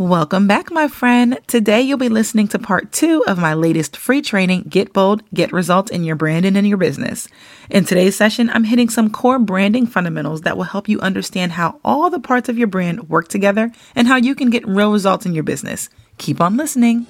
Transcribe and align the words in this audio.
Welcome 0.00 0.46
back, 0.46 0.72
my 0.72 0.88
friend. 0.88 1.38
Today 1.46 1.82
you'll 1.82 1.98
be 1.98 2.08
listening 2.08 2.48
to 2.48 2.58
part 2.58 2.90
two 2.90 3.22
of 3.26 3.36
my 3.36 3.52
latest 3.52 3.98
free 3.98 4.22
training, 4.22 4.62
Get 4.62 4.94
Bold, 4.94 5.22
Get 5.34 5.52
Results 5.52 5.90
in 5.90 6.04
Your 6.04 6.16
Brand 6.16 6.46
and 6.46 6.56
in 6.56 6.64
Your 6.64 6.78
Business. 6.78 7.28
In 7.68 7.84
today's 7.84 8.16
session, 8.16 8.48
I'm 8.48 8.64
hitting 8.64 8.88
some 8.88 9.10
core 9.10 9.38
branding 9.38 9.86
fundamentals 9.86 10.40
that 10.40 10.56
will 10.56 10.64
help 10.64 10.88
you 10.88 11.00
understand 11.00 11.52
how 11.52 11.80
all 11.84 12.08
the 12.08 12.18
parts 12.18 12.48
of 12.48 12.56
your 12.56 12.66
brand 12.66 13.10
work 13.10 13.28
together 13.28 13.72
and 13.94 14.08
how 14.08 14.16
you 14.16 14.34
can 14.34 14.48
get 14.48 14.66
real 14.66 14.90
results 14.90 15.26
in 15.26 15.34
your 15.34 15.44
business. 15.44 15.90
Keep 16.16 16.40
on 16.40 16.56
listening. 16.56 17.06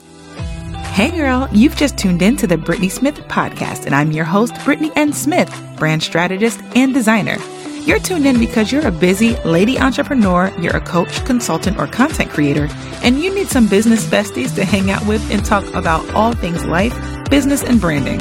Hey 0.93 1.13
girl, 1.13 1.49
you've 1.53 1.77
just 1.77 1.97
tuned 1.97 2.23
in 2.23 2.37
to 2.39 2.49
the 2.49 2.57
Brittnee 2.57 2.91
Smith 2.91 3.15
podcast, 3.29 3.87
and 3.87 3.95
I'm 3.95 4.11
your 4.11 4.25
host, 4.25 4.55
Brittnee 4.55 4.91
N. 4.97 5.13
Smith, 5.13 5.49
brand 5.79 6.03
strategist 6.03 6.61
and 6.75 6.93
designer. 6.93 7.37
You're 7.91 7.99
tuned 7.99 8.25
in 8.25 8.39
because 8.39 8.71
you're 8.71 8.87
a 8.87 8.93
busy 8.93 9.35
lady 9.39 9.77
entrepreneur, 9.77 10.55
you're 10.61 10.77
a 10.77 10.81
coach, 10.81 11.25
consultant, 11.25 11.77
or 11.77 11.89
content 11.89 12.31
creator, 12.31 12.69
and 13.03 13.19
you 13.19 13.35
need 13.35 13.49
some 13.49 13.67
business 13.67 14.07
besties 14.07 14.55
to 14.55 14.65
hang 14.65 14.93
out 14.93 15.05
with 15.07 15.29
and 15.33 15.45
talk 15.45 15.67
about 15.75 16.09
all 16.15 16.33
things 16.33 16.65
life, 16.65 16.95
business, 17.31 17.65
and 17.65 17.81
branding. 17.81 18.21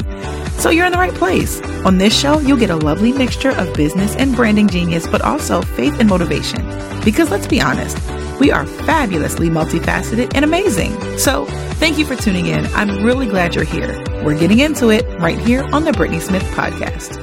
So 0.58 0.70
you're 0.70 0.86
in 0.86 0.90
the 0.90 0.98
right 0.98 1.14
place. 1.14 1.62
On 1.84 1.98
this 1.98 2.18
show, 2.18 2.40
you'll 2.40 2.58
get 2.58 2.70
a 2.70 2.76
lovely 2.78 3.12
mixture 3.12 3.50
of 3.50 3.72
business 3.74 4.16
and 4.16 4.34
branding 4.34 4.66
genius, 4.66 5.06
but 5.06 5.22
also 5.22 5.62
faith 5.62 6.00
and 6.00 6.08
motivation. 6.08 6.66
Because 7.04 7.30
let's 7.30 7.46
be 7.46 7.60
honest, 7.60 7.96
we 8.40 8.50
are 8.50 8.66
fabulously 8.66 9.50
multifaceted 9.50 10.32
and 10.34 10.44
amazing. 10.44 11.16
So 11.16 11.44
thank 11.74 11.96
you 11.96 12.04
for 12.04 12.16
tuning 12.16 12.46
in. 12.46 12.66
I'm 12.74 13.04
really 13.04 13.26
glad 13.26 13.54
you're 13.54 13.62
here. 13.62 14.02
We're 14.24 14.36
getting 14.36 14.58
into 14.58 14.88
it 14.88 15.06
right 15.20 15.38
here 15.38 15.62
on 15.72 15.84
the 15.84 15.92
Brittnee 15.92 16.20
Smith 16.20 16.42
podcast. 16.54 17.18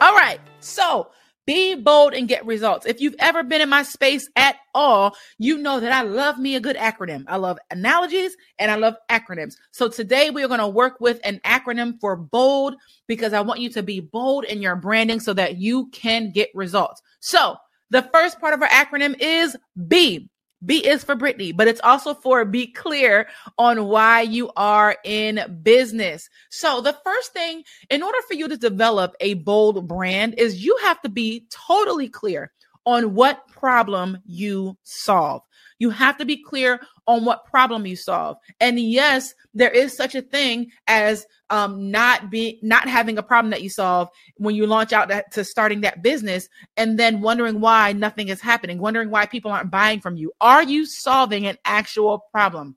All 0.00 0.14
right. 0.14 0.40
So 0.60 1.10
be 1.46 1.74
bold 1.74 2.14
and 2.14 2.28
get 2.28 2.44
results. 2.46 2.86
If 2.86 3.00
you've 3.00 3.16
ever 3.18 3.42
been 3.42 3.60
in 3.60 3.68
my 3.68 3.82
space 3.82 4.28
at 4.36 4.56
all, 4.74 5.14
you 5.38 5.58
know 5.58 5.80
that 5.80 5.92
I 5.92 6.02
love 6.02 6.38
me 6.38 6.56
a 6.56 6.60
good 6.60 6.76
acronym. 6.76 7.24
I 7.26 7.36
love 7.36 7.58
analogies 7.70 8.36
and 8.58 8.70
I 8.70 8.76
love 8.76 8.94
acronyms. 9.10 9.54
So 9.70 9.88
today 9.88 10.30
we 10.30 10.42
are 10.42 10.48
going 10.48 10.60
to 10.60 10.68
work 10.68 11.00
with 11.00 11.20
an 11.24 11.40
acronym 11.44 12.00
for 12.00 12.16
bold 12.16 12.76
because 13.06 13.32
I 13.32 13.40
want 13.40 13.60
you 13.60 13.70
to 13.70 13.82
be 13.82 14.00
bold 14.00 14.44
in 14.44 14.62
your 14.62 14.76
branding 14.76 15.20
so 15.20 15.32
that 15.34 15.58
you 15.58 15.88
can 15.90 16.30
get 16.32 16.50
results. 16.54 17.02
So 17.20 17.56
the 17.90 18.02
first 18.12 18.40
part 18.40 18.54
of 18.54 18.62
our 18.62 18.68
acronym 18.68 19.14
is 19.20 19.56
B. 19.86 20.30
B 20.64 20.78
is 20.86 21.04
for 21.04 21.14
Brittnee, 21.16 21.56
but 21.56 21.68
it's 21.68 21.80
also 21.82 22.14
for 22.14 22.44
be 22.44 22.66
clear 22.66 23.28
on 23.58 23.86
why 23.86 24.22
you 24.22 24.50
are 24.56 24.96
in 25.04 25.60
business. 25.62 26.28
So, 26.50 26.80
the 26.80 26.96
first 27.04 27.32
thing, 27.32 27.64
in 27.90 28.02
order 28.02 28.18
for 28.26 28.34
you 28.34 28.48
to 28.48 28.56
develop 28.56 29.14
a 29.20 29.34
bold 29.34 29.86
brand, 29.88 30.34
is 30.38 30.64
you 30.64 30.76
have 30.82 31.00
to 31.02 31.08
be 31.08 31.46
totally 31.50 32.08
clear 32.08 32.52
on 32.86 33.14
what 33.14 33.46
problem 33.48 34.18
you 34.26 34.76
solve. 34.82 35.42
You 35.84 35.90
have 35.90 36.16
to 36.16 36.24
be 36.24 36.42
clear 36.42 36.80
on 37.06 37.26
what 37.26 37.44
problem 37.44 37.84
you 37.84 37.94
solve. 37.94 38.38
And 38.58 38.80
yes, 38.80 39.34
there 39.52 39.70
is 39.70 39.94
such 39.94 40.14
a 40.14 40.22
thing 40.22 40.70
as 40.86 41.26
um, 41.50 41.90
not 41.90 42.30
being 42.30 42.58
not 42.62 42.88
having 42.88 43.18
a 43.18 43.22
problem 43.22 43.50
that 43.50 43.60
you 43.60 43.68
solve 43.68 44.08
when 44.38 44.54
you 44.54 44.66
launch 44.66 44.94
out 44.94 45.08
that, 45.08 45.30
to 45.32 45.44
starting 45.44 45.82
that 45.82 46.02
business 46.02 46.48
and 46.78 46.98
then 46.98 47.20
wondering 47.20 47.60
why 47.60 47.92
nothing 47.92 48.28
is 48.28 48.40
happening, 48.40 48.78
wondering 48.78 49.10
why 49.10 49.26
people 49.26 49.50
aren't 49.50 49.70
buying 49.70 50.00
from 50.00 50.16
you. 50.16 50.32
Are 50.40 50.62
you 50.62 50.86
solving 50.86 51.46
an 51.46 51.58
actual 51.66 52.24
problem? 52.32 52.76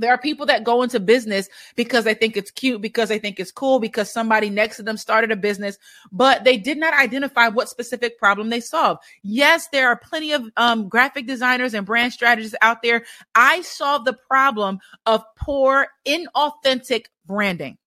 There 0.00 0.10
are 0.12 0.18
people 0.18 0.46
that 0.46 0.64
go 0.64 0.82
into 0.82 0.98
business 1.00 1.48
because 1.76 2.04
they 2.04 2.14
think 2.14 2.36
it's 2.36 2.50
cute, 2.50 2.80
because 2.80 3.08
they 3.08 3.18
think 3.18 3.38
it's 3.38 3.52
cool, 3.52 3.78
because 3.78 4.10
somebody 4.12 4.50
next 4.50 4.76
to 4.76 4.82
them 4.82 4.96
started 4.96 5.30
a 5.30 5.36
business, 5.36 5.78
but 6.10 6.44
they 6.44 6.56
did 6.56 6.78
not 6.78 6.94
identify 6.94 7.48
what 7.48 7.68
specific 7.68 8.18
problem 8.18 8.50
they 8.50 8.60
solve. 8.60 8.98
Yes, 9.22 9.68
there 9.68 9.88
are 9.88 9.96
plenty 9.96 10.32
of 10.32 10.44
um, 10.56 10.88
graphic 10.88 11.26
designers 11.26 11.74
and 11.74 11.86
brand 11.86 12.12
strategists 12.12 12.56
out 12.62 12.82
there. 12.82 13.04
I 13.34 13.62
solve 13.62 14.04
the 14.04 14.14
problem 14.14 14.80
of 15.06 15.24
poor, 15.36 15.88
inauthentic 16.06 17.06
branding. 17.26 17.78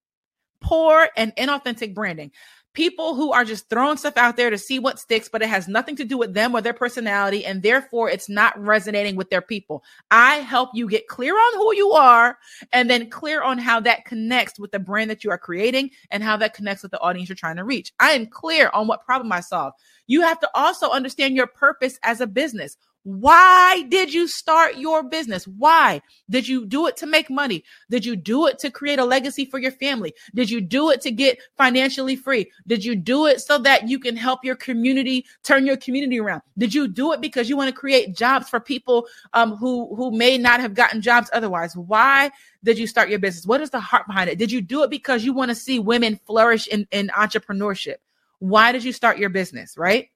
Poor 0.62 1.10
and 1.18 1.36
inauthentic 1.36 1.94
branding 1.94 2.32
people 2.74 3.16
who 3.16 3.32
are 3.32 3.46
just 3.46 3.70
throwing 3.70 3.98
stuff 3.98 4.18
out 4.18 4.36
there 4.36 4.50
to 4.50 4.58
see 4.58 4.80
what 4.80 5.00
sticks, 5.00 5.30
but 5.30 5.42
it 5.42 5.50
has 5.50 5.68
nothing 5.68 5.96
to 5.96 6.04
do 6.04 6.18
with 6.18 6.34
them 6.34 6.56
or 6.56 6.62
their 6.62 6.74
personality, 6.74 7.46
and 7.46 7.62
therefore 7.62 8.10
it's 8.10 8.30
not 8.30 8.60
resonating 8.60 9.16
with 9.16 9.30
their 9.30 9.42
people. 9.42 9.84
I 10.12 10.36
help 10.38 10.72
you 10.74 10.90
get 10.90 11.08
clear 11.08 11.36
on 11.36 11.54
who 11.56 11.76
you 11.76 11.92
are 11.92 12.38
and 12.72 12.90
then 12.90 13.10
clear 13.10 13.44
on 13.44 13.58
how 13.58 13.80
that 13.82 14.06
connects 14.06 14.60
with 14.60 14.72
the 14.72 14.80
brand 14.80 15.10
that 15.10 15.24
you 15.24 15.30
are 15.30 15.38
creating 15.38 15.92
and 16.12 16.24
how 16.24 16.38
that 16.38 16.54
connects 16.54 16.84
with 16.84 16.92
the 16.92 17.00
audience 17.00 17.30
you're 17.30 17.36
trying 17.36 17.58
to 17.58 17.64
reach. 17.64 17.94
I 18.00 18.12
am 18.12 18.28
clear 18.28 18.70
on 18.74 18.88
what 18.88 19.06
problem 19.06 19.32
I 19.32 19.42
solve. 19.42 19.74
You 20.08 20.22
have 20.22 20.40
to 20.42 20.50
also 20.54 20.90
understand 20.90 21.36
your 21.36 21.48
purpose 21.48 22.00
as 22.04 22.22
a 22.22 22.28
business. 22.28 22.78
Why 23.04 23.84
did 23.90 24.14
you 24.14 24.28
start 24.30 24.78
your 24.78 25.04
business? 25.04 25.46
Why? 25.46 26.02
Did 26.30 26.48
you 26.48 26.66
do 26.66 26.88
it 26.88 26.96
to 26.98 27.06
make 27.06 27.30
money? 27.30 27.66
Did 27.90 28.06
you 28.06 28.16
do 28.16 28.48
it 28.48 28.60
to 28.60 28.72
create 28.72 28.98
a 28.98 29.04
legacy 29.04 29.44
for 29.44 29.60
your 29.60 29.74
family? 29.74 30.14
Did 30.34 30.50
you 30.50 30.62
do 30.62 30.90
it 30.90 31.02
to 31.02 31.12
get 31.12 31.38
financially 31.58 32.16
free? 32.16 32.50
Did 32.66 32.86
you 32.86 32.96
do 32.96 33.26
it 33.26 33.42
so 33.42 33.58
that 33.58 33.90
you 33.90 34.00
can 34.00 34.16
help 34.16 34.46
your 34.46 34.56
community 34.56 35.26
turn 35.44 35.66
your 35.66 35.76
community 35.76 36.18
around? 36.18 36.44
Did 36.58 36.74
you 36.74 36.88
do 36.88 37.12
it 37.12 37.20
because 37.20 37.50
you 37.50 37.58
want 37.58 37.70
to 37.70 37.76
create 37.76 38.16
jobs 38.16 38.48
for 38.48 38.62
people 38.62 39.06
um, 39.34 39.58
who 39.58 39.94
who 39.96 40.12
may 40.12 40.38
not 40.38 40.62
have 40.62 40.74
gotten 40.74 41.02
jobs 41.02 41.30
otherwise? 41.34 41.76
Why 41.76 42.32
did 42.64 42.78
you 42.78 42.88
start 42.88 43.10
your 43.10 43.20
business? 43.20 43.46
What 43.46 43.60
is 43.60 43.70
the 43.70 43.82
heart 43.82 44.08
behind 44.08 44.30
it? 44.30 44.38
Did 44.38 44.52
you 44.52 44.62
do 44.62 44.82
it 44.84 44.90
because 44.90 45.26
you 45.26 45.34
want 45.34 45.50
to 45.50 45.56
see 45.56 45.78
women 45.78 46.20
flourish 46.26 46.68
in, 46.68 46.88
in 46.92 47.10
entrepreneurship? 47.10 47.96
Why 48.40 48.72
did 48.72 48.86
you 48.86 48.94
start 48.94 49.18
your 49.18 49.30
business? 49.30 49.78
Right? 49.78 50.10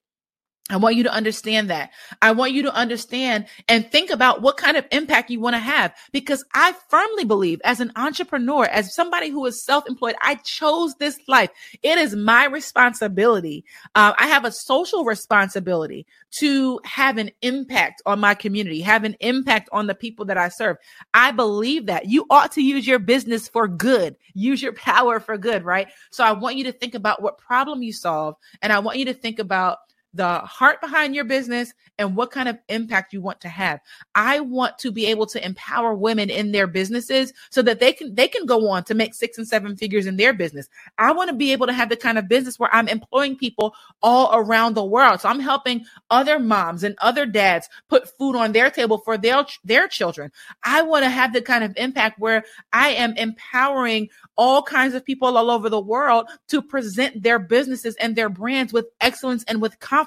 I 0.69 0.75
want 0.78 0.95
you 0.95 1.03
to 1.03 1.13
understand 1.13 1.69
that. 1.69 1.91
I 2.22 2.33
want 2.33 2.51
you 2.51 2.63
to 2.63 2.73
understand 2.73 3.47
and 3.69 3.89
think 3.89 4.09
about 4.09 4.41
what 4.41 4.57
kind 4.57 4.75
of 4.75 4.85
impact 4.91 5.29
you 5.29 5.39
want 5.39 5.55
to 5.55 5.59
have 5.59 5.94
because 6.11 6.44
I 6.53 6.73
firmly 6.89 7.23
believe 7.23 7.61
as 7.63 7.79
an 7.79 7.94
entrepreneur, 7.95 8.66
as 8.66 8.94
somebody 8.94 9.29
who 9.29 9.45
is 9.45 9.63
self-employed, 9.63 10.16
I 10.22 10.35
chose 10.35 10.94
this 10.95 11.17
life. 11.28 11.51
It 11.83 11.97
is 11.97 12.16
my 12.16 12.45
responsibility. 12.47 13.63
Uh, 13.95 14.13
I 14.17 14.28
have 14.28 14.44
a 14.44 14.51
social 14.51 15.05
responsibility 15.05 16.05
to 16.39 16.81
have 16.84 17.17
an 17.17 17.31
impact 17.41 18.01
on 18.05 18.19
my 18.19 18.35
community, 18.35 18.81
have 18.81 19.05
an 19.05 19.16
impact 19.22 19.69
on 19.72 19.88
the 19.88 19.95
people 19.95 20.25
that 20.25 20.38
I 20.38 20.49
serve. 20.49 20.75
I 21.13 21.31
believe 21.31 21.85
that 21.85 22.07
you 22.07 22.25
ought 22.29 22.51
to 22.53 22.61
use 22.61 22.85
your 22.85 22.99
business 22.99 23.47
for 23.47 23.69
good, 23.69 24.17
use 24.34 24.61
your 24.61 24.73
power 24.88 25.22
for 25.22 25.38
good, 25.38 25.63
right? 25.63 25.88
So 26.11 26.25
I 26.25 26.34
want 26.34 26.57
you 26.57 26.66
to 26.66 26.73
think 26.73 26.94
about 26.94 27.22
what 27.22 27.38
problem 27.38 27.84
you 27.84 27.94
solve 27.94 28.35
and 28.61 28.73
I 28.73 28.79
want 28.79 28.97
you 28.97 29.05
to 29.05 29.13
think 29.13 29.39
about 29.39 29.78
the 30.17 30.39
heart 30.39 30.81
behind 30.81 31.16
your 31.16 31.23
business 31.23 31.73
and 31.97 32.16
what 32.16 32.31
kind 32.31 32.50
of 32.50 32.57
impact 32.69 33.13
you 33.13 33.22
want 33.22 33.39
to 33.41 33.50
have. 33.50 33.79
I 34.16 34.39
want 34.39 34.78
to 34.79 34.91
be 34.91 35.05
able 35.05 35.25
to 35.28 35.44
empower 35.44 35.94
women 35.94 36.29
in 36.29 36.51
their 36.51 36.67
businesses 36.67 37.33
so 37.50 37.61
that 37.61 37.79
they 37.79 37.94
can 37.94 38.13
they 38.16 38.28
can 38.28 38.45
go 38.45 38.67
on 38.69 38.83
to 38.85 38.94
make 38.94 39.13
six 39.13 39.38
and 39.38 39.47
seven 39.47 39.75
figures 39.75 40.05
in 40.05 40.17
their 40.17 40.33
business. 40.33 40.67
I 40.97 41.11
want 41.11 41.29
to 41.29 41.35
be 41.35 41.51
able 41.51 41.67
to 41.67 41.73
have 41.73 41.89
the 41.89 41.95
kind 41.95 42.17
of 42.17 42.28
business 42.28 42.59
where 42.59 42.73
I'm 42.73 42.88
employing 42.88 43.38
people 43.38 43.73
all 44.01 44.35
around 44.35 44.73
the 44.73 44.83
world. 44.83 45.22
So 45.22 45.29
I'm 45.29 45.39
helping 45.39 45.85
other 46.09 46.39
moms 46.39 46.84
and 46.84 46.95
other 46.99 47.25
dads 47.25 47.69
put 47.89 48.16
food 48.17 48.35
on 48.35 48.51
their 48.51 48.69
table 48.69 48.97
for 48.97 49.17
their 49.17 49.45
their 49.63 49.88
children. 49.88 50.31
I 50.63 50.81
want 50.81 51.03
to 51.03 51.09
have 51.09 51.34
the 51.34 51.41
kind 51.41 51.63
of 51.63 51.73
impact 51.78 52.19
where 52.19 52.44
I 52.73 52.89
am 52.89 53.16
empowering 53.17 54.09
all 54.35 54.61
kinds 54.61 54.94
of 54.94 55.05
people 55.05 55.38
all 55.38 55.49
over 55.49 55.69
the 55.69 55.79
world 55.79 56.28
to 56.49 56.61
present 56.61 57.23
their 57.23 57.39
businesses 57.39 57.95
and 57.95 58.16
their 58.16 58.29
brands 58.29 58.73
with 58.73 58.88
excellence 59.01 59.44
and 59.47 59.61
with 59.61 59.79
confidence 59.79 60.06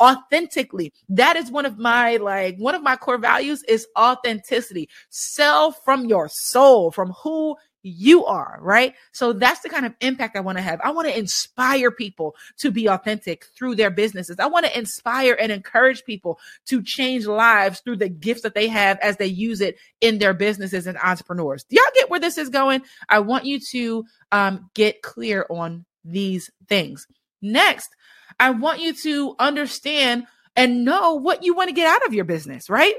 authentically 0.00 0.92
that 1.08 1.36
is 1.36 1.50
one 1.50 1.66
of 1.66 1.78
my 1.78 2.16
like 2.16 2.56
one 2.58 2.74
of 2.74 2.82
my 2.82 2.96
core 2.96 3.18
values 3.18 3.62
is 3.64 3.86
authenticity 3.98 4.88
sell 5.10 5.72
from 5.72 6.04
your 6.06 6.28
soul 6.28 6.90
from 6.90 7.12
who 7.22 7.56
you 7.86 8.24
are, 8.24 8.58
right? 8.60 8.94
So 9.12 9.32
that's 9.32 9.60
the 9.60 9.68
kind 9.68 9.86
of 9.86 9.94
impact 10.00 10.36
I 10.36 10.40
want 10.40 10.58
to 10.58 10.62
have. 10.62 10.80
I 10.82 10.90
want 10.90 11.06
to 11.06 11.16
inspire 11.16 11.90
people 11.90 12.34
to 12.58 12.70
be 12.72 12.88
authentic 12.88 13.46
through 13.56 13.76
their 13.76 13.90
businesses. 13.90 14.40
I 14.40 14.46
want 14.46 14.66
to 14.66 14.76
inspire 14.76 15.36
and 15.38 15.52
encourage 15.52 16.04
people 16.04 16.40
to 16.66 16.82
change 16.82 17.26
lives 17.26 17.80
through 17.80 17.98
the 17.98 18.08
gifts 18.08 18.42
that 18.42 18.54
they 18.54 18.66
have 18.66 18.98
as 18.98 19.16
they 19.18 19.26
use 19.26 19.60
it 19.60 19.76
in 20.00 20.18
their 20.18 20.34
businesses 20.34 20.86
and 20.88 20.98
entrepreneurs. 20.98 21.62
Do 21.62 21.76
y'all 21.76 21.84
get 21.94 22.10
where 22.10 22.20
this 22.20 22.38
is 22.38 22.48
going? 22.48 22.82
I 23.08 23.20
want 23.20 23.44
you 23.44 23.60
to 23.60 24.04
um, 24.32 24.68
get 24.74 25.02
clear 25.02 25.46
on 25.48 25.84
these 26.04 26.50
things. 26.68 27.06
Next, 27.40 27.94
I 28.38 28.50
want 28.50 28.80
you 28.80 28.92
to 28.94 29.36
understand 29.38 30.26
and 30.54 30.84
know 30.84 31.14
what 31.14 31.44
you 31.44 31.54
want 31.54 31.68
to 31.68 31.74
get 31.74 31.86
out 31.86 32.06
of 32.06 32.14
your 32.14 32.24
business, 32.24 32.70
right? 32.70 32.94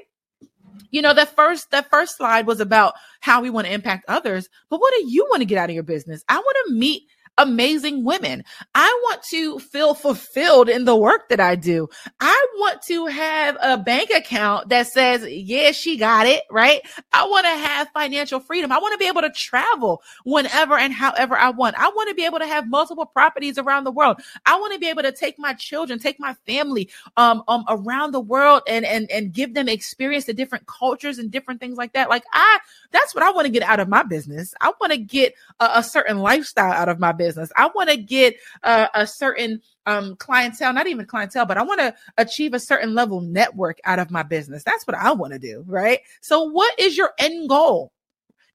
You 0.91 1.01
know, 1.01 1.13
that 1.13 1.35
first 1.35 1.71
that 1.71 1.89
first 1.89 2.17
slide 2.17 2.47
was 2.47 2.59
about 2.59 2.93
how 3.19 3.41
we 3.41 3.49
want 3.49 3.67
to 3.67 3.73
impact 3.73 4.05
others, 4.07 4.47
but 4.69 4.79
what 4.79 4.93
do 4.93 5.09
you 5.09 5.25
want 5.29 5.41
to 5.41 5.45
get 5.45 5.57
out 5.57 5.69
of 5.69 5.73
your 5.73 5.83
business? 5.83 6.23
I 6.29 6.37
want 6.37 6.57
to 6.67 6.73
meet 6.73 7.03
amazing 7.37 8.03
women. 8.03 8.43
I 8.73 8.99
want 9.03 9.21
to 9.29 9.59
feel 9.59 9.93
fulfilled 9.93 10.69
in 10.69 10.85
the 10.85 10.95
work 10.95 11.29
that 11.29 11.39
I 11.39 11.55
do. 11.55 11.87
I 12.19 12.47
want 12.55 12.81
to 12.83 13.05
have 13.07 13.57
a 13.61 13.77
bank 13.77 14.09
account 14.09 14.69
that 14.69 14.87
says, 14.87 15.25
yeah, 15.29 15.71
she 15.71 15.97
got 15.97 16.25
it, 16.25 16.43
right? 16.49 16.81
I 17.13 17.27
want 17.27 17.45
to 17.45 17.51
have 17.51 17.89
financial 17.93 18.39
freedom. 18.39 18.71
I 18.71 18.79
want 18.79 18.93
to 18.93 18.97
be 18.97 19.07
able 19.07 19.21
to 19.21 19.29
travel 19.29 20.01
whenever 20.25 20.77
and 20.77 20.93
however 20.93 21.37
I 21.37 21.49
want. 21.51 21.77
I 21.77 21.89
want 21.89 22.09
to 22.09 22.15
be 22.15 22.25
able 22.25 22.39
to 22.39 22.47
have 22.47 22.69
multiple 22.69 23.05
properties 23.05 23.57
around 23.57 23.83
the 23.83 23.91
world. 23.91 24.19
I 24.45 24.59
want 24.59 24.73
to 24.73 24.79
be 24.79 24.89
able 24.89 25.03
to 25.03 25.11
take 25.11 25.37
my 25.37 25.53
children, 25.53 25.99
take 25.99 26.19
my 26.19 26.33
family 26.45 26.89
um, 27.17 27.43
um 27.47 27.65
around 27.69 28.11
the 28.11 28.19
world 28.19 28.63
and 28.67 28.85
and 28.85 29.09
and 29.11 29.31
give 29.31 29.53
them 29.53 29.69
experience 29.69 30.25
to 30.25 30.33
different 30.33 30.65
cultures 30.65 31.19
and 31.19 31.31
different 31.31 31.59
things 31.59 31.77
like 31.77 31.93
that. 31.93 32.09
Like 32.09 32.23
I 32.33 32.59
that's 32.91 33.13
what 33.13 33.23
I 33.23 33.31
want 33.31 33.45
to 33.45 33.51
get 33.51 33.63
out 33.63 33.79
of 33.79 33.87
my 33.87 34.03
business. 34.03 34.53
I 34.61 34.71
want 34.79 34.93
to 34.93 34.97
get 34.97 35.33
a, 35.59 35.69
a 35.75 35.83
certain 35.83 36.19
lifestyle 36.19 36.71
out 36.71 36.89
of 36.89 36.99
my 36.99 37.11
business 37.11 37.26
business. 37.27 37.51
I 37.57 37.69
want 37.75 37.89
to 37.89 37.97
get 37.97 38.37
a, 38.63 38.87
a 38.93 39.07
certain 39.07 39.61
um, 39.85 40.15
clientele, 40.15 40.73
not 40.73 40.87
even 40.87 41.05
clientele, 41.05 41.45
but 41.45 41.57
I 41.57 41.63
want 41.63 41.79
to 41.81 41.93
achieve 42.17 42.53
a 42.53 42.59
certain 42.59 42.95
level 42.95 43.19
network 43.21 43.79
out 43.83 43.99
of 43.99 44.11
my 44.11 44.23
business. 44.23 44.63
That's 44.63 44.87
what 44.87 44.95
I 44.95 45.11
want 45.11 45.33
to 45.33 45.39
do, 45.39 45.63
right? 45.67 45.99
So, 46.21 46.43
what 46.43 46.77
is 46.79 46.95
your 46.95 47.11
end 47.19 47.49
goal? 47.49 47.91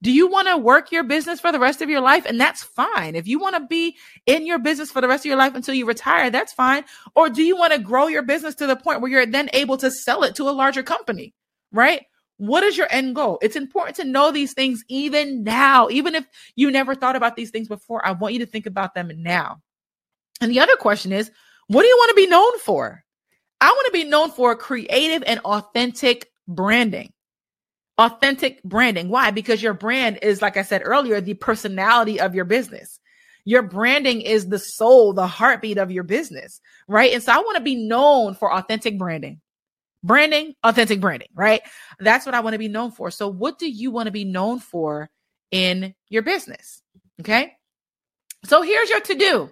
Do 0.01 0.11
you 0.11 0.27
want 0.27 0.49
to 0.49 0.57
work 0.57 0.91
your 0.91 1.05
business 1.05 1.39
for 1.39 1.53
the 1.53 1.61
rest 1.61 1.81
of 1.81 1.89
your 1.89 2.01
life? 2.01 2.27
And 2.27 2.41
that's 2.41 2.63
fine. 2.63 3.15
If 3.15 3.29
you 3.29 3.39
want 3.39 3.55
to 3.55 3.67
be 3.67 3.97
in 4.27 4.47
your 4.47 4.59
business 4.59 4.91
for 4.91 5.01
the 5.01 5.07
rest 5.07 5.25
of 5.25 5.29
your 5.29 5.37
life 5.37 5.55
until 5.55 5.75
you 5.75 5.87
retire, 5.87 6.29
that's 6.29 6.53
fine. 6.53 6.85
Or 7.15 7.29
do 7.29 7.43
you 7.43 7.57
want 7.57 7.73
to 7.73 7.79
grow 7.79 8.09
your 8.09 8.23
business 8.23 8.57
to 8.57 8.67
the 8.67 8.75
point 8.75 9.01
where 9.01 9.11
you're 9.11 9.27
then 9.27 9.49
able 9.53 9.77
to 9.77 9.93
sell 9.93 10.25
it 10.25 10.35
to 10.37 10.49
a 10.49 10.51
larger 10.51 10.83
company, 10.83 11.35
right? 11.71 12.03
What 12.38 12.64
is 12.64 12.76
your 12.76 12.88
end 12.90 13.14
goal? 13.14 13.38
It's 13.40 13.56
important 13.56 13.96
to 13.96 14.05
know 14.05 14.32
these 14.32 14.52
things 14.52 14.84
even 14.88 15.44
now. 15.44 15.88
Even 15.90 16.14
if 16.14 16.26
you 16.56 16.70
never 16.70 16.94
thought 16.94 17.17
about 17.17 17.37
these 17.37 17.50
things 17.50 17.69
before, 17.69 18.05
I 18.05 18.12
want 18.12 18.34
you 18.34 18.40
to 18.40 18.46
think 18.46 18.67
about 18.67 18.94
them 18.94 19.11
now. 19.17 19.61
And 20.40 20.50
the 20.50 20.61
other 20.61 20.76
question 20.76 21.12
is, 21.12 21.31
what 21.69 21.82
do 21.82 21.88
you 21.88 21.96
want 21.96 22.11
to 22.11 22.17
be 22.17 22.26
known 22.26 22.58
for? 22.58 23.05
I 23.61 23.69
want 23.69 23.87
to 23.87 23.93
be 23.93 24.05
known 24.05 24.31
for 24.31 24.56
creative 24.56 25.23
and 25.25 25.38
authentic 25.40 26.32
branding. 26.49 27.12
Authentic 27.99 28.61
branding. 28.64 29.08
Why? 29.08 29.31
Because 29.31 29.62
your 29.62 29.75
brand 29.75 30.19
is, 30.23 30.43
like 30.43 30.56
I 30.56 30.62
said 30.62 30.82
earlier, 30.84 31.20
the 31.20 31.34
personality 31.34 32.19
of 32.19 32.34
your 32.34 32.44
business. 32.44 32.99
Your 33.44 33.62
branding 33.62 34.20
is 34.20 34.49
the 34.49 34.58
soul, 34.58 35.12
the 35.12 35.26
heartbeat 35.26 35.79
of 35.79 35.90
your 35.93 36.02
business, 36.02 36.61
right? 36.88 37.12
And 37.12 37.23
so 37.23 37.32
I 37.32 37.38
want 37.38 37.56
to 37.56 37.62
be 37.62 37.76
known 37.76 38.34
for 38.34 38.52
authentic 38.52 38.99
branding 38.99 39.40
branding, 40.03 40.55
authentic 40.63 41.01
branding, 41.01 41.29
right? 41.35 41.63
That's 41.99 42.27
what 42.27 42.35
I 42.35 42.41
want 42.41 42.55
to 42.55 42.59
be 42.59 42.69
known 42.69 42.91
for. 42.91 43.11
So, 43.11 43.29
what 43.29 43.59
do 43.59 43.69
you 43.69 43.91
want 43.91 44.07
to 44.07 44.13
be 44.13 44.25
known 44.25 44.59
for 44.59 45.11
in 45.51 45.95
your 46.09 46.23
business? 46.23 46.83
Okay. 47.21 47.55
So, 48.45 48.63
here's 48.63 48.91
your 48.91 49.01
to 49.01 49.15
do. 49.15 49.51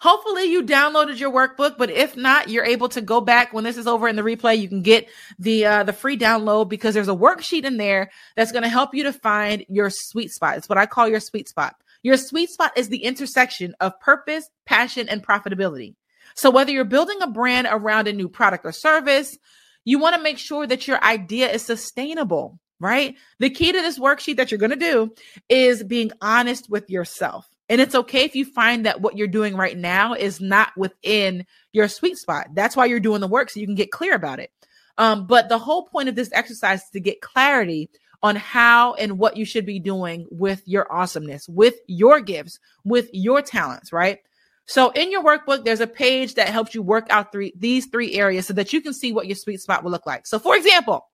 Hopefully, 0.00 0.46
you 0.46 0.64
downloaded 0.64 1.20
your 1.20 1.30
workbook, 1.30 1.78
but 1.78 1.88
if 1.88 2.16
not, 2.16 2.48
you're 2.48 2.64
able 2.64 2.88
to 2.88 3.00
go 3.00 3.20
back 3.20 3.52
when 3.52 3.62
this 3.62 3.76
is 3.76 3.86
over 3.86 4.08
in 4.08 4.16
the 4.16 4.22
replay. 4.22 4.58
You 4.58 4.68
can 4.68 4.82
get 4.82 5.08
the 5.38 5.64
uh, 5.64 5.84
the 5.84 5.92
free 5.92 6.18
download 6.18 6.68
because 6.68 6.92
there's 6.92 7.08
a 7.08 7.14
worksheet 7.14 7.64
in 7.64 7.76
there 7.76 8.10
that's 8.34 8.50
going 8.50 8.64
to 8.64 8.68
help 8.68 8.94
you 8.94 9.04
to 9.04 9.12
find 9.12 9.64
your 9.68 9.90
sweet 9.90 10.32
spot. 10.32 10.56
It's 10.56 10.68
what 10.68 10.78
I 10.78 10.86
call 10.86 11.06
your 11.06 11.20
sweet 11.20 11.48
spot. 11.48 11.76
Your 12.02 12.16
sweet 12.16 12.50
spot 12.50 12.76
is 12.76 12.88
the 12.88 13.04
intersection 13.04 13.76
of 13.78 13.98
purpose, 14.00 14.50
passion, 14.66 15.08
and 15.08 15.24
profitability. 15.24 15.94
So, 16.34 16.50
whether 16.50 16.72
you're 16.72 16.84
building 16.84 17.22
a 17.22 17.28
brand 17.28 17.68
around 17.70 18.08
a 18.08 18.12
new 18.12 18.28
product 18.28 18.64
or 18.64 18.72
service, 18.72 19.38
you 19.84 19.98
want 19.98 20.16
to 20.16 20.22
make 20.22 20.38
sure 20.38 20.66
that 20.66 20.86
your 20.86 21.02
idea 21.02 21.50
is 21.50 21.62
sustainable, 21.62 22.58
right? 22.80 23.16
The 23.38 23.50
key 23.50 23.72
to 23.72 23.80
this 23.80 23.98
worksheet 23.98 24.36
that 24.36 24.50
you're 24.50 24.58
going 24.58 24.70
to 24.70 24.76
do 24.76 25.14
is 25.48 25.84
being 25.84 26.10
honest 26.20 26.70
with 26.70 26.90
yourself. 26.90 27.48
And 27.68 27.80
it's 27.80 27.94
okay 27.94 28.24
if 28.24 28.34
you 28.34 28.44
find 28.44 28.84
that 28.84 29.00
what 29.00 29.16
you're 29.16 29.28
doing 29.28 29.56
right 29.56 29.76
now 29.76 30.14
is 30.14 30.40
not 30.40 30.72
within 30.76 31.46
your 31.72 31.88
sweet 31.88 32.18
spot. 32.18 32.48
That's 32.54 32.76
why 32.76 32.86
you're 32.86 33.00
doing 33.00 33.20
the 33.20 33.28
work 33.28 33.50
so 33.50 33.60
you 33.60 33.66
can 33.66 33.76
get 33.76 33.90
clear 33.90 34.14
about 34.14 34.40
it. 34.40 34.50
Um, 34.98 35.26
but 35.26 35.48
the 35.48 35.58
whole 35.58 35.86
point 35.86 36.08
of 36.08 36.14
this 36.14 36.30
exercise 36.32 36.82
is 36.82 36.90
to 36.90 37.00
get 37.00 37.22
clarity 37.22 37.88
on 38.22 38.36
how 38.36 38.94
and 38.94 39.18
what 39.18 39.36
you 39.36 39.44
should 39.44 39.66
be 39.66 39.80
doing 39.80 40.26
with 40.30 40.62
your 40.66 40.92
awesomeness, 40.92 41.48
with 41.48 41.76
your 41.86 42.20
gifts, 42.20 42.58
with 42.84 43.08
your 43.12 43.42
talents, 43.42 43.92
right? 43.92 44.18
So 44.66 44.90
in 44.90 45.10
your 45.10 45.22
workbook, 45.22 45.64
there's 45.64 45.80
a 45.80 45.86
page 45.86 46.34
that 46.34 46.48
helps 46.48 46.74
you 46.74 46.82
work 46.82 47.06
out 47.10 47.32
three 47.32 47.52
these 47.56 47.86
three 47.86 48.14
areas 48.14 48.46
so 48.46 48.54
that 48.54 48.72
you 48.72 48.80
can 48.80 48.94
see 48.94 49.12
what 49.12 49.26
your 49.26 49.36
sweet 49.36 49.60
spot 49.60 49.82
will 49.84 49.90
look 49.90 50.06
like. 50.06 50.26
So 50.26 50.38
for 50.38 50.56
example, 50.56 51.06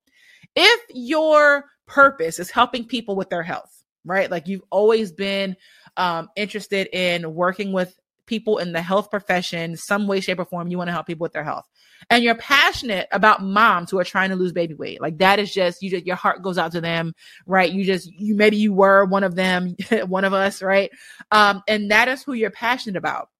if 0.54 0.80
your 0.90 1.64
purpose 1.86 2.38
is 2.38 2.50
helping 2.50 2.84
people 2.84 3.16
with 3.16 3.30
their 3.30 3.42
health, 3.42 3.84
right? 4.04 4.30
Like 4.30 4.48
you've 4.48 4.64
always 4.70 5.12
been 5.12 5.56
um, 5.96 6.28
interested 6.36 6.88
in 6.92 7.34
working 7.34 7.72
with 7.72 7.98
people 8.26 8.58
in 8.58 8.72
the 8.72 8.82
health 8.82 9.10
profession, 9.10 9.76
some 9.76 10.06
way, 10.06 10.20
shape, 10.20 10.38
or 10.38 10.44
form, 10.44 10.68
you 10.68 10.78
want 10.78 10.88
to 10.88 10.92
help 10.92 11.06
people 11.06 11.24
with 11.24 11.32
their 11.32 11.42
health. 11.42 11.66
And 12.10 12.22
you're 12.22 12.36
passionate 12.36 13.08
about 13.10 13.42
moms 13.42 13.90
who 13.90 13.98
are 13.98 14.04
trying 14.04 14.30
to 14.30 14.36
lose 14.36 14.52
baby 14.52 14.74
weight. 14.74 15.00
Like 15.00 15.18
that 15.18 15.40
is 15.40 15.52
just 15.52 15.82
you 15.82 15.90
just 15.90 16.06
your 16.06 16.16
heart 16.16 16.42
goes 16.42 16.58
out 16.58 16.72
to 16.72 16.80
them, 16.80 17.14
right? 17.46 17.72
You 17.72 17.84
just 17.84 18.06
you 18.12 18.36
maybe 18.36 18.56
you 18.56 18.72
were 18.72 19.04
one 19.06 19.24
of 19.24 19.34
them, 19.34 19.74
one 20.06 20.24
of 20.24 20.32
us, 20.32 20.62
right? 20.62 20.90
Um, 21.32 21.62
and 21.66 21.90
that 21.90 22.06
is 22.06 22.22
who 22.22 22.34
you're 22.34 22.50
passionate 22.50 22.96
about. 22.96 23.30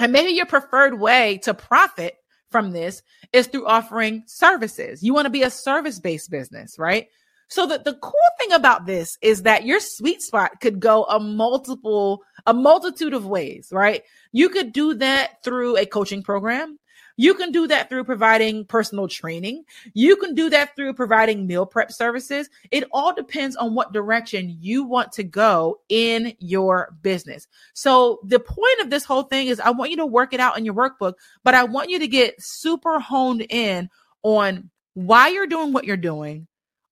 And 0.00 0.12
maybe 0.12 0.32
your 0.32 0.46
preferred 0.46 0.98
way 0.98 1.38
to 1.44 1.54
profit 1.54 2.14
from 2.50 2.70
this 2.70 3.02
is 3.32 3.46
through 3.46 3.66
offering 3.66 4.22
services. 4.26 5.02
You 5.02 5.14
want 5.14 5.26
to 5.26 5.30
be 5.30 5.42
a 5.42 5.50
service 5.50 5.98
based 5.98 6.30
business, 6.30 6.78
right? 6.78 7.08
So 7.48 7.66
that 7.66 7.84
the 7.84 7.94
cool 7.94 8.12
thing 8.38 8.52
about 8.52 8.86
this 8.86 9.18
is 9.20 9.42
that 9.42 9.66
your 9.66 9.78
sweet 9.80 10.22
spot 10.22 10.60
could 10.60 10.80
go 10.80 11.04
a 11.04 11.20
multiple, 11.20 12.22
a 12.46 12.54
multitude 12.54 13.12
of 13.12 13.26
ways, 13.26 13.68
right? 13.72 14.02
You 14.32 14.48
could 14.48 14.72
do 14.72 14.94
that 14.94 15.42
through 15.44 15.76
a 15.76 15.84
coaching 15.84 16.22
program. 16.22 16.78
You 17.22 17.34
can 17.34 17.52
do 17.52 17.68
that 17.68 17.88
through 17.88 18.02
providing 18.02 18.64
personal 18.64 19.06
training. 19.06 19.62
You 19.94 20.16
can 20.16 20.34
do 20.34 20.50
that 20.50 20.74
through 20.74 20.94
providing 20.94 21.46
meal 21.46 21.64
prep 21.64 21.92
services. 21.92 22.50
It 22.72 22.82
all 22.90 23.14
depends 23.14 23.54
on 23.54 23.76
what 23.76 23.92
direction 23.92 24.56
you 24.58 24.82
want 24.82 25.12
to 25.12 25.22
go 25.22 25.78
in 25.88 26.34
your 26.40 26.96
business. 27.00 27.46
So 27.74 28.18
the 28.24 28.40
point 28.40 28.80
of 28.80 28.90
this 28.90 29.04
whole 29.04 29.22
thing 29.22 29.46
is 29.46 29.60
I 29.60 29.70
want 29.70 29.92
you 29.92 29.98
to 29.98 30.04
work 30.06 30.34
it 30.34 30.40
out 30.40 30.58
in 30.58 30.64
your 30.64 30.74
workbook, 30.74 31.12
but 31.44 31.54
I 31.54 31.62
want 31.62 31.90
you 31.90 32.00
to 32.00 32.08
get 32.08 32.34
super 32.40 32.98
honed 32.98 33.46
in 33.48 33.88
on 34.24 34.68
why 34.94 35.28
you're 35.28 35.46
doing 35.46 35.72
what 35.72 35.84
you're 35.84 35.96
doing. 35.96 36.48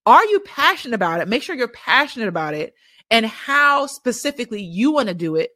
Are 0.06 0.24
you 0.24 0.38
passionate 0.38 0.94
about 0.94 1.20
it? 1.20 1.26
Make 1.26 1.42
sure 1.42 1.56
you're 1.56 1.66
passionate 1.66 2.28
about 2.28 2.54
it 2.54 2.74
and 3.10 3.26
how 3.26 3.88
specifically 3.88 4.62
you 4.62 4.92
want 4.92 5.08
to 5.08 5.14
do 5.14 5.34
it, 5.34 5.50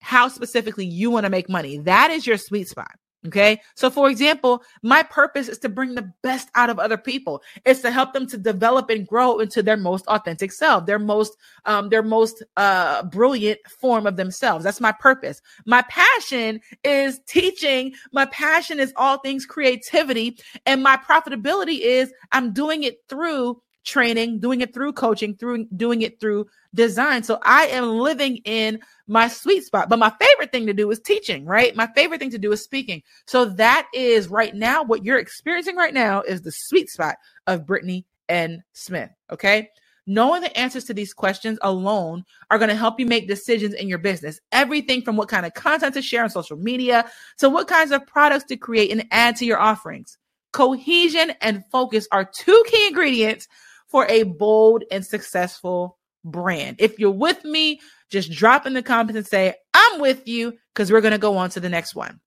how 0.00 0.28
specifically 0.28 0.86
you 0.86 1.10
want 1.10 1.24
to 1.24 1.30
make 1.30 1.50
money. 1.50 1.76
That 1.76 2.10
is 2.10 2.26
your 2.26 2.38
sweet 2.38 2.68
spot. 2.68 2.92
Okay. 3.26 3.60
So, 3.74 3.88
for 3.88 4.10
example, 4.10 4.62
my 4.82 5.02
purpose 5.02 5.48
is 5.48 5.58
to 5.60 5.70
bring 5.70 5.94
the 5.94 6.12
best 6.22 6.50
out 6.54 6.68
of 6.68 6.78
other 6.78 6.98
people. 6.98 7.42
It's 7.64 7.80
to 7.80 7.90
help 7.90 8.12
them 8.12 8.26
to 8.26 8.36
develop 8.36 8.90
and 8.90 9.06
grow 9.06 9.38
into 9.38 9.62
their 9.62 9.78
most 9.78 10.06
authentic 10.08 10.52
self, 10.52 10.84
their 10.84 10.98
most, 10.98 11.34
um, 11.64 11.88
their 11.88 12.02
most, 12.02 12.42
uh, 12.58 13.02
brilliant 13.04 13.60
form 13.66 14.06
of 14.06 14.16
themselves. 14.16 14.62
That's 14.62 14.80
my 14.80 14.92
purpose. 14.92 15.40
My 15.64 15.82
passion 15.88 16.60
is 16.82 17.18
teaching. 17.26 17.94
My 18.12 18.26
passion 18.26 18.78
is 18.78 18.92
all 18.96 19.18
things 19.18 19.46
creativity. 19.46 20.38
And 20.66 20.82
my 20.82 20.98
profitability 20.98 21.80
is 21.80 22.12
I'm 22.32 22.52
doing 22.52 22.82
it 22.82 22.98
through 23.08 23.62
training, 23.84 24.40
doing 24.40 24.60
it 24.60 24.74
through 24.74 24.92
coaching, 24.92 25.36
through 25.36 25.66
doing 25.76 26.02
it 26.02 26.18
through 26.18 26.46
design. 26.74 27.22
So 27.22 27.38
I 27.42 27.66
am 27.66 27.98
living 27.98 28.38
in 28.44 28.80
my 29.06 29.28
sweet 29.28 29.64
spot. 29.64 29.88
But 29.88 29.98
my 29.98 30.12
favorite 30.20 30.52
thing 30.52 30.66
to 30.66 30.72
do 30.72 30.90
is 30.90 31.00
teaching, 31.00 31.44
right? 31.44 31.76
My 31.76 31.86
favorite 31.94 32.18
thing 32.18 32.30
to 32.30 32.38
do 32.38 32.52
is 32.52 32.62
speaking. 32.62 33.02
So 33.26 33.44
that 33.44 33.88
is 33.94 34.28
right 34.28 34.54
now 34.54 34.82
what 34.82 35.04
you're 35.04 35.18
experiencing 35.18 35.76
right 35.76 35.94
now 35.94 36.22
is 36.22 36.42
the 36.42 36.52
sweet 36.52 36.90
spot 36.90 37.16
of 37.46 37.66
Brittnee 37.66 38.04
N. 38.28 38.62
Smith. 38.72 39.10
Okay. 39.30 39.70
Knowing 40.06 40.42
the 40.42 40.58
answers 40.58 40.84
to 40.84 40.92
these 40.92 41.14
questions 41.14 41.58
alone 41.62 42.24
are 42.50 42.58
going 42.58 42.68
to 42.68 42.76
help 42.76 43.00
you 43.00 43.06
make 43.06 43.26
decisions 43.26 43.72
in 43.72 43.88
your 43.88 43.98
business. 43.98 44.38
Everything 44.52 45.00
from 45.00 45.16
what 45.16 45.30
kind 45.30 45.46
of 45.46 45.54
content 45.54 45.94
to 45.94 46.02
share 46.02 46.22
on 46.22 46.28
social 46.28 46.58
media 46.58 47.10
to 47.38 47.48
what 47.48 47.68
kinds 47.68 47.90
of 47.90 48.06
products 48.06 48.44
to 48.44 48.56
create 48.56 48.90
and 48.90 49.06
add 49.10 49.34
to 49.36 49.46
your 49.46 49.58
offerings. 49.58 50.18
Cohesion 50.52 51.32
and 51.40 51.64
focus 51.72 52.06
are 52.12 52.24
two 52.24 52.62
key 52.66 52.86
ingredients 52.86 53.48
for 53.94 54.08
a 54.08 54.24
bold 54.24 54.82
and 54.90 55.06
successful 55.06 55.96
brand. 56.24 56.74
If 56.80 56.98
you're 56.98 57.12
with 57.12 57.44
me, 57.44 57.78
just 58.10 58.32
drop 58.32 58.66
in 58.66 58.74
the 58.74 58.82
comments 58.82 59.16
and 59.16 59.24
say, 59.24 59.54
I'm 59.72 60.00
with 60.00 60.26
you, 60.26 60.54
because 60.74 60.90
we're 60.90 61.00
going 61.00 61.12
to 61.12 61.18
go 61.18 61.36
on 61.36 61.50
to 61.50 61.60
the 61.60 61.68
next 61.68 61.94
one. 61.94 62.18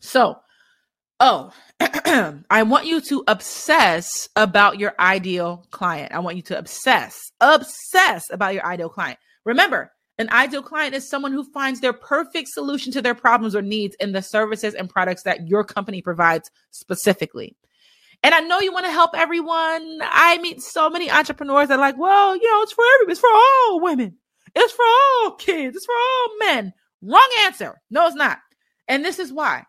So, 0.00 0.36
oh, 1.20 1.52
I 2.50 2.62
want 2.62 2.86
you 2.86 3.02
to 3.02 3.22
obsess 3.28 4.30
about 4.36 4.78
your 4.78 4.94
ideal 4.98 5.66
client. 5.70 6.14
I 6.14 6.20
want 6.20 6.36
you 6.36 6.42
to 6.44 6.58
obsess, 6.58 7.30
obsess 7.42 8.24
about 8.30 8.54
your 8.54 8.64
ideal 8.64 8.88
client. 8.88 9.18
Remember, 9.44 9.92
an 10.16 10.30
ideal 10.30 10.62
client 10.62 10.94
is 10.94 11.06
someone 11.06 11.32
who 11.32 11.44
finds 11.44 11.80
their 11.80 11.92
perfect 11.92 12.48
solution 12.48 12.90
to 12.92 13.02
their 13.02 13.14
problems 13.14 13.54
or 13.54 13.60
needs 13.60 13.96
in 14.00 14.12
the 14.12 14.22
services 14.22 14.72
and 14.72 14.88
products 14.88 15.24
that 15.24 15.46
your 15.46 15.62
company 15.62 16.00
provides 16.00 16.50
specifically. 16.70 17.54
And 18.22 18.34
I 18.34 18.40
know 18.40 18.60
you 18.60 18.72
want 18.72 18.86
to 18.86 18.92
help 18.92 19.12
everyone. 19.14 20.00
I 20.02 20.38
meet 20.42 20.60
so 20.60 20.90
many 20.90 21.10
entrepreneurs 21.10 21.68
that 21.68 21.78
are 21.78 21.80
like, 21.80 21.98
well, 21.98 22.36
you 22.36 22.50
know, 22.50 22.62
it's 22.62 22.72
for 22.72 22.84
everybody. 22.94 23.12
It's 23.12 23.20
for 23.20 23.30
all 23.32 23.80
women. 23.80 24.16
It's 24.54 24.72
for 24.72 24.84
all 24.84 25.32
kids. 25.32 25.76
It's 25.76 25.86
for 25.86 25.94
all 25.94 26.38
men. 26.38 26.72
Wrong 27.02 27.28
answer. 27.44 27.80
No, 27.90 28.06
it's 28.06 28.16
not. 28.16 28.38
And 28.88 29.04
this 29.04 29.18
is 29.18 29.32
why. 29.32 29.64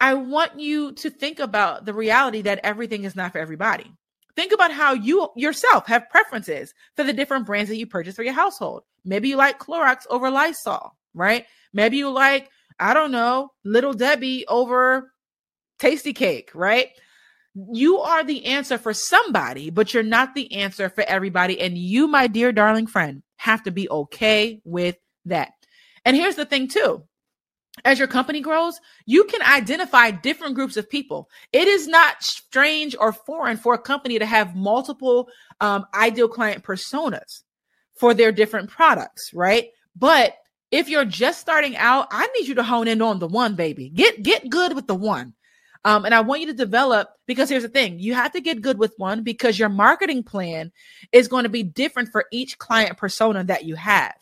I 0.00 0.14
want 0.14 0.60
you 0.60 0.92
to 0.92 1.10
think 1.10 1.40
about 1.40 1.86
the 1.86 1.94
reality 1.94 2.42
that 2.42 2.60
everything 2.62 3.04
is 3.04 3.16
not 3.16 3.32
for 3.32 3.38
everybody. 3.38 3.90
Think 4.36 4.52
about 4.52 4.72
how 4.72 4.92
you 4.92 5.28
yourself 5.36 5.86
have 5.86 6.10
preferences 6.10 6.74
for 6.96 7.04
the 7.04 7.12
different 7.12 7.46
brands 7.46 7.70
that 7.70 7.76
you 7.78 7.86
purchase 7.86 8.16
for 8.16 8.24
your 8.24 8.34
household. 8.34 8.82
Maybe 9.04 9.28
you 9.28 9.36
like 9.36 9.58
Clorox 9.58 10.06
over 10.10 10.30
Lysol, 10.30 10.96
right? 11.14 11.46
Maybe 11.72 11.96
you 11.96 12.10
like, 12.10 12.50
I 12.78 12.94
don't 12.94 13.12
know, 13.12 13.50
Little 13.64 13.92
Debbie 13.92 14.44
over 14.48 15.12
Tastykake, 15.78 16.48
right? 16.54 16.88
You 17.54 17.98
are 18.00 18.24
the 18.24 18.46
answer 18.46 18.78
for 18.78 18.92
somebody, 18.92 19.70
but 19.70 19.94
you're 19.94 20.02
not 20.02 20.34
the 20.34 20.52
answer 20.54 20.88
for 20.88 21.04
everybody. 21.04 21.60
And 21.60 21.78
you, 21.78 22.08
my 22.08 22.26
dear 22.26 22.52
darling 22.52 22.86
friend, 22.86 23.22
have 23.36 23.62
to 23.64 23.70
be 23.70 23.88
okay 23.88 24.60
with 24.64 24.96
that. 25.26 25.52
And 26.04 26.16
here's 26.16 26.36
the 26.36 26.44
thing, 26.44 26.68
too 26.68 27.04
as 27.84 27.98
your 27.98 28.08
company 28.08 28.40
grows, 28.40 28.80
you 29.06 29.24
can 29.24 29.42
identify 29.42 30.10
different 30.10 30.54
groups 30.54 30.76
of 30.76 30.88
people. 30.88 31.28
It 31.52 31.66
is 31.66 31.88
not 31.88 32.22
strange 32.22 32.94
or 32.98 33.12
foreign 33.12 33.56
for 33.56 33.74
a 33.74 33.78
company 33.78 34.18
to 34.18 34.26
have 34.26 34.54
multiple 34.54 35.28
um, 35.60 35.84
ideal 35.94 36.28
client 36.28 36.62
personas 36.62 37.42
for 37.94 38.14
their 38.14 38.30
different 38.30 38.70
products, 38.70 39.32
right? 39.34 39.68
But 39.96 40.36
if 40.70 40.88
you're 40.88 41.04
just 41.04 41.40
starting 41.40 41.76
out, 41.76 42.08
I 42.10 42.26
need 42.38 42.48
you 42.48 42.54
to 42.56 42.62
hone 42.62 42.88
in 42.88 43.02
on 43.02 43.18
the 43.18 43.28
one, 43.28 43.54
baby. 43.54 43.90
Get 43.90 44.22
get 44.22 44.50
good 44.50 44.74
with 44.74 44.86
the 44.86 44.94
one. 44.94 45.34
Um, 45.84 46.04
and 46.04 46.14
I 46.14 46.20
want 46.22 46.40
you 46.40 46.46
to 46.46 46.54
develop 46.54 47.10
because 47.26 47.50
here's 47.50 47.62
the 47.62 47.68
thing 47.68 47.98
you 47.98 48.14
have 48.14 48.32
to 48.32 48.40
get 48.40 48.62
good 48.62 48.78
with 48.78 48.94
one 48.96 49.22
because 49.22 49.58
your 49.58 49.68
marketing 49.68 50.22
plan 50.22 50.72
is 51.12 51.28
going 51.28 51.42
to 51.42 51.50
be 51.50 51.62
different 51.62 52.10
for 52.10 52.24
each 52.32 52.58
client 52.58 52.96
persona 52.96 53.44
that 53.44 53.64
you 53.64 53.74
have. 53.74 54.14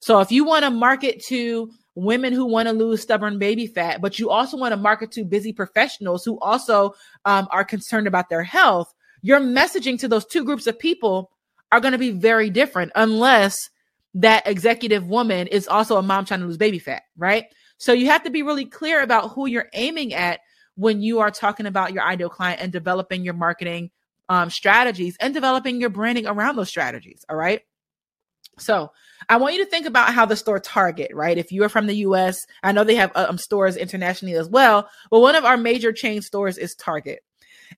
So 0.00 0.20
if 0.20 0.30
you 0.30 0.44
want 0.44 0.64
to 0.64 0.70
market 0.70 1.22
to 1.26 1.70
women 1.94 2.32
who 2.32 2.44
want 2.44 2.68
to 2.68 2.72
lose 2.72 3.02
stubborn 3.02 3.38
baby 3.38 3.66
fat, 3.66 4.00
but 4.00 4.18
you 4.18 4.30
also 4.30 4.56
want 4.56 4.72
to 4.72 4.76
market 4.76 5.10
to 5.12 5.24
busy 5.24 5.52
professionals 5.52 6.24
who 6.24 6.38
also 6.40 6.94
um, 7.24 7.48
are 7.50 7.64
concerned 7.64 8.06
about 8.06 8.28
their 8.28 8.44
health, 8.44 8.94
your 9.22 9.40
messaging 9.40 9.98
to 9.98 10.08
those 10.08 10.24
two 10.24 10.44
groups 10.44 10.66
of 10.66 10.78
people 10.78 11.30
are 11.72 11.80
going 11.80 11.92
to 11.92 11.98
be 11.98 12.12
very 12.12 12.50
different 12.50 12.92
unless 12.94 13.70
that 14.14 14.46
executive 14.46 15.06
woman 15.06 15.46
is 15.48 15.66
also 15.66 15.96
a 15.96 16.02
mom 16.02 16.24
trying 16.24 16.40
to 16.40 16.46
lose 16.46 16.56
baby 16.56 16.78
fat, 16.78 17.02
right? 17.16 17.46
So 17.78 17.92
you 17.92 18.06
have 18.06 18.24
to 18.24 18.30
be 18.30 18.42
really 18.42 18.64
clear 18.64 19.02
about 19.02 19.32
who 19.32 19.46
you're 19.46 19.68
aiming 19.74 20.14
at 20.14 20.40
when 20.78 21.02
you 21.02 21.18
are 21.18 21.30
talking 21.30 21.66
about 21.66 21.92
your 21.92 22.04
ideal 22.04 22.28
client 22.28 22.60
and 22.60 22.70
developing 22.70 23.24
your 23.24 23.34
marketing 23.34 23.90
um, 24.28 24.48
strategies 24.48 25.16
and 25.18 25.34
developing 25.34 25.80
your 25.80 25.90
branding 25.90 26.24
around 26.24 26.54
those 26.54 26.68
strategies. 26.68 27.24
All 27.28 27.36
right. 27.36 27.62
So 28.58 28.92
I 29.28 29.38
want 29.38 29.54
you 29.54 29.64
to 29.64 29.70
think 29.70 29.86
about 29.86 30.14
how 30.14 30.24
the 30.24 30.36
store 30.36 30.60
Target, 30.60 31.10
right? 31.12 31.36
If 31.36 31.50
you 31.50 31.64
are 31.64 31.68
from 31.68 31.88
the 31.88 31.96
US, 31.96 32.46
I 32.62 32.70
know 32.70 32.84
they 32.84 32.94
have 32.94 33.10
um, 33.16 33.38
stores 33.38 33.76
internationally 33.76 34.36
as 34.36 34.48
well, 34.48 34.88
but 35.10 35.18
one 35.18 35.34
of 35.34 35.44
our 35.44 35.56
major 35.56 35.92
chain 35.92 36.22
stores 36.22 36.58
is 36.58 36.76
Target. 36.76 37.24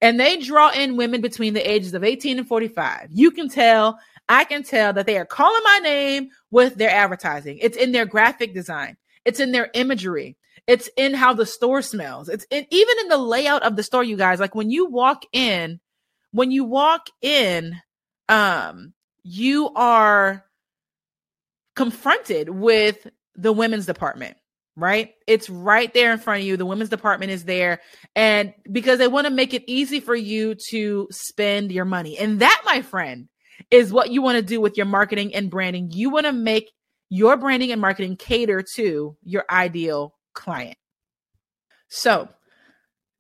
And 0.02 0.20
they 0.20 0.36
draw 0.36 0.70
in 0.70 0.98
women 0.98 1.22
between 1.22 1.54
the 1.54 1.70
ages 1.70 1.94
of 1.94 2.04
18 2.04 2.38
and 2.38 2.46
45. 2.46 3.08
You 3.10 3.30
can 3.30 3.48
tell, 3.48 3.98
I 4.28 4.44
can 4.44 4.62
tell 4.62 4.92
that 4.92 5.06
they 5.06 5.16
are 5.16 5.24
calling 5.24 5.62
my 5.64 5.80
name 5.82 6.28
with 6.50 6.74
their 6.74 6.90
advertising. 6.90 7.58
It's 7.62 7.78
in 7.78 7.92
their 7.92 8.04
graphic 8.04 8.52
design, 8.52 8.98
it's 9.24 9.40
in 9.40 9.52
their 9.52 9.70
imagery, 9.72 10.36
it's 10.70 10.88
in 10.96 11.14
how 11.14 11.34
the 11.34 11.44
store 11.44 11.82
smells, 11.82 12.28
it's 12.28 12.46
in, 12.48 12.64
even 12.70 12.98
in 13.00 13.08
the 13.08 13.18
layout 13.18 13.64
of 13.64 13.74
the 13.74 13.82
store, 13.82 14.04
you 14.04 14.16
guys. 14.16 14.38
Like 14.38 14.54
when 14.54 14.70
you 14.70 14.86
walk 14.86 15.24
in, 15.32 15.80
when 16.30 16.52
you 16.52 16.64
walk 16.64 17.08
in, 17.20 17.74
um, 18.28 18.94
you 19.24 19.70
are 19.74 20.44
confronted 21.74 22.50
with 22.50 23.04
the 23.34 23.52
women's 23.52 23.86
department 23.86 24.36
right? 24.76 25.14
It's 25.26 25.50
right 25.50 25.92
there 25.92 26.10
in 26.10 26.18
front 26.18 26.40
of 26.40 26.46
you. 26.46 26.56
The 26.56 26.64
women's 26.64 26.88
department 26.88 27.32
is 27.32 27.44
there. 27.44 27.80
And 28.16 28.54
because 28.70 28.98
they 28.98 29.08
want 29.08 29.26
to 29.26 29.32
make 29.32 29.52
it 29.52 29.64
easy 29.66 30.00
for 30.00 30.14
you 30.14 30.54
to 30.70 31.06
spend 31.10 31.70
your 31.70 31.84
money. 31.84 32.16
And 32.16 32.40
that, 32.40 32.62
my 32.64 32.80
friend, 32.80 33.28
is 33.70 33.92
what 33.92 34.10
you 34.10 34.22
want 34.22 34.36
to 34.36 34.42
do 34.42 34.58
with 34.58 34.78
your 34.78 34.86
marketing 34.86 35.34
and 35.34 35.50
branding. 35.50 35.90
You 35.90 36.08
want 36.08 36.24
to 36.26 36.32
make 36.32 36.70
your 37.10 37.36
branding 37.36 37.72
and 37.72 37.80
marketing 37.80 38.16
cater 38.16 38.64
to 38.76 39.18
your 39.22 39.44
ideal 39.50 40.14
client. 40.40 40.76
So, 41.88 42.28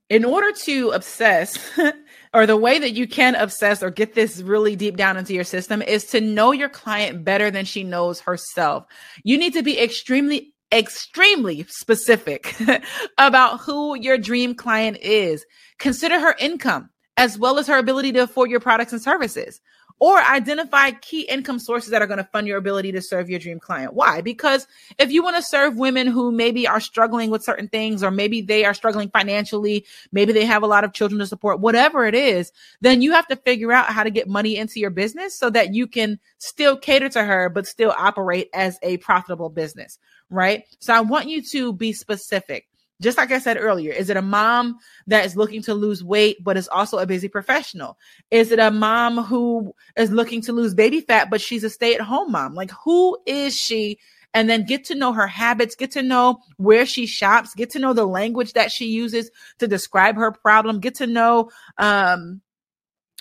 in 0.08 0.24
order 0.24 0.50
to 0.64 0.90
obsess, 0.90 1.56
or 2.34 2.46
the 2.46 2.56
way 2.56 2.78
that 2.80 2.92
you 2.92 3.06
can 3.06 3.36
obsess 3.36 3.82
or 3.82 3.90
get 3.90 4.14
this 4.14 4.40
really 4.40 4.74
deep 4.74 4.96
down 4.96 5.16
into 5.16 5.34
your 5.34 5.44
system 5.44 5.82
is 5.82 6.06
to 6.06 6.20
know 6.20 6.50
your 6.50 6.68
client 6.68 7.24
better 7.24 7.50
than 7.50 7.64
she 7.64 7.84
knows 7.84 8.20
herself. 8.20 8.84
You 9.22 9.38
need 9.38 9.52
to 9.54 9.62
be 9.62 9.78
extremely 9.78 10.52
extremely 10.72 11.64
specific 11.68 12.54
about 13.18 13.60
who 13.60 13.96
your 13.96 14.16
dream 14.16 14.54
client 14.54 14.96
is. 14.98 15.44
Consider 15.78 16.20
her 16.20 16.36
income 16.38 16.90
as 17.16 17.36
well 17.36 17.58
as 17.58 17.66
her 17.66 17.76
ability 17.76 18.12
to 18.12 18.20
afford 18.20 18.50
your 18.50 18.60
products 18.60 18.92
and 18.92 19.02
services 19.02 19.60
or 20.00 20.18
identify 20.18 20.90
key 20.92 21.20
income 21.22 21.58
sources 21.58 21.90
that 21.90 22.00
are 22.00 22.06
going 22.06 22.18
to 22.18 22.24
fund 22.24 22.46
your 22.46 22.56
ability 22.56 22.90
to 22.90 23.02
serve 23.02 23.28
your 23.28 23.38
dream 23.38 23.60
client. 23.60 23.92
Why? 23.92 24.22
Because 24.22 24.66
if 24.98 25.12
you 25.12 25.22
want 25.22 25.36
to 25.36 25.42
serve 25.42 25.76
women 25.76 26.06
who 26.06 26.32
maybe 26.32 26.66
are 26.66 26.80
struggling 26.80 27.30
with 27.30 27.44
certain 27.44 27.68
things, 27.68 28.02
or 28.02 28.10
maybe 28.10 28.40
they 28.40 28.64
are 28.64 28.72
struggling 28.72 29.10
financially, 29.10 29.84
maybe 30.10 30.32
they 30.32 30.46
have 30.46 30.62
a 30.62 30.66
lot 30.66 30.84
of 30.84 30.94
children 30.94 31.18
to 31.18 31.26
support, 31.26 31.60
whatever 31.60 32.06
it 32.06 32.14
is, 32.14 32.50
then 32.80 33.02
you 33.02 33.12
have 33.12 33.26
to 33.26 33.36
figure 33.36 33.72
out 33.72 33.86
how 33.86 34.02
to 34.02 34.10
get 34.10 34.26
money 34.26 34.56
into 34.56 34.80
your 34.80 34.90
business 34.90 35.38
so 35.38 35.50
that 35.50 35.74
you 35.74 35.86
can 35.86 36.18
still 36.38 36.78
cater 36.78 37.10
to 37.10 37.22
her, 37.22 37.50
but 37.50 37.66
still 37.66 37.94
operate 37.96 38.48
as 38.54 38.78
a 38.82 38.96
profitable 38.98 39.50
business. 39.50 39.98
Right. 40.30 40.64
So 40.78 40.94
I 40.94 41.00
want 41.00 41.28
you 41.28 41.42
to 41.42 41.72
be 41.74 41.92
specific 41.92 42.69
just 43.00 43.18
like 43.18 43.32
I 43.32 43.38
said 43.38 43.56
earlier, 43.58 43.92
is 43.92 44.10
it 44.10 44.16
a 44.16 44.22
mom 44.22 44.78
that 45.06 45.24
is 45.24 45.36
looking 45.36 45.62
to 45.62 45.74
lose 45.74 46.04
weight, 46.04 46.42
but 46.44 46.56
is 46.56 46.68
also 46.68 46.98
a 46.98 47.06
busy 47.06 47.28
professional? 47.28 47.98
Is 48.30 48.52
it 48.52 48.58
a 48.58 48.70
mom 48.70 49.18
who 49.18 49.74
is 49.96 50.10
looking 50.10 50.42
to 50.42 50.52
lose 50.52 50.74
baby 50.74 51.00
fat, 51.00 51.30
but 51.30 51.40
she's 51.40 51.64
a 51.64 51.70
stay 51.70 51.94
at 51.94 52.00
home 52.00 52.32
mom? 52.32 52.54
Like, 52.54 52.70
who 52.84 53.18
is 53.26 53.56
she? 53.56 53.98
And 54.32 54.48
then 54.48 54.64
get 54.64 54.84
to 54.84 54.94
know 54.94 55.12
her 55.12 55.26
habits, 55.26 55.74
get 55.74 55.90
to 55.92 56.02
know 56.02 56.40
where 56.56 56.86
she 56.86 57.06
shops, 57.06 57.54
get 57.54 57.70
to 57.70 57.78
know 57.80 57.92
the 57.92 58.06
language 58.06 58.52
that 58.52 58.70
she 58.70 58.86
uses 58.86 59.30
to 59.58 59.66
describe 59.66 60.16
her 60.16 60.30
problem, 60.30 60.78
get 60.78 60.96
to 60.96 61.06
know, 61.06 61.50
um, 61.78 62.40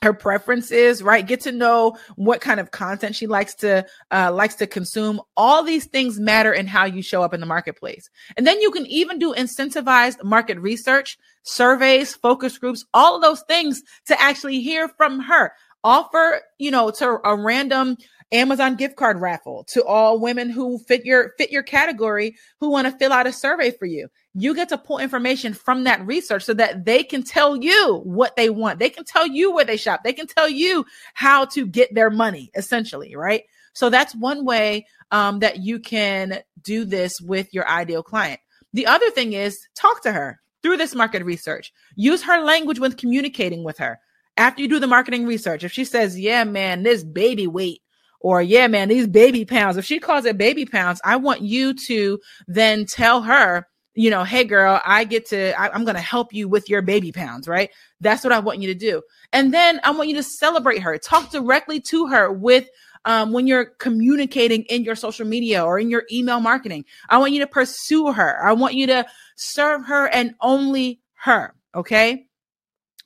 her 0.02 0.14
preferences 0.14 1.04
right? 1.04 1.26
Get 1.26 1.42
to 1.42 1.52
know 1.52 1.98
what 2.16 2.42
kind 2.42 2.60
of 2.60 2.72
content 2.72 3.16
she 3.16 3.28
likes 3.28 3.54
to 3.56 3.86
uh, 4.12 4.32
likes 4.32 4.56
to 4.56 4.68
consume. 4.68 5.22
All 5.36 5.64
these 5.64 5.86
things 5.86 6.20
matter 6.20 6.54
in 6.54 6.68
how 6.68 6.86
you 6.86 7.02
show 7.02 7.22
up 7.22 7.34
in 7.34 7.40
the 7.40 7.46
marketplace. 7.46 8.10
And 8.38 8.48
then 8.48 8.60
you 8.62 8.72
can 8.72 8.86
even 8.88 9.20
do 9.20 9.34
incentivized 9.34 10.24
market 10.24 10.60
research 10.60 11.18
surveys 11.44 12.16
focus 12.16 12.58
groups 12.58 12.86
all 12.94 13.16
of 13.16 13.22
those 13.22 13.42
things 13.48 13.82
to 14.06 14.20
actually 14.22 14.62
hear 14.62 14.88
from 14.88 15.20
her. 15.20 15.52
Offer 15.84 16.42
you 16.58 16.72
know 16.72 16.92
to 16.92 17.20
a 17.24 17.36
random 17.36 17.98
Amazon 18.32 18.76
gift 18.76 18.96
card 18.96 19.20
raffle 19.20 19.64
to 19.70 19.84
all 19.84 20.20
women 20.20 20.50
who 20.50 20.78
fit 20.80 21.04
your 21.04 21.34
fit 21.38 21.52
your 21.52 21.64
category 21.64 22.36
who 22.60 22.70
want 22.70 22.86
to 22.86 22.98
fill 22.98 23.12
out 23.12 23.26
a 23.26 23.34
survey 23.34 23.72
for 23.72 23.86
you. 23.86 24.08
You 24.36 24.54
get 24.54 24.70
to 24.70 24.78
pull 24.78 25.00
information 25.00 25.54
from 25.54 25.84
that 25.86 26.06
research 26.06 26.44
so 26.44 26.54
that 26.54 26.86
they 26.86 27.04
can 27.04 27.24
tell 27.24 27.58
you 27.58 28.02
what 28.04 28.36
they 28.36 28.50
want. 28.50 28.80
They 28.80 28.90
can 28.90 29.04
tell 29.04 29.26
you 29.26 29.54
where 29.54 29.66
they 29.66 29.78
shop. 29.78 30.02
They 30.04 30.14
can 30.14 30.28
tell 30.28 30.48
you 30.48 30.86
how 31.16 31.46
to 31.46 31.66
get 31.66 31.94
their 31.96 32.12
money 32.12 32.52
essentially, 32.56 33.16
right? 33.16 33.44
So 33.74 33.90
that's 33.90 34.16
one 34.16 34.46
way 34.46 34.86
um, 35.12 35.40
that 35.40 35.60
you 35.60 35.80
can 35.80 36.42
do 36.62 36.86
this 36.86 37.20
with 37.20 37.54
your 37.54 37.68
ideal 37.68 38.04
client. 38.04 38.40
The 38.74 38.86
other 38.86 39.10
thing 39.10 39.34
is 39.34 39.68
talk 39.76 40.04
to 40.04 40.12
her 40.12 40.40
through 40.62 40.78
this 40.78 40.94
market 40.94 41.24
research. 41.24 41.72
Use 41.96 42.24
her 42.24 42.44
language 42.44 42.80
when 42.80 42.92
communicating 42.92 43.64
with 43.64 43.78
her. 43.80 44.00
After 44.38 44.62
you 44.62 44.68
do 44.68 44.80
the 44.80 44.88
marketing 44.88 45.26
research, 45.26 45.64
if 45.64 45.72
she 45.72 45.84
says, 45.84 46.20
Yeah, 46.20 46.44
man, 46.44 46.84
this 46.84 47.04
baby 47.04 47.48
weight 47.48 47.82
or 48.20 48.42
yeah, 48.42 48.68
man, 48.68 48.90
these 48.90 49.08
baby 49.08 49.46
pounds. 49.46 49.78
If 49.78 49.86
she 49.86 50.00
calls 50.00 50.26
it 50.26 50.38
baby 50.38 50.66
pounds, 50.66 51.02
I 51.04 51.16
want 51.16 51.42
you 51.42 51.74
to 51.88 52.20
then 52.48 52.86
tell 52.86 53.22
her, 53.22 53.68
you 53.96 54.10
know, 54.10 54.24
hey 54.24 54.44
girl, 54.44 54.82
I 54.86 55.04
get 55.04 55.28
to, 55.28 55.60
I, 55.60 55.70
I'm 55.74 55.84
going 55.84 55.96
to 55.96 56.02
help 56.02 56.34
you 56.34 56.48
with 56.48 56.70
your 56.70 56.82
baby 56.82 57.12
pounds, 57.12 57.48
right? 57.48 57.70
That's 58.00 58.24
what 58.24 58.34
I 58.34 58.40
want 58.40 58.62
you 58.62 58.68
to 58.68 58.80
do. 58.80 59.02
And 59.34 59.54
then 59.54 59.80
I 59.84 59.92
want 59.92 60.10
you 60.10 60.16
to 60.16 60.24
celebrate 60.24 60.80
her, 60.80 60.98
talk 60.98 61.32
directly 61.32 61.82
to 61.90 62.08
her 62.08 62.32
with, 62.32 62.68
um, 63.06 63.32
when 63.32 63.48
you're 63.48 63.66
communicating 63.66 64.64
in 64.64 64.84
your 64.84 64.96
social 64.96 65.26
media 65.26 65.64
or 65.64 65.80
in 65.80 65.90
your 65.90 66.04
email 66.12 66.40
marketing. 66.40 66.86
I 67.10 67.18
want 67.18 67.32
you 67.32 67.40
to 67.40 67.48
pursue 67.48 68.12
her. 68.12 68.46
I 68.46 68.54
want 68.54 68.74
you 68.74 68.88
to 68.88 69.06
serve 69.36 69.86
her 69.86 70.08
and 70.08 70.36
only 70.42 71.02
her. 71.24 71.56
Okay. 71.76 72.26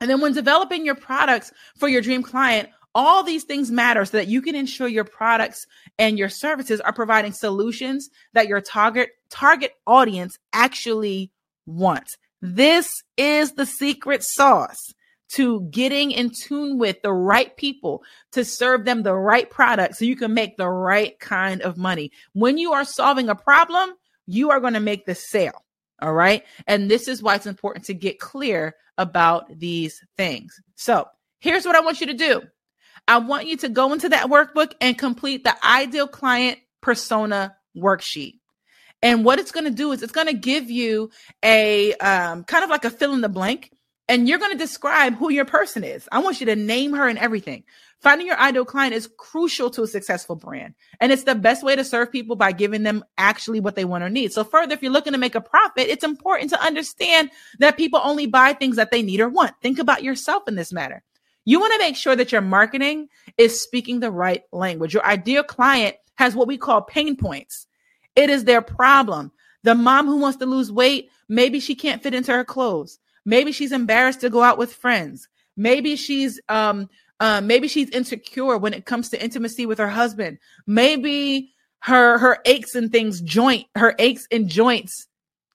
And 0.01 0.09
then 0.09 0.19
when 0.19 0.33
developing 0.33 0.85
your 0.85 0.95
products 0.95 1.51
for 1.77 1.87
your 1.87 2.01
dream 2.01 2.23
client, 2.23 2.69
all 2.95 3.23
these 3.23 3.43
things 3.43 3.71
matter 3.71 4.05
so 4.05 4.17
that 4.17 4.27
you 4.27 4.41
can 4.41 4.55
ensure 4.55 4.87
your 4.87 5.03
products 5.03 5.65
and 5.97 6.17
your 6.17 6.29
services 6.29 6.79
are 6.81 6.93
providing 6.93 7.33
solutions 7.33 8.09
that 8.33 8.47
your 8.47 8.61
target 8.61 9.09
target 9.29 9.73
audience 9.87 10.37
actually 10.53 11.31
wants. 11.65 12.17
This 12.41 12.89
is 13.17 13.53
the 13.53 13.65
secret 13.65 14.23
sauce 14.23 14.93
to 15.29 15.61
getting 15.71 16.11
in 16.11 16.29
tune 16.29 16.77
with 16.77 17.01
the 17.01 17.13
right 17.13 17.55
people 17.57 18.03
to 18.31 18.45
serve 18.45 18.85
them 18.85 19.01
the 19.01 19.15
right 19.15 19.49
product 19.49 19.95
so 19.95 20.05
you 20.05 20.15
can 20.15 20.33
make 20.33 20.57
the 20.57 20.69
right 20.69 21.19
kind 21.19 21.61
of 21.61 21.77
money. 21.77 22.11
When 22.33 22.57
you 22.57 22.73
are 22.73 22.85
solving 22.85 23.29
a 23.29 23.35
problem, 23.35 23.93
you 24.27 24.51
are 24.51 24.59
going 24.59 24.73
to 24.73 24.79
make 24.79 25.05
the 25.05 25.15
sale. 25.15 25.63
All 26.01 26.13
right. 26.13 26.43
And 26.67 26.91
this 26.91 27.07
is 27.07 27.23
why 27.23 27.35
it's 27.35 27.45
important 27.45 27.85
to 27.85 27.93
get 27.93 28.19
clear 28.19 28.75
about 28.97 29.57
these 29.57 29.99
things. 30.17 30.53
So 30.75 31.07
here's 31.39 31.65
what 31.65 31.75
I 31.75 31.81
want 31.81 32.01
you 32.01 32.07
to 32.07 32.13
do 32.13 32.41
I 33.07 33.17
want 33.17 33.47
you 33.47 33.57
to 33.57 33.69
go 33.69 33.93
into 33.93 34.09
that 34.09 34.27
workbook 34.27 34.73
and 34.79 34.97
complete 34.97 35.43
the 35.43 35.55
ideal 35.65 36.07
client 36.07 36.59
persona 36.81 37.55
worksheet. 37.75 38.39
And 39.01 39.25
what 39.25 39.39
it's 39.39 39.51
going 39.51 39.65
to 39.65 39.71
do 39.71 39.91
is 39.91 40.01
it's 40.01 40.13
going 40.13 40.27
to 40.27 40.33
give 40.33 40.71
you 40.71 41.11
a 41.43 41.93
um, 41.95 42.45
kind 42.45 42.63
of 42.63 42.69
like 42.69 42.85
a 42.85 42.89
fill 42.89 43.13
in 43.13 43.19
the 43.19 43.27
blank, 43.27 43.71
and 44.07 44.27
you're 44.27 44.39
going 44.39 44.53
to 44.53 44.57
describe 44.57 45.15
who 45.15 45.29
your 45.29 45.43
person 45.43 45.83
is. 45.83 46.07
I 46.11 46.19
want 46.19 46.39
you 46.39 46.45
to 46.45 46.55
name 46.55 46.93
her 46.93 47.07
and 47.07 47.19
everything. 47.19 47.63
Finding 48.01 48.27
your 48.27 48.39
ideal 48.39 48.65
client 48.65 48.93
is 48.93 49.09
crucial 49.17 49.69
to 49.71 49.83
a 49.83 49.87
successful 49.87 50.35
brand. 50.35 50.75
And 50.99 51.11
it's 51.11 51.23
the 51.23 51.35
best 51.35 51.63
way 51.63 51.75
to 51.75 51.85
serve 51.85 52.11
people 52.11 52.35
by 52.35 52.51
giving 52.51 52.83
them 52.83 53.03
actually 53.17 53.61
what 53.61 53.75
they 53.75 53.85
want 53.85 54.03
or 54.03 54.09
need. 54.09 54.33
So, 54.33 54.43
further, 54.43 54.73
if 54.73 54.81
you're 54.81 54.91
looking 54.91 55.13
to 55.13 55.19
make 55.19 55.35
a 55.35 55.41
profit, 55.41 55.89
it's 55.89 56.03
important 56.03 56.49
to 56.51 56.61
understand 56.61 57.29
that 57.59 57.77
people 57.77 58.01
only 58.03 58.27
buy 58.27 58.53
things 58.53 58.75
that 58.77 58.91
they 58.91 59.03
need 59.03 59.19
or 59.19 59.29
want. 59.29 59.53
Think 59.61 59.79
about 59.79 60.03
yourself 60.03 60.47
in 60.47 60.55
this 60.55 60.73
matter. 60.73 61.03
You 61.45 61.59
want 61.59 61.73
to 61.73 61.79
make 61.79 61.95
sure 61.95 62.15
that 62.15 62.31
your 62.31 62.41
marketing 62.41 63.09
is 63.37 63.59
speaking 63.59 63.99
the 63.99 64.11
right 64.11 64.43
language. 64.51 64.93
Your 64.93 65.05
ideal 65.05 65.43
client 65.43 65.95
has 66.15 66.35
what 66.35 66.47
we 66.47 66.57
call 66.57 66.81
pain 66.81 67.15
points. 67.15 67.67
It 68.15 68.29
is 68.29 68.43
their 68.43 68.61
problem. 68.61 69.31
The 69.63 69.75
mom 69.75 70.05
who 70.07 70.17
wants 70.17 70.37
to 70.39 70.45
lose 70.45 70.71
weight, 70.71 71.09
maybe 71.27 71.59
she 71.59 71.75
can't 71.75 72.03
fit 72.03 72.13
into 72.13 72.31
her 72.31 72.45
clothes. 72.45 72.99
Maybe 73.25 73.51
she's 73.51 73.71
embarrassed 73.71 74.21
to 74.21 74.29
go 74.29 74.43
out 74.43 74.57
with 74.57 74.73
friends. 74.73 75.27
Maybe 75.55 75.95
she's 75.95 76.39
um 76.49 76.89
uh, 77.19 77.39
maybe 77.39 77.67
she's 77.67 77.89
insecure 77.91 78.57
when 78.57 78.73
it 78.73 78.85
comes 78.85 79.09
to 79.09 79.23
intimacy 79.23 79.65
with 79.65 79.77
her 79.77 79.87
husband. 79.87 80.39
Maybe 80.67 81.53
her 81.79 82.17
her 82.17 82.39
aches 82.45 82.75
and 82.75 82.91
things 82.91 83.21
joint 83.21 83.65
her 83.75 83.95
aches 83.99 84.27
and 84.31 84.47
joints 84.47 85.07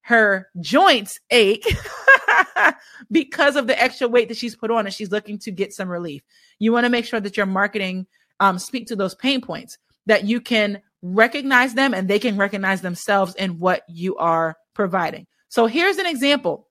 her 0.03 0.49
joints 0.61 1.19
ache 1.31 1.67
because 3.11 3.57
of 3.57 3.67
the 3.67 3.81
extra 3.81 4.09
weight 4.09 4.29
that 4.29 4.37
she's 4.37 4.57
put 4.57 4.71
on 4.71 4.87
and 4.87 4.95
she's 4.95 5.11
looking 5.11 5.39
to 5.41 5.51
get 5.51 5.73
some 5.73 5.89
relief. 5.89 6.23
You 6.59 6.73
want 6.73 6.85
to 6.85 6.91
make 6.91 7.05
sure 7.05 7.21
that 7.21 7.37
your 7.37 7.47
marketing 7.47 8.07
um, 8.41 8.59
speak 8.59 8.87
to 8.89 8.97
those 8.97 9.15
pain 9.15 9.41
points 9.41 9.79
that 10.07 10.25
you 10.25 10.41
can 10.41 10.81
recognize 11.03 11.75
them 11.75 11.95
and 11.95 12.09
they 12.09 12.19
can 12.19 12.37
recognize 12.37 12.81
themselves 12.81 13.35
in 13.35 13.59
what 13.59 13.83
you 13.89 14.17
are 14.17 14.57
providing. 14.75 15.27
So 15.49 15.67
here's 15.67 15.99
an 15.99 16.07
example. 16.07 16.69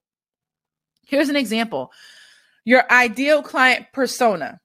Here's 1.05 1.29
an 1.29 1.35
example. 1.35 1.91
Your 2.65 2.83
ideal 2.91 3.41
client 3.41 3.87
persona. 3.93 4.59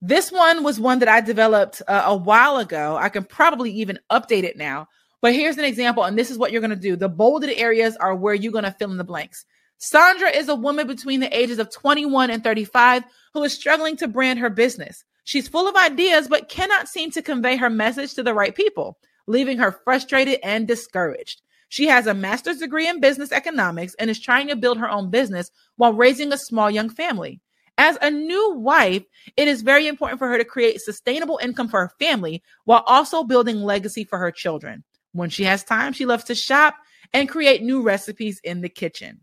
This 0.00 0.30
one 0.30 0.62
was 0.62 0.78
one 0.78 1.00
that 1.00 1.08
I 1.08 1.20
developed 1.20 1.82
uh, 1.88 2.02
a 2.06 2.16
while 2.16 2.58
ago. 2.58 2.96
I 2.96 3.08
can 3.08 3.24
probably 3.24 3.72
even 3.72 3.98
update 4.12 4.44
it 4.44 4.56
now. 4.56 4.86
But 5.20 5.34
here's 5.34 5.58
an 5.58 5.64
example, 5.64 6.04
and 6.04 6.16
this 6.16 6.30
is 6.30 6.38
what 6.38 6.52
you're 6.52 6.60
going 6.60 6.70
to 6.70 6.76
do. 6.76 6.94
The 6.94 7.08
bolded 7.08 7.50
areas 7.58 7.96
are 7.96 8.14
where 8.14 8.34
you're 8.34 8.52
going 8.52 8.64
to 8.64 8.70
fill 8.70 8.92
in 8.92 8.98
the 8.98 9.04
blanks. 9.04 9.44
Sandra 9.80 10.28
is 10.28 10.48
a 10.48 10.56
woman 10.56 10.88
between 10.88 11.20
the 11.20 11.36
ages 11.36 11.60
of 11.60 11.70
21 11.70 12.30
and 12.30 12.42
35 12.42 13.04
who 13.32 13.44
is 13.44 13.52
struggling 13.52 13.96
to 13.96 14.08
brand 14.08 14.40
her 14.40 14.50
business. 14.50 15.04
She's 15.22 15.46
full 15.46 15.68
of 15.68 15.76
ideas, 15.76 16.26
but 16.26 16.48
cannot 16.48 16.88
seem 16.88 17.12
to 17.12 17.22
convey 17.22 17.56
her 17.56 17.70
message 17.70 18.14
to 18.14 18.24
the 18.24 18.34
right 18.34 18.54
people, 18.54 18.98
leaving 19.28 19.58
her 19.58 19.70
frustrated 19.70 20.40
and 20.42 20.66
discouraged. 20.66 21.42
She 21.68 21.86
has 21.86 22.08
a 22.08 22.14
master's 22.14 22.58
degree 22.58 22.88
in 22.88 22.98
business 22.98 23.30
economics 23.30 23.94
and 24.00 24.10
is 24.10 24.18
trying 24.18 24.48
to 24.48 24.56
build 24.56 24.78
her 24.78 24.90
own 24.90 25.10
business 25.10 25.52
while 25.76 25.92
raising 25.92 26.32
a 26.32 26.38
small 26.38 26.70
young 26.70 26.88
family. 26.88 27.40
As 27.76 27.96
a 28.02 28.10
new 28.10 28.54
wife, 28.54 29.04
it 29.36 29.46
is 29.46 29.62
very 29.62 29.86
important 29.86 30.18
for 30.18 30.26
her 30.26 30.38
to 30.38 30.44
create 30.44 30.80
sustainable 30.80 31.38
income 31.40 31.68
for 31.68 31.80
her 31.80 31.92
family 32.00 32.42
while 32.64 32.82
also 32.86 33.22
building 33.22 33.62
legacy 33.62 34.02
for 34.02 34.18
her 34.18 34.32
children. 34.32 34.82
When 35.12 35.30
she 35.30 35.44
has 35.44 35.62
time, 35.62 35.92
she 35.92 36.06
loves 36.06 36.24
to 36.24 36.34
shop 36.34 36.74
and 37.12 37.28
create 37.28 37.62
new 37.62 37.82
recipes 37.82 38.40
in 38.42 38.60
the 38.62 38.68
kitchen. 38.68 39.20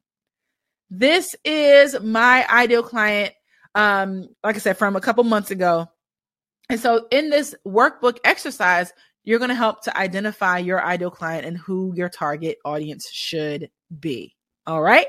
This 0.89 1.36
is 1.44 2.00
my 2.01 2.46
ideal 2.50 2.84
client. 2.84 3.34
Um, 3.74 4.30
like 4.44 4.56
I 4.56 4.60
said, 4.60 4.77
from 4.77 4.96
a 4.96 5.01
couple 5.01 5.24
months 5.24 5.51
ago. 5.51 5.88
And 6.70 6.80
so 6.80 7.08
in 7.12 7.30
this 7.30 7.54
workbook 7.68 8.18
exercise, 8.24 8.94
you're 9.24 9.39
going 9.39 9.50
to 9.50 9.56
help 9.56 9.82
to 9.84 9.98
identify 9.98 10.60
your 10.60 10.84
ideal 10.84 11.12
client 11.12 11.46
and 11.46 11.58
who 11.58 11.94
your 11.96 12.10
target 12.10 12.58
audience 12.63 13.10
should 13.12 13.70
be. 14.00 14.36
All 14.65 14.82
right. 14.82 15.08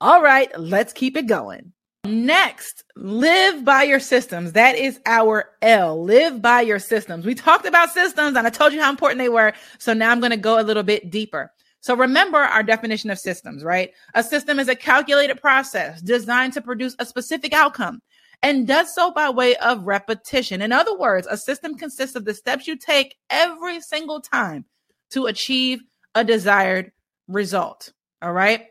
All 0.00 0.22
right. 0.22 0.50
Let's 0.58 0.92
keep 0.92 1.16
it 1.16 1.26
going. 1.26 1.72
Next, 2.04 2.84
live 2.96 3.64
by 3.64 3.84
your 3.84 4.00
systems. 4.00 4.52
That 4.52 4.76
is 4.76 5.00
our 5.06 5.52
L. 5.62 6.02
Live 6.02 6.42
by 6.42 6.60
your 6.60 6.78
systems. 6.78 7.24
We 7.24 7.34
talked 7.34 7.66
about 7.66 7.92
systems 7.92 8.36
and 8.36 8.46
I 8.46 8.50
told 8.50 8.74
you 8.74 8.80
how 8.82 8.90
important 8.90 9.20
they 9.20 9.30
were. 9.30 9.54
So 9.78 9.94
now 9.94 10.10
I'm 10.10 10.20
going 10.20 10.30
to 10.30 10.36
go 10.36 10.60
a 10.60 10.62
little 10.62 10.82
bit 10.82 11.10
deeper. 11.10 11.50
So 11.84 11.94
remember 11.94 12.38
our 12.38 12.62
definition 12.62 13.10
of 13.10 13.18
systems, 13.18 13.62
right? 13.62 13.92
A 14.14 14.22
system 14.22 14.58
is 14.58 14.68
a 14.68 14.74
calculated 14.74 15.38
process 15.38 16.00
designed 16.00 16.54
to 16.54 16.62
produce 16.62 16.96
a 16.98 17.04
specific 17.04 17.52
outcome 17.52 18.00
and 18.42 18.66
does 18.66 18.94
so 18.94 19.10
by 19.10 19.28
way 19.28 19.54
of 19.56 19.82
repetition. 19.82 20.62
In 20.62 20.72
other 20.72 20.96
words, 20.96 21.28
a 21.30 21.36
system 21.36 21.74
consists 21.74 22.16
of 22.16 22.24
the 22.24 22.32
steps 22.32 22.66
you 22.66 22.78
take 22.78 23.16
every 23.28 23.82
single 23.82 24.22
time 24.22 24.64
to 25.10 25.26
achieve 25.26 25.80
a 26.14 26.24
desired 26.24 26.90
result. 27.28 27.92
All 28.22 28.32
right. 28.32 28.64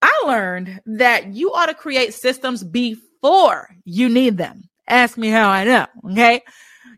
I 0.00 0.22
learned 0.24 0.82
that 0.86 1.34
you 1.34 1.52
ought 1.52 1.66
to 1.66 1.74
create 1.74 2.14
systems 2.14 2.62
before 2.62 3.70
you 3.84 4.08
need 4.08 4.38
them. 4.38 4.68
Ask 4.86 5.18
me 5.18 5.30
how 5.30 5.50
I 5.50 5.64
know. 5.64 5.86
Okay. 6.12 6.42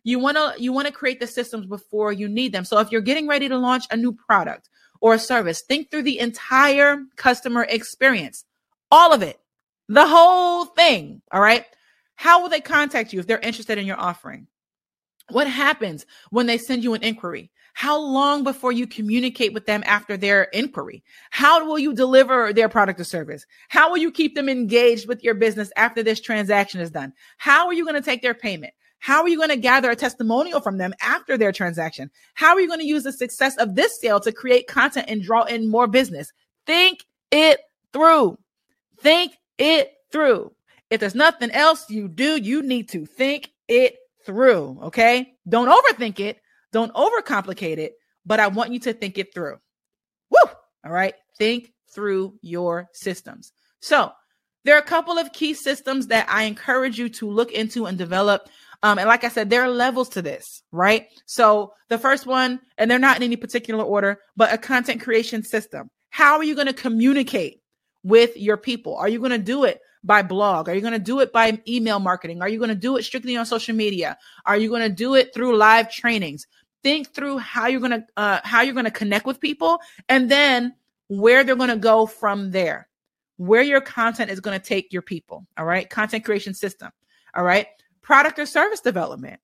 You 0.02 0.18
want 0.18 0.36
to 0.36 0.62
you 0.62 0.74
want 0.74 0.88
to 0.88 0.92
create 0.92 1.20
the 1.20 1.26
systems 1.26 1.64
before 1.64 2.12
you 2.12 2.28
need 2.28 2.52
them. 2.52 2.66
So 2.66 2.80
if 2.80 2.92
you're 2.92 3.00
getting 3.00 3.26
ready 3.26 3.48
to 3.48 3.56
launch 3.56 3.84
a 3.90 3.96
new 3.96 4.12
product 4.12 4.68
or 5.04 5.18
service, 5.18 5.60
think 5.60 5.90
through 5.90 6.02
the 6.02 6.18
entire 6.18 6.96
customer 7.16 7.66
experience. 7.68 8.46
All 8.90 9.12
of 9.12 9.20
it. 9.20 9.38
The 9.86 10.06
whole 10.06 10.64
thing, 10.64 11.20
all 11.30 11.42
right? 11.42 11.66
How 12.14 12.40
will 12.40 12.48
they 12.48 12.62
contact 12.62 13.12
you 13.12 13.20
if 13.20 13.26
they're 13.26 13.38
interested 13.38 13.76
in 13.76 13.84
your 13.84 14.00
offering? 14.00 14.46
What 15.28 15.46
happens 15.46 16.06
when 16.30 16.46
they 16.46 16.56
send 16.56 16.82
you 16.82 16.94
an 16.94 17.02
inquiry? 17.02 17.50
How 17.74 18.00
long 18.00 18.44
before 18.44 18.72
you 18.72 18.86
communicate 18.86 19.52
with 19.52 19.66
them 19.66 19.82
after 19.84 20.16
their 20.16 20.44
inquiry? 20.44 21.04
How 21.28 21.66
will 21.66 21.78
you 21.78 21.92
deliver 21.92 22.54
their 22.54 22.70
product 22.70 22.98
or 22.98 23.04
service? 23.04 23.44
How 23.68 23.90
will 23.90 23.98
you 23.98 24.10
keep 24.10 24.34
them 24.34 24.48
engaged 24.48 25.06
with 25.06 25.22
your 25.22 25.34
business 25.34 25.70
after 25.76 26.02
this 26.02 26.18
transaction 26.18 26.80
is 26.80 26.90
done? 26.90 27.12
How 27.36 27.66
are 27.66 27.74
you 27.74 27.84
going 27.84 27.94
to 27.94 28.00
take 28.00 28.22
their 28.22 28.32
payment? 28.32 28.72
How 29.04 29.20
are 29.20 29.28
you 29.28 29.36
going 29.36 29.50
to 29.50 29.56
gather 29.56 29.90
a 29.90 29.96
testimonial 29.96 30.62
from 30.62 30.78
them 30.78 30.94
after 31.02 31.36
their 31.36 31.52
transaction? 31.52 32.10
How 32.32 32.54
are 32.54 32.60
you 32.62 32.66
going 32.66 32.80
to 32.80 32.86
use 32.86 33.02
the 33.02 33.12
success 33.12 33.54
of 33.58 33.74
this 33.74 34.00
sale 34.00 34.18
to 34.20 34.32
create 34.32 34.66
content 34.66 35.10
and 35.10 35.22
draw 35.22 35.42
in 35.42 35.70
more 35.70 35.86
business? 35.86 36.32
Think 36.64 37.04
it 37.30 37.60
through. 37.92 38.38
Think 38.98 39.34
it 39.58 39.92
through. 40.10 40.52
If 40.88 41.00
there's 41.00 41.14
nothing 41.14 41.50
else 41.50 41.90
you 41.90 42.08
do, 42.08 42.40
you 42.40 42.62
need 42.62 42.88
to 42.92 43.04
think 43.04 43.50
it 43.68 43.96
through. 44.24 44.78
Okay. 44.84 45.34
Don't 45.46 45.68
overthink 45.68 46.18
it. 46.18 46.40
Don't 46.72 46.94
overcomplicate 46.94 47.76
it, 47.76 47.92
but 48.24 48.40
I 48.40 48.46
want 48.46 48.72
you 48.72 48.78
to 48.80 48.94
think 48.94 49.18
it 49.18 49.34
through. 49.34 49.58
Woo! 50.30 50.50
All 50.82 50.92
right. 50.92 51.12
Think 51.36 51.74
through 51.92 52.38
your 52.40 52.88
systems. 52.94 53.52
So 53.80 54.12
there 54.64 54.74
are 54.76 54.80
a 54.80 54.82
couple 54.82 55.18
of 55.18 55.32
key 55.34 55.52
systems 55.52 56.06
that 56.06 56.26
I 56.30 56.44
encourage 56.44 56.98
you 56.98 57.10
to 57.10 57.28
look 57.30 57.52
into 57.52 57.84
and 57.84 57.98
develop. 57.98 58.48
Um, 58.84 58.98
and 58.98 59.08
like 59.08 59.24
I 59.24 59.28
said, 59.28 59.50
there 59.50 59.62
are 59.62 59.70
levels 59.70 60.10
to 60.10 60.22
this, 60.22 60.62
right? 60.70 61.06
So 61.26 61.72
the 61.88 61.98
first 61.98 62.26
one, 62.26 62.60
and 62.78 62.90
they're 62.90 62.98
not 62.98 63.16
in 63.16 63.22
any 63.22 63.36
particular 63.36 63.82
order, 63.82 64.20
but 64.36 64.52
a 64.52 64.58
content 64.58 65.00
creation 65.00 65.42
system. 65.42 65.90
How 66.10 66.36
are 66.36 66.44
you 66.44 66.54
going 66.54 66.68
to 66.68 66.74
communicate 66.74 67.60
with 68.02 68.36
your 68.36 68.58
people? 68.58 68.94
Are 68.96 69.08
you 69.08 69.18
going 69.18 69.30
to 69.30 69.38
do 69.38 69.64
it 69.64 69.80
by 70.04 70.22
blog? 70.22 70.68
Are 70.68 70.74
you 70.74 70.82
going 70.82 70.92
to 70.92 70.98
do 70.98 71.20
it 71.20 71.32
by 71.32 71.58
email 71.66 71.98
marketing? 71.98 72.42
Are 72.42 72.48
you 72.48 72.58
going 72.58 72.68
to 72.68 72.74
do 72.74 72.96
it 72.96 73.04
strictly 73.04 73.36
on 73.36 73.46
social 73.46 73.74
media? 73.74 74.18
Are 74.44 74.58
you 74.58 74.68
going 74.68 74.82
to 74.82 74.94
do 74.94 75.14
it 75.14 75.32
through 75.34 75.56
live 75.56 75.90
trainings? 75.90 76.46
think 76.84 77.12
through 77.14 77.38
how 77.38 77.66
you're 77.66 77.80
going 77.80 77.92
to 77.92 78.04
uh, 78.16 78.40
how 78.44 78.60
you're 78.60 78.74
going 78.74 78.84
to 78.84 78.90
connect 78.90 79.26
with 79.26 79.40
people 79.40 79.80
and 80.08 80.30
then 80.30 80.74
where 81.08 81.42
they're 81.42 81.56
going 81.56 81.70
to 81.70 81.76
go 81.76 82.06
from 82.06 82.50
there 82.50 82.86
where 83.38 83.62
your 83.62 83.80
content 83.80 84.30
is 84.30 84.38
going 84.38 84.56
to 84.56 84.64
take 84.64 84.92
your 84.92 85.02
people 85.02 85.46
all 85.56 85.64
right 85.64 85.88
content 85.90 86.24
creation 86.24 86.54
system 86.54 86.90
all 87.34 87.42
right 87.42 87.66
product 88.04 88.38
or 88.38 88.46
service 88.46 88.80
development? 88.80 89.40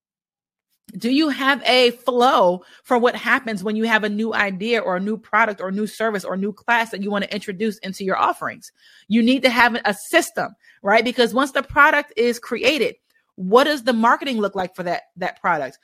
Do 0.97 1.11
you 1.11 1.29
have 1.29 1.63
a 1.67 1.93
flow 1.93 2.63
for 2.83 2.99
what 2.99 3.15
happens 3.15 3.63
when 3.63 3.77
you 3.77 3.85
have 3.85 4.03
a 4.03 4.09
new 4.09 4.35
idea 4.35 4.81
or 4.81 4.97
a 4.97 5.01
new 5.01 5.17
product 5.17 5.61
or 5.61 5.71
new 5.71 5.87
service 5.87 6.25
or 6.25 6.37
new 6.37 6.53
class 6.53 6.91
that 6.91 7.03
you 7.03 7.11
want 7.11 7.25
to 7.25 7.35
introduce 7.35 7.79
into 7.79 8.05
your 8.05 8.17
offerings? 8.17 8.73
You 9.07 9.23
need 9.23 9.43
to 9.43 9.51
have 9.51 9.77
a 9.85 9.95
system 9.95 10.55
right? 10.83 11.05
Because 11.05 11.35
once 11.35 11.53
the 11.53 11.63
product 11.63 12.13
is 12.17 12.39
created 12.39 12.97
what 13.37 13.65
does 13.65 13.85
the 13.85 13.93
marketing 13.95 14.37
look 14.37 14.55
like 14.55 14.77
for 14.77 14.83
that 14.83 15.05
that 15.17 15.41
product? 15.41 15.79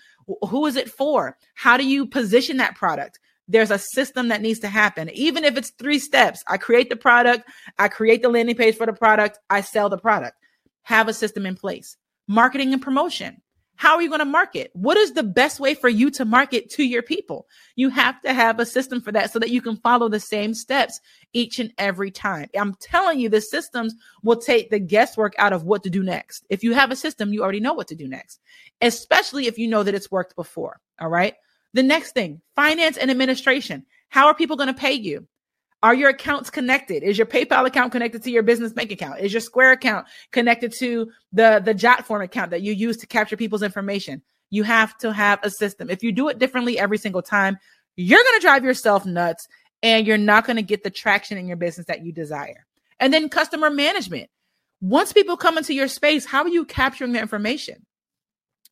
Who 0.48 0.66
is 0.66 0.76
it 0.76 0.90
for? 0.90 1.38
How 1.54 1.78
do 1.78 1.86
you 1.86 2.06
position 2.06 2.58
that 2.58 2.74
product? 2.74 3.18
There's 3.48 3.70
a 3.70 3.78
system 3.78 4.28
that 4.28 4.42
needs 4.42 4.58
to 4.58 4.68
happen. 4.68 5.08
Even 5.10 5.42
if 5.42 5.56
it's 5.56 5.70
three 5.70 5.98
steps 5.98 6.42
i 6.48 6.58
create 6.58 6.90
the 6.90 6.96
product 6.96 7.48
i 7.78 7.88
create 7.88 8.20
the 8.20 8.28
landing 8.28 8.56
page 8.56 8.76
for 8.76 8.86
the 8.86 8.92
product 8.92 9.38
i 9.48 9.60
sell 9.60 9.88
the 9.88 9.98
product. 9.98 10.36
Have 10.82 11.08
a 11.08 11.14
system 11.14 11.46
in 11.46 11.54
place 11.54 11.96
marketing 12.28 12.72
and 12.72 12.82
promotion 12.82 13.40
How 13.76 13.96
are 13.96 14.02
you 14.02 14.08
going 14.08 14.20
to 14.20 14.24
market? 14.24 14.70
What 14.72 14.96
is 14.96 15.12
the 15.12 15.22
best 15.22 15.60
way 15.60 15.74
for 15.74 15.88
you 15.88 16.10
to 16.12 16.24
market 16.24 16.70
to 16.70 16.82
your 16.82 17.02
people? 17.02 17.46
You 17.76 17.90
have 17.90 18.20
to 18.22 18.32
have 18.32 18.58
a 18.58 18.66
system 18.66 19.02
for 19.02 19.12
that 19.12 19.30
so 19.30 19.38
that 19.38 19.50
you 19.50 19.60
can 19.60 19.76
follow 19.76 20.08
the 20.08 20.18
same 20.18 20.54
steps 20.54 20.98
each 21.34 21.58
and 21.58 21.72
every 21.76 22.10
time. 22.10 22.48
I'm 22.58 22.74
telling 22.80 23.20
you, 23.20 23.28
the 23.28 23.42
systems 23.42 23.94
will 24.22 24.36
take 24.36 24.70
the 24.70 24.78
guesswork 24.78 25.34
out 25.38 25.52
of 25.52 25.64
what 25.64 25.82
to 25.82 25.90
do 25.90 26.02
next. 26.02 26.46
If 26.48 26.64
you 26.64 26.72
have 26.72 26.90
a 26.90 26.96
system, 26.96 27.32
you 27.32 27.42
already 27.42 27.60
know 27.60 27.74
what 27.74 27.88
to 27.88 27.94
do 27.94 28.08
next, 28.08 28.40
especially 28.80 29.46
if 29.46 29.58
you 29.58 29.68
know 29.68 29.82
that 29.82 29.94
it's 29.94 30.10
worked 30.10 30.34
before. 30.36 30.80
All 30.98 31.10
right. 31.10 31.34
The 31.74 31.82
next 31.82 32.12
thing, 32.12 32.40
finance 32.54 32.96
and 32.96 33.10
administration. 33.10 33.84
How 34.08 34.28
are 34.28 34.34
people 34.34 34.56
going 34.56 34.68
to 34.68 34.80
pay 34.80 34.94
you? 34.94 35.26
Are 35.82 35.94
your 35.94 36.10
accounts 36.10 36.50
connected? 36.50 37.02
Is 37.02 37.18
your 37.18 37.26
PayPal 37.26 37.66
account 37.66 37.92
connected 37.92 38.22
to 38.24 38.30
your 38.30 38.42
business 38.42 38.72
bank 38.72 38.90
account? 38.90 39.20
Is 39.20 39.32
your 39.32 39.40
Square 39.40 39.72
account 39.72 40.06
connected 40.32 40.72
to 40.78 41.10
the 41.32 41.60
the 41.64 41.74
Jotform 41.74 42.24
account 42.24 42.50
that 42.50 42.62
you 42.62 42.72
use 42.72 42.96
to 42.98 43.06
capture 43.06 43.36
people's 43.36 43.62
information? 43.62 44.22
You 44.50 44.62
have 44.62 44.96
to 44.98 45.12
have 45.12 45.38
a 45.42 45.50
system. 45.50 45.90
If 45.90 46.02
you 46.02 46.12
do 46.12 46.28
it 46.28 46.38
differently 46.38 46.78
every 46.78 46.98
single 46.98 47.22
time, 47.22 47.58
you're 47.96 48.22
going 48.22 48.40
to 48.40 48.46
drive 48.46 48.64
yourself 48.64 49.04
nuts 49.04 49.46
and 49.82 50.06
you're 50.06 50.18
not 50.18 50.46
going 50.46 50.56
to 50.56 50.62
get 50.62 50.82
the 50.82 50.90
traction 50.90 51.36
in 51.38 51.46
your 51.46 51.56
business 51.56 51.86
that 51.86 52.04
you 52.04 52.12
desire. 52.12 52.66
And 52.98 53.12
then 53.12 53.28
customer 53.28 53.70
management. 53.70 54.30
Once 54.80 55.12
people 55.12 55.36
come 55.36 55.58
into 55.58 55.74
your 55.74 55.88
space, 55.88 56.26
how 56.26 56.42
are 56.42 56.48
you 56.48 56.64
capturing 56.64 57.12
their 57.12 57.22
information? 57.22 57.84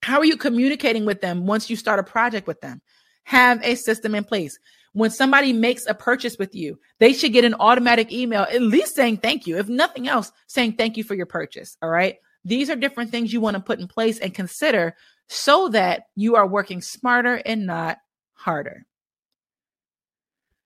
How 0.03 0.19
are 0.19 0.25
you 0.25 0.37
communicating 0.37 1.07
with 1.07 1.21
them 1.21 1.47
once 1.47 1.71
you 1.71 1.77
start 1.77 1.99
a 1.99 2.03
project 2.03 2.47
with 2.47 2.61
them? 2.61 2.83
Have 3.25 3.63
a 3.63 3.75
system 3.75 4.15
in 4.15 4.25
place 4.25 4.59
when 4.95 5.11
somebody 5.11 5.53
makes 5.53 5.87
a 5.87 5.95
purchase 5.95 6.39
with 6.39 6.55
you, 6.55 6.79
they 7.01 7.13
should 7.13 7.33
get 7.33 7.45
an 7.45 7.57
automatic 7.59 8.13
email, 8.13 8.43
at 8.43 8.63
least 8.63 8.95
saying 8.95 9.19
thank 9.19 9.47
you. 9.47 9.59
If 9.59 9.69
nothing 9.69 10.09
else, 10.09 10.33
saying 10.47 10.75
thank 10.75 10.97
you 10.97 11.05
for 11.05 11.15
your 11.15 11.27
purchase. 11.27 11.77
All 11.83 11.91
right. 11.91 12.17
These 12.45 12.71
are 12.71 12.77
different 12.77 13.11
things 13.11 13.33
you 13.33 13.41
want 13.41 13.57
to 13.57 13.63
put 13.63 13.81
in 13.81 13.89
place 13.89 14.19
and 14.19 14.33
consider 14.33 14.95
so 15.29 15.69
that 15.71 16.05
you 16.15 16.37
are 16.37 16.47
working 16.47 16.81
smarter 16.81 17.35
and 17.35 17.67
not 17.67 17.99
harder. 18.35 18.87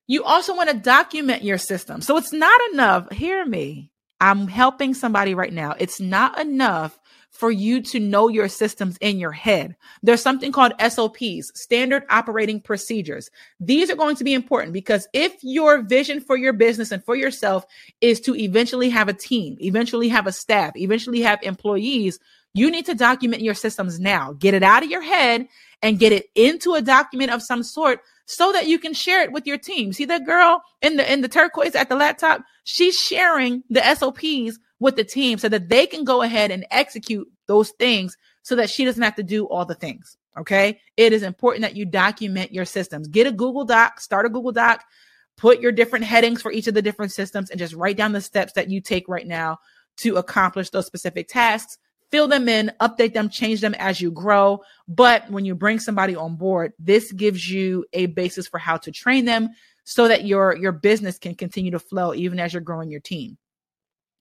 You 0.06 0.24
also 0.24 0.54
want 0.54 0.70
to 0.70 0.76
document 0.76 1.42
your 1.42 1.58
system. 1.58 2.00
So 2.02 2.16
it's 2.16 2.32
not 2.32 2.60
enough. 2.72 3.10
Hear 3.12 3.44
me. 3.46 3.92
I'm 4.20 4.48
helping 4.48 4.94
somebody 4.94 5.34
right 5.34 5.52
now. 5.52 5.74
It's 5.78 6.00
not 6.00 6.38
enough 6.38 6.98
for 7.38 7.52
you 7.52 7.80
to 7.80 8.00
know 8.00 8.26
your 8.26 8.48
systems 8.48 8.96
in 9.00 9.16
your 9.20 9.30
head. 9.30 9.76
There's 10.02 10.20
something 10.20 10.50
called 10.50 10.72
SOPs, 10.80 11.52
standard 11.54 12.02
operating 12.10 12.60
procedures. 12.60 13.30
These 13.60 13.90
are 13.90 13.94
going 13.94 14.16
to 14.16 14.24
be 14.24 14.34
important 14.34 14.72
because 14.72 15.06
if 15.12 15.36
your 15.42 15.82
vision 15.82 16.20
for 16.20 16.36
your 16.36 16.52
business 16.52 16.90
and 16.90 17.04
for 17.04 17.14
yourself 17.14 17.64
is 18.00 18.20
to 18.22 18.34
eventually 18.34 18.88
have 18.88 19.08
a 19.08 19.12
team, 19.12 19.56
eventually 19.60 20.08
have 20.08 20.26
a 20.26 20.32
staff, 20.32 20.72
eventually 20.74 21.20
have 21.20 21.38
employees, 21.44 22.18
you 22.54 22.72
need 22.72 22.86
to 22.86 22.94
document 22.96 23.40
your 23.40 23.54
systems 23.54 24.00
now. 24.00 24.32
Get 24.32 24.54
it 24.54 24.64
out 24.64 24.82
of 24.82 24.90
your 24.90 25.02
head 25.02 25.46
and 25.80 26.00
get 26.00 26.12
it 26.12 26.26
into 26.34 26.74
a 26.74 26.82
document 26.82 27.30
of 27.30 27.40
some 27.40 27.62
sort 27.62 28.00
so 28.26 28.50
that 28.50 28.66
you 28.66 28.80
can 28.80 28.94
share 28.94 29.22
it 29.22 29.30
with 29.30 29.46
your 29.46 29.58
team. 29.58 29.92
See 29.92 30.06
that 30.06 30.26
girl 30.26 30.60
in 30.82 30.96
the 30.96 31.12
in 31.12 31.20
the 31.20 31.28
turquoise 31.28 31.76
at 31.76 31.88
the 31.88 31.94
laptop? 31.94 32.42
She's 32.64 32.98
sharing 32.98 33.62
the 33.70 33.94
SOPs 33.94 34.58
with 34.80 34.96
the 34.96 35.04
team 35.04 35.38
so 35.38 35.48
that 35.48 35.68
they 35.68 35.86
can 35.86 36.04
go 36.04 36.22
ahead 36.22 36.50
and 36.50 36.66
execute 36.70 37.28
those 37.46 37.70
things 37.72 38.16
so 38.42 38.56
that 38.56 38.70
she 38.70 38.84
doesn't 38.84 39.02
have 39.02 39.16
to 39.16 39.22
do 39.22 39.46
all 39.46 39.64
the 39.64 39.74
things. 39.74 40.16
Okay. 40.38 40.80
It 40.96 41.12
is 41.12 41.22
important 41.22 41.62
that 41.62 41.76
you 41.76 41.84
document 41.84 42.52
your 42.52 42.64
systems. 42.64 43.08
Get 43.08 43.26
a 43.26 43.32
Google 43.32 43.64
Doc, 43.64 44.00
start 44.00 44.26
a 44.26 44.28
Google 44.28 44.52
Doc, 44.52 44.84
put 45.36 45.60
your 45.60 45.72
different 45.72 46.04
headings 46.04 46.40
for 46.40 46.52
each 46.52 46.68
of 46.68 46.74
the 46.74 46.82
different 46.82 47.12
systems, 47.12 47.50
and 47.50 47.58
just 47.58 47.74
write 47.74 47.96
down 47.96 48.12
the 48.12 48.20
steps 48.20 48.52
that 48.52 48.70
you 48.70 48.80
take 48.80 49.08
right 49.08 49.26
now 49.26 49.58
to 49.98 50.16
accomplish 50.16 50.70
those 50.70 50.86
specific 50.86 51.28
tasks. 51.28 51.78
Fill 52.10 52.28
them 52.28 52.48
in, 52.48 52.72
update 52.80 53.12
them, 53.12 53.28
change 53.28 53.60
them 53.60 53.74
as 53.74 54.00
you 54.00 54.10
grow. 54.10 54.62
But 54.86 55.28
when 55.30 55.44
you 55.44 55.54
bring 55.54 55.78
somebody 55.78 56.16
on 56.16 56.36
board, 56.36 56.72
this 56.78 57.12
gives 57.12 57.50
you 57.50 57.84
a 57.92 58.06
basis 58.06 58.48
for 58.48 58.58
how 58.58 58.78
to 58.78 58.90
train 58.90 59.24
them 59.24 59.50
so 59.84 60.08
that 60.08 60.24
your 60.24 60.56
your 60.56 60.72
business 60.72 61.18
can 61.18 61.34
continue 61.34 61.70
to 61.70 61.78
flow 61.78 62.14
even 62.14 62.38
as 62.38 62.52
you're 62.52 62.62
growing 62.62 62.90
your 62.90 63.00
team. 63.00 63.36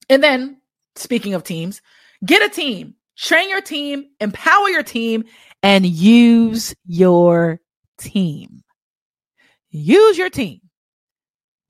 And 0.10 0.24
then, 0.24 0.62
speaking 0.96 1.34
of 1.34 1.44
teams, 1.44 1.82
get 2.26 2.44
a 2.44 2.50
team, 2.50 2.96
train 3.18 3.50
your 3.50 3.62
team, 3.62 4.06
empower 4.20 4.70
your 4.70 4.84
team, 4.84 5.26
and 5.64 5.86
use 5.86 6.74
your 6.86 7.60
team. 7.98 8.64
Use 9.70 10.18
your 10.18 10.30
team. 10.30 10.62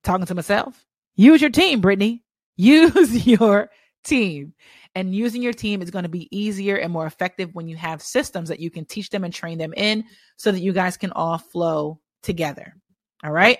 Talking 0.04 0.26
to 0.26 0.34
myself, 0.34 0.86
use 1.16 1.40
your 1.40 1.50
team, 1.50 1.82
Brittnee. 1.82 2.20
Use 2.56 3.26
your 3.26 3.70
team. 4.04 4.54
And 4.94 5.14
using 5.14 5.42
your 5.42 5.52
team 5.52 5.82
is 5.82 5.90
going 5.90 6.04
to 6.04 6.08
be 6.08 6.28
easier 6.36 6.76
and 6.76 6.92
more 6.92 7.06
effective 7.06 7.50
when 7.54 7.68
you 7.68 7.76
have 7.76 8.02
systems 8.02 8.48
that 8.48 8.60
you 8.60 8.70
can 8.70 8.84
teach 8.84 9.10
them 9.10 9.24
and 9.24 9.32
train 9.32 9.58
them 9.58 9.72
in 9.76 10.04
so 10.36 10.50
that 10.50 10.60
you 10.60 10.72
guys 10.72 10.96
can 10.96 11.12
all 11.12 11.38
flow 11.38 12.00
together. 12.22 12.74
All 13.22 13.30
right. 13.30 13.58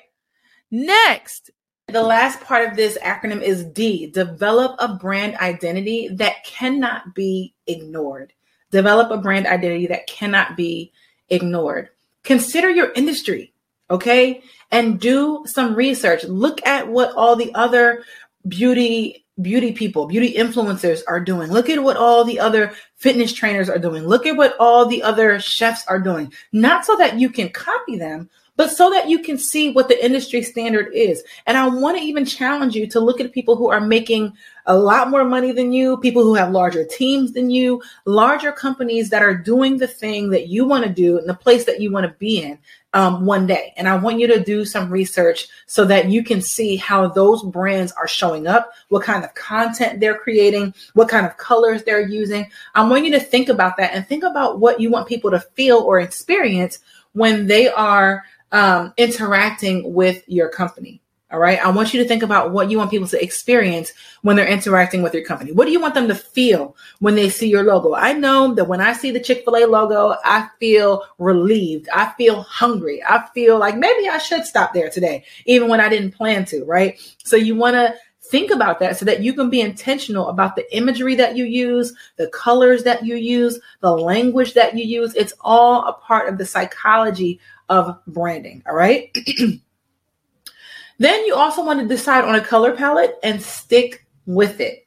Next, 0.70 1.50
the 1.88 2.02
last 2.02 2.40
part 2.42 2.68
of 2.68 2.76
this 2.76 2.98
acronym 2.98 3.40
is 3.40 3.64
D 3.64 4.10
develop 4.10 4.76
a 4.78 4.94
brand 4.94 5.36
identity 5.36 6.08
that 6.12 6.44
cannot 6.44 7.14
be 7.14 7.54
ignored. 7.66 8.32
Develop 8.70 9.10
a 9.10 9.16
brand 9.16 9.46
identity 9.46 9.86
that 9.86 10.06
cannot 10.06 10.56
be 10.56 10.92
ignored. 11.30 11.88
Consider 12.24 12.68
your 12.68 12.92
industry, 12.92 13.54
okay? 13.90 14.42
And 14.70 15.00
do 15.00 15.44
some 15.46 15.74
research. 15.74 16.24
Look 16.24 16.64
at 16.66 16.88
what 16.88 17.14
all 17.14 17.36
the 17.36 17.54
other 17.54 18.04
beauty 18.46 19.24
beauty 19.40 19.72
people, 19.72 20.06
beauty 20.06 20.34
influencers 20.34 21.00
are 21.06 21.20
doing. 21.20 21.50
Look 21.50 21.70
at 21.70 21.82
what 21.82 21.96
all 21.96 22.24
the 22.24 22.40
other 22.40 22.72
fitness 22.96 23.32
trainers 23.32 23.70
are 23.70 23.78
doing. 23.78 24.04
Look 24.04 24.26
at 24.26 24.36
what 24.36 24.56
all 24.58 24.86
the 24.86 25.02
other 25.02 25.38
chefs 25.38 25.86
are 25.86 26.00
doing. 26.00 26.32
Not 26.52 26.84
so 26.84 26.96
that 26.96 27.20
you 27.20 27.30
can 27.30 27.48
copy 27.50 27.96
them, 27.96 28.28
but 28.58 28.72
so 28.72 28.90
that 28.90 29.08
you 29.08 29.20
can 29.20 29.38
see 29.38 29.70
what 29.70 29.86
the 29.88 30.04
industry 30.04 30.42
standard 30.42 30.92
is. 30.92 31.22
And 31.46 31.56
I 31.56 31.68
want 31.68 31.96
to 31.96 32.02
even 32.02 32.26
challenge 32.26 32.74
you 32.74 32.88
to 32.88 32.98
look 32.98 33.20
at 33.20 33.32
people 33.32 33.54
who 33.54 33.68
are 33.68 33.80
making 33.80 34.36
a 34.66 34.76
lot 34.76 35.10
more 35.10 35.24
money 35.24 35.52
than 35.52 35.72
you, 35.72 35.96
people 35.98 36.24
who 36.24 36.34
have 36.34 36.50
larger 36.50 36.84
teams 36.84 37.32
than 37.32 37.50
you, 37.50 37.80
larger 38.04 38.50
companies 38.50 39.10
that 39.10 39.22
are 39.22 39.34
doing 39.34 39.78
the 39.78 39.86
thing 39.86 40.30
that 40.30 40.48
you 40.48 40.66
want 40.66 40.84
to 40.84 40.90
do 40.90 41.18
in 41.18 41.26
the 41.26 41.34
place 41.34 41.66
that 41.66 41.80
you 41.80 41.92
want 41.92 42.04
to 42.04 42.18
be 42.18 42.42
in 42.42 42.58
um, 42.94 43.24
one 43.24 43.46
day. 43.46 43.72
And 43.76 43.88
I 43.88 43.94
want 43.94 44.18
you 44.18 44.26
to 44.26 44.42
do 44.42 44.64
some 44.64 44.90
research 44.90 45.46
so 45.66 45.84
that 45.84 46.10
you 46.10 46.24
can 46.24 46.42
see 46.42 46.74
how 46.74 47.06
those 47.06 47.44
brands 47.44 47.92
are 47.92 48.08
showing 48.08 48.48
up, 48.48 48.72
what 48.88 49.04
kind 49.04 49.24
of 49.24 49.32
content 49.34 50.00
they're 50.00 50.18
creating, 50.18 50.74
what 50.94 51.08
kind 51.08 51.26
of 51.26 51.36
colors 51.36 51.84
they're 51.84 52.08
using. 52.08 52.50
I 52.74 52.82
want 52.82 53.04
you 53.04 53.12
to 53.12 53.20
think 53.20 53.48
about 53.48 53.76
that 53.76 53.94
and 53.94 54.04
think 54.04 54.24
about 54.24 54.58
what 54.58 54.80
you 54.80 54.90
want 54.90 55.08
people 55.08 55.30
to 55.30 55.40
feel 55.40 55.78
or 55.78 56.00
experience 56.00 56.80
when 57.12 57.46
they 57.46 57.68
are 57.68 58.24
um, 58.52 58.92
interacting 58.96 59.92
with 59.94 60.24
your 60.26 60.48
company. 60.48 61.00
All 61.30 61.38
right. 61.38 61.62
I 61.62 61.68
want 61.68 61.92
you 61.92 62.02
to 62.02 62.08
think 62.08 62.22
about 62.22 62.52
what 62.52 62.70
you 62.70 62.78
want 62.78 62.90
people 62.90 63.06
to 63.08 63.22
experience 63.22 63.92
when 64.22 64.34
they're 64.34 64.46
interacting 64.48 65.02
with 65.02 65.12
your 65.12 65.26
company. 65.26 65.52
What 65.52 65.66
do 65.66 65.72
you 65.72 65.80
want 65.80 65.92
them 65.92 66.08
to 66.08 66.14
feel 66.14 66.74
when 67.00 67.16
they 67.16 67.28
see 67.28 67.50
your 67.50 67.64
logo? 67.64 67.94
I 67.94 68.14
know 68.14 68.54
that 68.54 68.66
when 68.66 68.80
I 68.80 68.94
see 68.94 69.10
the 69.10 69.20
Chick 69.20 69.44
fil 69.44 69.56
A 69.56 69.66
logo, 69.66 70.14
I 70.24 70.48
feel 70.58 71.04
relieved. 71.18 71.90
I 71.92 72.14
feel 72.16 72.40
hungry. 72.40 73.02
I 73.06 73.28
feel 73.34 73.58
like 73.58 73.76
maybe 73.76 74.08
I 74.08 74.16
should 74.16 74.46
stop 74.46 74.72
there 74.72 74.88
today, 74.88 75.24
even 75.44 75.68
when 75.68 75.82
I 75.82 75.90
didn't 75.90 76.12
plan 76.12 76.46
to. 76.46 76.64
Right. 76.64 76.98
So 77.24 77.36
you 77.36 77.56
want 77.56 77.74
to 77.74 77.94
think 78.30 78.50
about 78.50 78.78
that 78.78 78.96
so 78.96 79.04
that 79.04 79.22
you 79.22 79.34
can 79.34 79.50
be 79.50 79.60
intentional 79.60 80.28
about 80.28 80.56
the 80.56 80.76
imagery 80.76 81.14
that 81.16 81.36
you 81.36 81.44
use, 81.44 81.92
the 82.16 82.28
colors 82.28 82.84
that 82.84 83.04
you 83.04 83.16
use, 83.16 83.58
the 83.80 83.94
language 83.94 84.54
that 84.54 84.76
you 84.76 84.84
use. 84.84 85.14
It's 85.14 85.34
all 85.42 85.86
a 85.86 85.92
part 85.92 86.28
of 86.28 86.38
the 86.38 86.46
psychology 86.46 87.38
of 87.68 87.98
branding. 88.06 88.62
All 88.66 88.74
right. 88.74 89.16
then 90.98 91.26
you 91.26 91.34
also 91.34 91.64
want 91.64 91.80
to 91.80 91.86
decide 91.86 92.24
on 92.24 92.34
a 92.34 92.44
color 92.44 92.74
palette 92.74 93.16
and 93.22 93.40
stick 93.42 94.06
with 94.26 94.60
it. 94.60 94.86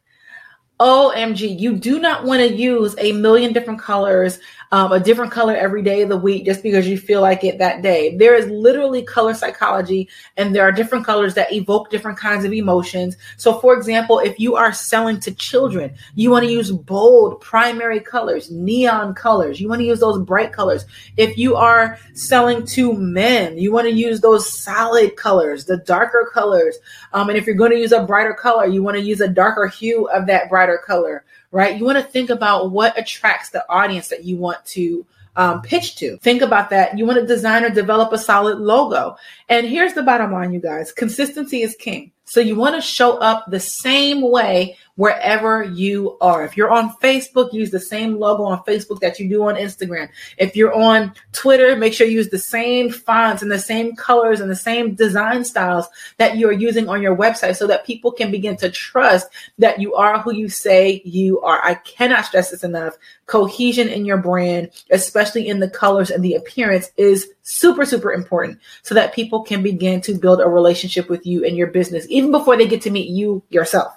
OMG, 0.79 1.59
you 1.59 1.75
do 1.75 1.99
not 1.99 2.23
want 2.23 2.39
to 2.39 2.51
use 2.51 2.95
a 2.97 3.11
million 3.11 3.53
different 3.53 3.79
colors 3.79 4.39
um, 4.71 4.91
a 4.93 4.99
different 4.99 5.31
color 5.31 5.55
every 5.55 5.81
day 5.81 6.01
of 6.01 6.09
the 6.09 6.17
week 6.17 6.45
just 6.45 6.63
because 6.63 6.87
you 6.87 6.97
feel 6.97 7.21
like 7.21 7.43
it 7.43 7.57
that 7.57 7.81
day. 7.81 8.15
There 8.15 8.35
is 8.35 8.47
literally 8.47 9.03
color 9.03 9.33
psychology, 9.33 10.07
and 10.37 10.55
there 10.55 10.63
are 10.63 10.71
different 10.71 11.05
colors 11.05 11.33
that 11.33 11.51
evoke 11.51 11.89
different 11.89 12.17
kinds 12.17 12.45
of 12.45 12.53
emotions. 12.53 13.17
So, 13.37 13.59
for 13.59 13.73
example, 13.75 14.19
if 14.19 14.39
you 14.39 14.55
are 14.55 14.71
selling 14.71 15.19
to 15.21 15.33
children, 15.33 15.93
you 16.15 16.31
want 16.31 16.45
to 16.45 16.51
use 16.51 16.71
bold 16.71 17.41
primary 17.41 17.99
colors, 17.99 18.49
neon 18.49 19.13
colors. 19.13 19.59
You 19.59 19.67
want 19.67 19.81
to 19.81 19.85
use 19.85 19.99
those 19.99 20.23
bright 20.23 20.53
colors. 20.53 20.85
If 21.17 21.37
you 21.37 21.55
are 21.55 21.99
selling 22.13 22.65
to 22.67 22.93
men, 22.93 23.57
you 23.57 23.73
want 23.73 23.87
to 23.87 23.93
use 23.93 24.21
those 24.21 24.51
solid 24.51 25.17
colors, 25.17 25.65
the 25.65 25.77
darker 25.77 26.29
colors. 26.33 26.77
Um, 27.11 27.27
and 27.29 27.37
if 27.37 27.45
you're 27.45 27.55
going 27.55 27.71
to 27.71 27.79
use 27.79 27.91
a 27.91 28.05
brighter 28.05 28.33
color, 28.33 28.65
you 28.67 28.83
want 28.83 28.95
to 28.97 29.03
use 29.03 29.19
a 29.19 29.27
darker 29.27 29.67
hue 29.67 30.07
of 30.07 30.27
that 30.27 30.49
brighter 30.49 30.81
color 30.85 31.25
right? 31.51 31.77
You 31.77 31.85
want 31.85 31.97
to 31.97 32.03
think 32.03 32.29
about 32.29 32.71
what 32.71 32.97
attracts 32.97 33.49
the 33.49 33.69
audience 33.69 34.07
that 34.09 34.23
you 34.23 34.37
want 34.37 34.63
to 34.67 35.05
um, 35.35 35.61
pitch 35.61 35.95
to. 35.97 36.17
Think 36.17 36.41
about 36.41 36.69
that. 36.71 36.97
You 36.97 37.05
want 37.05 37.19
to 37.19 37.25
design 37.25 37.63
or 37.63 37.69
develop 37.69 38.11
a 38.11 38.17
solid 38.17 38.57
logo. 38.57 39.15
And 39.49 39.67
here's 39.67 39.93
the 39.93 40.03
bottom 40.03 40.31
line, 40.31 40.53
you 40.53 40.59
guys 40.59 40.91
consistency 40.91 41.61
is 41.61 41.75
king. 41.75 42.11
So 42.25 42.39
you 42.39 42.55
want 42.55 42.75
to 42.75 42.81
show 42.81 43.17
up 43.17 43.45
the 43.49 43.59
same 43.59 44.21
way 44.21 44.77
wherever 44.95 45.63
you 45.63 46.17
are. 46.21 46.45
If 46.45 46.55
you're 46.55 46.69
on 46.69 46.93
Facebook, 47.01 47.53
use 47.53 47.71
the 47.71 47.79
same 47.79 48.19
logo 48.19 48.43
on 48.43 48.63
Facebook 48.63 48.99
that 48.99 49.19
you 49.19 49.27
do 49.27 49.43
on 49.43 49.55
Instagram. 49.55 50.09
If 50.37 50.55
you're 50.55 50.73
on 50.73 51.13
Twitter, 51.31 51.75
make 51.75 51.93
sure 51.93 52.05
you 52.05 52.13
use 52.13 52.29
the 52.29 52.37
same 52.37 52.91
fonts 52.91 53.41
and 53.41 53.51
the 53.51 53.59
same 53.59 53.95
colors 53.95 54.41
and 54.41 54.51
the 54.51 54.55
same 54.55 54.93
design 54.93 55.43
styles 55.43 55.87
that 56.17 56.37
you 56.37 56.47
are 56.47 56.53
using 56.53 56.87
on 56.87 57.01
your 57.01 57.15
website 57.15 57.55
so 57.55 57.67
that 57.67 57.85
people 57.85 58.11
can 58.11 58.31
begin 58.31 58.55
to 58.57 58.69
trust 58.69 59.27
that 59.57 59.79
you 59.79 59.95
are 59.95 60.19
who 60.19 60.33
you 60.33 60.49
say 60.49 61.01
you 61.03 61.41
are. 61.41 61.59
I 61.63 61.75
cannot 61.75 62.25
stress 62.25 62.51
this 62.51 62.63
enough. 62.63 62.95
Cohesion 63.25 63.87
in 63.87 64.05
your 64.05 64.17
brand, 64.17 64.69
especially 64.91 65.47
in 65.47 65.61
the 65.61 65.69
colors 65.69 66.11
and 66.11 66.23
the 66.23 66.35
appearance, 66.35 66.91
is 66.97 67.29
super, 67.43 67.85
super 67.85 68.13
important 68.13 68.59
so 68.83 68.93
that 68.93 69.13
people 69.13 69.41
can 69.41 69.63
begin 69.63 70.01
to 70.01 70.13
build 70.13 70.41
a 70.41 70.47
relationship 70.47 71.09
with 71.09 71.25
you 71.25 71.43
and 71.45 71.57
your 71.57 71.67
business 71.67 72.05
even 72.11 72.31
before 72.31 72.57
they 72.57 72.67
get 72.67 72.81
to 72.83 72.91
meet 72.91 73.09
you 73.09 73.43
yourself. 73.49 73.93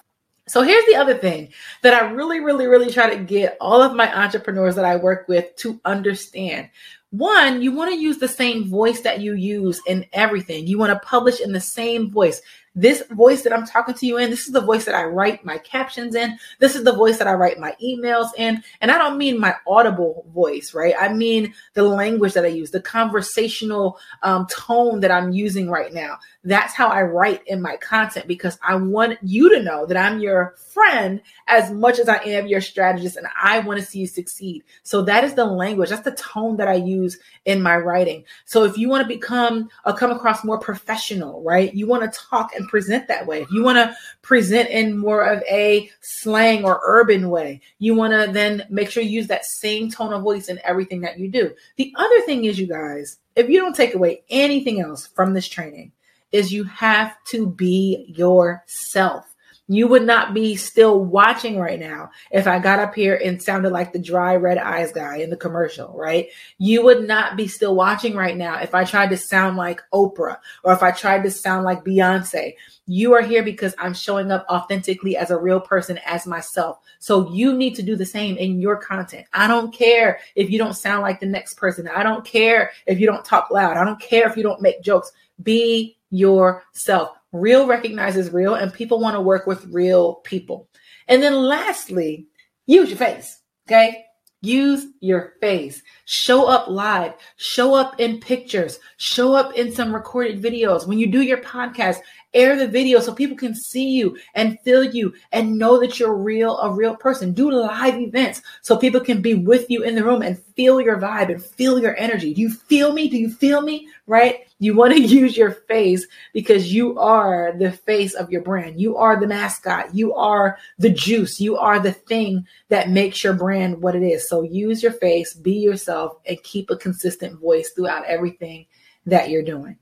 So 0.47 0.63
here's 0.63 0.85
the 0.85 0.97
other 0.97 1.17
thing 1.17 1.53
that 1.83 1.95
I 1.95 2.11
really, 2.11 2.41
really, 2.41 2.67
really 2.67 2.93
try 2.93 3.09
to 3.15 3.23
get 3.23 3.57
all 3.61 3.81
of 3.81 3.97
my 3.97 4.15
entrepreneurs 4.15 4.77
that 4.77 4.85
I 4.85 4.97
work 4.97 5.27
with 5.27 5.57
to 5.57 5.81
understand. 5.87 6.69
One, 7.11 7.63
you 7.63 7.71
want 7.73 7.93
to 7.93 8.01
use 8.01 8.19
the 8.19 8.29
same 8.29 8.69
voice 8.69 9.03
that 9.03 9.21
you 9.21 9.35
use 9.35 9.81
in 9.87 10.05
everything. 10.13 10.67
You 10.67 10.79
want 10.79 10.93
to 10.93 11.07
publish 11.07 11.41
in 11.41 11.53
the 11.53 11.61
same 11.61 12.11
voice. 12.11 12.43
This 12.75 13.05
voice 13.13 13.43
that 13.43 13.53
I'm 13.53 13.65
talking 13.65 13.95
to 13.95 14.07
you 14.07 14.19
in, 14.19 14.31
this 14.31 14.47
is 14.47 14.53
the 14.53 14.61
voice 14.61 14.85
that 14.87 14.97
I 14.97 15.05
write 15.05 15.45
my 15.45 15.59
captions 15.59 16.17
in. 16.17 16.37
This 16.59 16.75
is 16.75 16.83
the 16.83 16.93
voice 16.93 17.19
that 17.19 17.29
I 17.29 17.35
write 17.35 17.61
my 17.61 17.77
emails 17.81 18.31
in. 18.37 18.65
And 18.81 18.91
I 18.91 18.99
don't 18.99 19.17
mean 19.17 19.39
my 19.39 19.55
audible 19.65 20.27
voice, 20.35 20.75
right? 20.75 20.95
I 20.99 21.13
mean 21.13 21.55
the 21.75 21.85
language 21.85 22.33
that 22.33 22.45
I 22.45 22.49
use, 22.49 22.73
the 22.73 22.83
conversational 22.83 23.97
um, 24.23 24.49
tone 24.49 24.99
that 25.01 25.13
I'm 25.13 25.31
using 25.31 25.71
right 25.71 25.95
now. 25.95 26.19
That's 26.45 26.75
how 26.75 26.89
I 26.89 27.03
write 27.03 27.43
in 27.47 27.63
my 27.63 27.77
content 27.79 28.29
because 28.29 28.59
I 28.63 28.77
want 28.77 29.19
you 29.23 29.49
to 29.55 29.63
know 29.63 29.87
that 29.87 29.97
I'm 29.97 30.21
your 30.21 30.55
friend 30.57 31.23
as 31.47 31.71
much 31.71 31.99
as 31.99 32.09
I 32.09 32.17
am 32.17 32.47
your 32.47 32.61
strategist 32.61 33.17
and 33.17 33.27
I 33.41 33.61
want 33.61 33.81
to 33.81 33.87
see 33.87 34.01
you 34.01 34.07
succeed. 34.07 34.63
So 34.83 35.03
that 35.03 35.25
is 35.25 35.35
the 35.35 35.47
language, 35.47 35.89
that's 35.89 36.03
the 36.03 36.13
tone 36.13 36.59
that 36.59 36.69
I 36.69 36.75
use 36.75 37.19
in 37.47 37.63
my 37.63 37.77
writing. 37.77 38.25
So 38.45 38.65
if 38.65 38.77
you 38.77 38.91
want 38.91 39.03
to 39.03 39.15
become 39.15 39.71
or 39.87 39.93
uh, 39.93 39.97
come 39.97 40.11
across 40.11 40.45
more 40.45 40.59
professional, 40.59 41.43
right? 41.43 41.73
You 41.73 41.87
want 41.87 42.11
to 42.11 42.19
talk 42.19 42.55
and 42.55 42.69
present 42.69 43.09
that 43.09 43.27
way. 43.27 43.41
If 43.41 43.51
you 43.51 43.65
want 43.65 43.79
to 43.79 43.97
present 44.21 44.69
in 44.69 44.99
more 44.99 45.23
of 45.23 45.43
a 45.51 45.91
slang 46.01 46.65
or 46.65 46.81
urban 46.85 47.31
way, 47.31 47.63
you 47.79 47.95
want 47.95 48.13
to 48.13 48.31
then 48.31 48.67
make 48.69 48.91
sure 48.91 49.03
you 49.03 49.11
use 49.11 49.29
that 49.29 49.47
same 49.47 49.91
tone 49.91 50.13
of 50.13 50.23
voice 50.23 50.49
in 50.49 50.61
everything 50.65 51.01
that 51.03 51.19
you 51.19 51.29
do. 51.29 51.55
The 51.77 51.95
other 51.97 52.21
thing 52.23 52.45
is, 52.45 52.59
you 52.59 52.67
guys, 52.67 53.19
if 53.35 53.49
you 53.49 53.61
don't 53.61 53.75
take 53.75 53.95
away 53.95 54.23
anything 54.29 54.81
else 54.81 55.07
from 55.07 55.33
this 55.33 55.49
training, 55.49 55.93
is 56.35 56.53
you 56.53 56.65
have 56.65 57.17
to 57.27 57.47
be 57.47 58.05
yourself. 58.09 59.25
You 59.67 59.89
would 59.89 60.03
not 60.03 60.35
be 60.35 60.57
still 60.57 61.03
watching 61.03 61.59
right 61.59 61.81
now 61.81 62.11
if 62.31 62.47
I 62.47 62.59
got 62.59 62.81
up 62.81 62.95
here 62.95 63.19
and 63.25 63.43
sounded 63.43 63.71
like 63.71 63.93
the 63.95 63.99
dry 63.99 64.37
red 64.37 64.59
eyes 64.59 64.93
guy 64.93 65.19
in 65.19 65.31
the 65.31 65.39
commercial, 65.39 65.97
right? 65.97 66.29
You 66.59 66.85
would 66.85 67.07
not 67.07 67.37
be 67.37 67.49
still 67.49 67.75
watching 67.75 68.15
right 68.15 68.37
now 68.37 68.61
if 68.61 68.75
I 68.75 68.85
tried 68.85 69.09
to 69.11 69.17
sound 69.17 69.57
like 69.57 69.81
Oprah 69.95 70.37
or 70.65 70.75
if 70.75 70.83
I 70.83 70.91
tried 70.91 71.23
to 71.23 71.31
sound 71.31 71.65
like 71.65 71.85
Beyonce. 71.85 72.55
You 72.87 73.15
are 73.15 73.23
here 73.23 73.43
because 73.43 73.75
I'm 73.79 73.95
showing 73.95 74.31
up 74.31 74.45
authentically 74.51 75.17
as 75.17 75.31
a 75.31 75.39
real 75.39 75.61
person, 75.61 75.99
as 76.05 76.27
myself. 76.27 76.81
So 76.99 77.33
you 77.33 77.55
need 77.55 77.75
to 77.77 77.83
do 77.83 77.97
the 77.97 78.05
same 78.05 78.37
in 78.37 78.61
your 78.61 78.77
content. 78.77 79.27
I 79.33 79.47
don't 79.47 79.73
care 79.73 80.19
if 80.35 80.51
you 80.51 80.59
don't 80.59 80.75
sound 80.75 81.01
like 81.01 81.21
the 81.21 81.27
next 81.27 81.55
person. 81.55 81.89
I 81.89 82.03
don't 82.03 82.25
care 82.25 82.73
if 82.87 83.01
you 83.01 83.07
don't 83.07 83.25
talk 83.25 83.51
loud. 83.51 83.79
I 83.79 83.85
don't 83.85 84.01
care 84.01 84.29
if 84.29 84.37
you 84.37 84.43
don't 84.43 84.61
make 84.61 84.83
jokes. 84.83 85.11
Be 85.43 85.97
yourself. 86.15 87.11
Real 87.33 87.67
recognizes 87.67 88.33
real, 88.33 88.55
and 88.55 88.73
people 88.73 89.01
want 89.01 89.17
to 89.17 89.21
work 89.21 89.47
with 89.47 89.67
real 89.67 90.15
people. 90.17 90.69
And 91.09 91.23
then 91.23 91.35
lastly, 91.35 92.29
use 92.67 92.89
your 92.89 92.99
face. 92.99 93.41
Okay. 93.67 94.05
Use 94.41 94.87
your 95.01 95.33
face. 95.41 95.83
Show 96.05 96.47
up 96.47 96.69
live. 96.69 97.15
Show 97.37 97.75
up 97.75 97.99
in 97.99 98.21
pictures. 98.21 98.79
Show 98.99 99.33
up 99.35 99.55
in 99.55 99.73
some 99.73 99.95
recorded 99.95 100.43
videos. 100.43 100.87
When 100.87 100.99
you 100.99 101.07
do 101.07 101.23
your 101.23 101.39
podcast, 101.39 102.01
air 102.35 102.57
the 102.57 102.69
video 102.69 103.01
so 103.01 103.15
people 103.15 103.37
can 103.37 103.55
see 103.55 103.91
you 103.91 104.17
and 104.35 104.59
feel 104.61 104.85
you 104.85 105.15
and 105.33 105.59
know 105.59 105.81
that 105.81 105.99
you're 105.99 106.15
real, 106.15 106.59
a 106.59 106.71
real 106.71 106.97
person. 106.97 107.33
Do 107.33 107.51
live 107.51 107.95
events 107.95 108.43
so 108.63 108.77
people 108.77 109.01
can 109.01 109.23
be 109.23 109.35
with 109.35 109.71
you 109.71 109.83
in 109.83 109.95
the 109.95 110.05
room 110.05 110.23
and 110.23 110.39
feel 110.55 110.81
your 110.81 110.99
vibe 110.99 111.31
and 111.31 111.43
feel 111.43 111.81
your 111.81 111.97
energy. 111.97 112.35
Do 112.35 112.41
you 112.41 112.51
feel 112.51 112.93
me? 112.93 113.09
Do 113.09 113.17
you 113.17 113.31
feel 113.31 113.63
me? 113.63 113.89
Right? 114.07 114.47
You 114.59 114.75
want 114.75 114.95
to 114.95 115.01
use 115.21 115.37
your 115.37 115.53
face 115.53 116.07
because 116.33 116.73
you 116.73 116.99
are 116.99 117.55
the 117.57 117.73
face 117.73 118.15
of 118.15 118.31
your 118.31 118.43
brand. 118.43 118.81
You 118.81 118.97
are 118.97 119.19
the 119.19 119.27
mascot. 119.27 119.95
You 119.95 120.15
are 120.15 120.59
the 120.79 120.91
juice. 120.91 121.41
You 121.41 121.57
are 121.57 121.79
the 121.79 121.93
thing 121.93 122.47
that 122.69 122.91
makes 122.91 123.23
your 123.23 123.35
brand 123.35 123.81
what 123.81 123.95
it 123.95 124.03
is. 124.03 124.29
So 124.29 124.43
use 124.43 124.83
your 124.83 124.93
face, 124.93 125.35
be 125.35 125.53
yourself, 125.53 126.19
and 126.27 126.43
keep 126.43 126.71
a 126.71 126.77
consistent 126.77 127.41
voice 127.41 127.71
throughout 127.71 128.05
everything 128.07 128.67
that 129.07 129.31
you're 129.31 129.43
doing. 129.43 129.79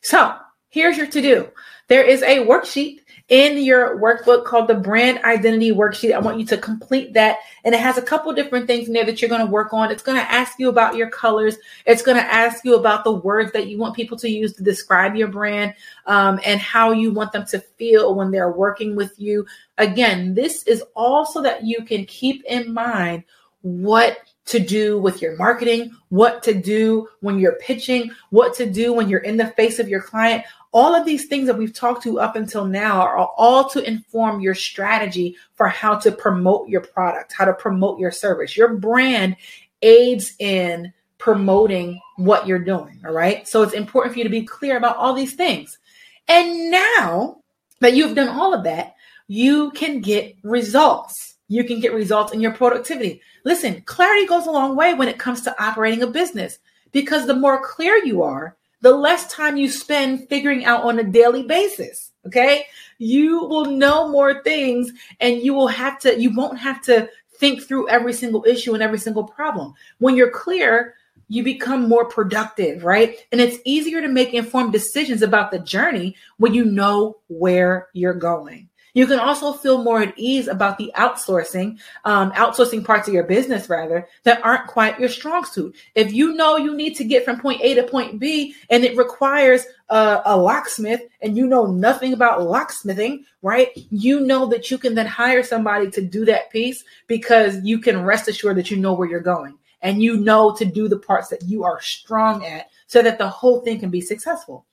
So, 0.00 0.36
here's 0.74 0.96
your 0.96 1.06
to 1.06 1.22
do. 1.22 1.48
There 1.86 2.02
is 2.02 2.22
a 2.22 2.44
worksheet 2.44 2.98
in 3.28 3.62
your 3.62 4.00
workbook 4.00 4.44
called 4.44 4.66
the 4.66 4.74
brand 4.74 5.22
identity 5.24 5.70
worksheet. 5.70 6.12
I 6.12 6.18
want 6.18 6.40
you 6.40 6.44
to 6.46 6.58
complete 6.58 7.14
that. 7.14 7.38
And 7.62 7.74
it 7.74 7.80
has 7.80 7.96
a 7.96 8.02
couple 8.02 8.32
different 8.32 8.66
things 8.66 8.88
in 8.88 8.92
there 8.92 9.04
that 9.04 9.22
you're 9.22 9.28
going 9.28 9.46
to 9.46 9.50
work 9.50 9.72
on. 9.72 9.92
It's 9.92 10.02
going 10.02 10.18
to 10.18 10.32
ask 10.32 10.58
you 10.58 10.68
about 10.68 10.96
your 10.96 11.08
colors. 11.10 11.56
It's 11.86 12.02
going 12.02 12.16
to 12.16 12.34
ask 12.34 12.64
you 12.64 12.74
about 12.74 13.04
the 13.04 13.12
words 13.12 13.52
that 13.52 13.68
you 13.68 13.78
want 13.78 13.94
people 13.94 14.18
to 14.18 14.28
use 14.28 14.52
to 14.54 14.64
describe 14.64 15.14
your 15.14 15.28
brand 15.28 15.74
um, 16.06 16.40
and 16.44 16.60
how 16.60 16.90
you 16.90 17.12
want 17.12 17.30
them 17.30 17.46
to 17.46 17.60
feel 17.60 18.16
when 18.16 18.32
they're 18.32 18.52
working 18.52 18.96
with 18.96 19.14
you. 19.16 19.46
Again, 19.78 20.34
this 20.34 20.64
is 20.64 20.82
all 20.96 21.24
so 21.24 21.40
that 21.40 21.64
you 21.64 21.84
can 21.84 22.04
keep 22.06 22.44
in 22.46 22.74
mind 22.74 23.22
what 23.62 24.18
to 24.46 24.58
do 24.58 24.98
with 24.98 25.22
your 25.22 25.36
marketing, 25.36 25.90
what 26.10 26.42
to 26.42 26.52
do 26.52 27.08
when 27.20 27.38
you're 27.38 27.56
pitching, 27.56 28.10
what 28.30 28.54
to 28.54 28.70
do 28.70 28.92
when 28.92 29.08
you're 29.08 29.20
in 29.20 29.38
the 29.38 29.46
face 29.48 29.78
of 29.78 29.88
your 29.88 30.02
client 30.02 30.44
all 30.74 30.92
of 30.92 31.06
these 31.06 31.26
things 31.26 31.46
that 31.46 31.56
we've 31.56 31.72
talked 31.72 32.02
to 32.02 32.18
up 32.18 32.34
until 32.34 32.64
now 32.64 33.00
are 33.00 33.30
all 33.36 33.68
to 33.70 33.88
inform 33.88 34.40
your 34.40 34.56
strategy 34.56 35.36
for 35.54 35.68
how 35.68 35.94
to 35.94 36.10
promote 36.10 36.68
your 36.68 36.80
product, 36.80 37.32
how 37.32 37.44
to 37.44 37.54
promote 37.54 38.00
your 38.00 38.10
service. 38.10 38.56
Your 38.56 38.74
brand 38.74 39.36
aids 39.82 40.34
in 40.40 40.92
promoting 41.18 42.00
what 42.16 42.48
you're 42.48 42.58
doing. 42.58 43.00
All 43.06 43.12
right. 43.12 43.46
So 43.46 43.62
it's 43.62 43.72
important 43.72 44.12
for 44.12 44.18
you 44.18 44.24
to 44.24 44.30
be 44.30 44.42
clear 44.42 44.76
about 44.76 44.96
all 44.96 45.14
these 45.14 45.34
things. 45.34 45.78
And 46.26 46.72
now 46.72 47.40
that 47.78 47.94
you've 47.94 48.16
done 48.16 48.28
all 48.28 48.52
of 48.52 48.64
that, 48.64 48.96
you 49.28 49.70
can 49.70 50.00
get 50.00 50.36
results. 50.42 51.36
You 51.46 51.62
can 51.62 51.78
get 51.78 51.94
results 51.94 52.32
in 52.32 52.40
your 52.40 52.52
productivity. 52.52 53.22
Listen, 53.44 53.80
clarity 53.82 54.26
goes 54.26 54.46
a 54.46 54.50
long 54.50 54.74
way 54.74 54.94
when 54.94 55.08
it 55.08 55.18
comes 55.18 55.42
to 55.42 55.62
operating 55.62 56.02
a 56.02 56.08
business 56.08 56.58
because 56.90 57.26
the 57.26 57.34
more 57.34 57.62
clear 57.62 57.96
you 58.04 58.24
are, 58.24 58.56
the 58.84 58.92
less 58.94 59.26
time 59.32 59.56
you 59.56 59.66
spend 59.66 60.28
figuring 60.28 60.66
out 60.66 60.84
on 60.84 60.98
a 60.98 61.04
daily 61.04 61.42
basis. 61.42 62.12
Okay. 62.26 62.66
You 62.98 63.44
will 63.44 63.64
know 63.64 64.08
more 64.10 64.42
things 64.42 64.92
and 65.20 65.40
you 65.40 65.54
will 65.54 65.68
have 65.68 65.98
to, 66.00 66.20
you 66.20 66.34
won't 66.34 66.58
have 66.58 66.82
to 66.82 67.08
think 67.38 67.62
through 67.62 67.88
every 67.88 68.12
single 68.12 68.44
issue 68.46 68.74
and 68.74 68.82
every 68.82 68.98
single 68.98 69.24
problem. 69.24 69.72
When 70.00 70.16
you're 70.16 70.30
clear, 70.30 70.96
you 71.28 71.42
become 71.42 71.88
more 71.88 72.04
productive, 72.04 72.84
right? 72.84 73.16
And 73.32 73.40
it's 73.40 73.58
easier 73.64 74.02
to 74.02 74.08
make 74.08 74.34
informed 74.34 74.72
decisions 74.72 75.22
about 75.22 75.50
the 75.50 75.60
journey 75.60 76.14
when 76.36 76.52
you 76.52 76.66
know 76.66 77.16
where 77.28 77.88
you're 77.94 78.12
going. 78.12 78.68
You 78.94 79.08
can 79.08 79.18
also 79.18 79.52
feel 79.52 79.82
more 79.82 80.00
at 80.00 80.14
ease 80.16 80.46
about 80.46 80.78
the 80.78 80.92
outsourcing, 80.96 81.80
um, 82.04 82.30
outsourcing 82.32 82.84
parts 82.84 83.08
of 83.08 83.14
your 83.14 83.24
business 83.24 83.68
rather 83.68 84.08
that 84.22 84.42
aren't 84.44 84.68
quite 84.68 84.98
your 85.00 85.08
strong 85.08 85.44
suit. 85.44 85.74
If 85.96 86.12
you 86.12 86.34
know 86.34 86.56
you 86.56 86.74
need 86.76 86.94
to 86.96 87.04
get 87.04 87.24
from 87.24 87.40
point 87.40 87.60
A 87.60 87.74
to 87.74 87.82
point 87.82 88.20
B 88.20 88.54
and 88.70 88.84
it 88.84 88.96
requires 88.96 89.66
a, 89.88 90.22
a 90.24 90.36
locksmith 90.36 91.02
and 91.20 91.36
you 91.36 91.46
know 91.48 91.66
nothing 91.66 92.12
about 92.12 92.40
locksmithing, 92.40 93.24
right? 93.42 93.70
You 93.90 94.20
know 94.20 94.46
that 94.46 94.70
you 94.70 94.78
can 94.78 94.94
then 94.94 95.06
hire 95.06 95.42
somebody 95.42 95.90
to 95.90 96.00
do 96.00 96.24
that 96.26 96.50
piece 96.50 96.84
because 97.08 97.60
you 97.64 97.80
can 97.80 98.04
rest 98.04 98.28
assured 98.28 98.56
that 98.56 98.70
you 98.70 98.76
know 98.76 98.94
where 98.94 99.08
you're 99.08 99.20
going 99.20 99.58
and 99.82 100.02
you 100.02 100.16
know 100.16 100.54
to 100.54 100.64
do 100.64 100.88
the 100.88 100.98
parts 100.98 101.28
that 101.28 101.42
you 101.42 101.64
are 101.64 101.80
strong 101.80 102.44
at 102.46 102.70
so 102.86 103.02
that 103.02 103.18
the 103.18 103.28
whole 103.28 103.60
thing 103.60 103.80
can 103.80 103.90
be 103.90 104.00
successful. 104.00 104.64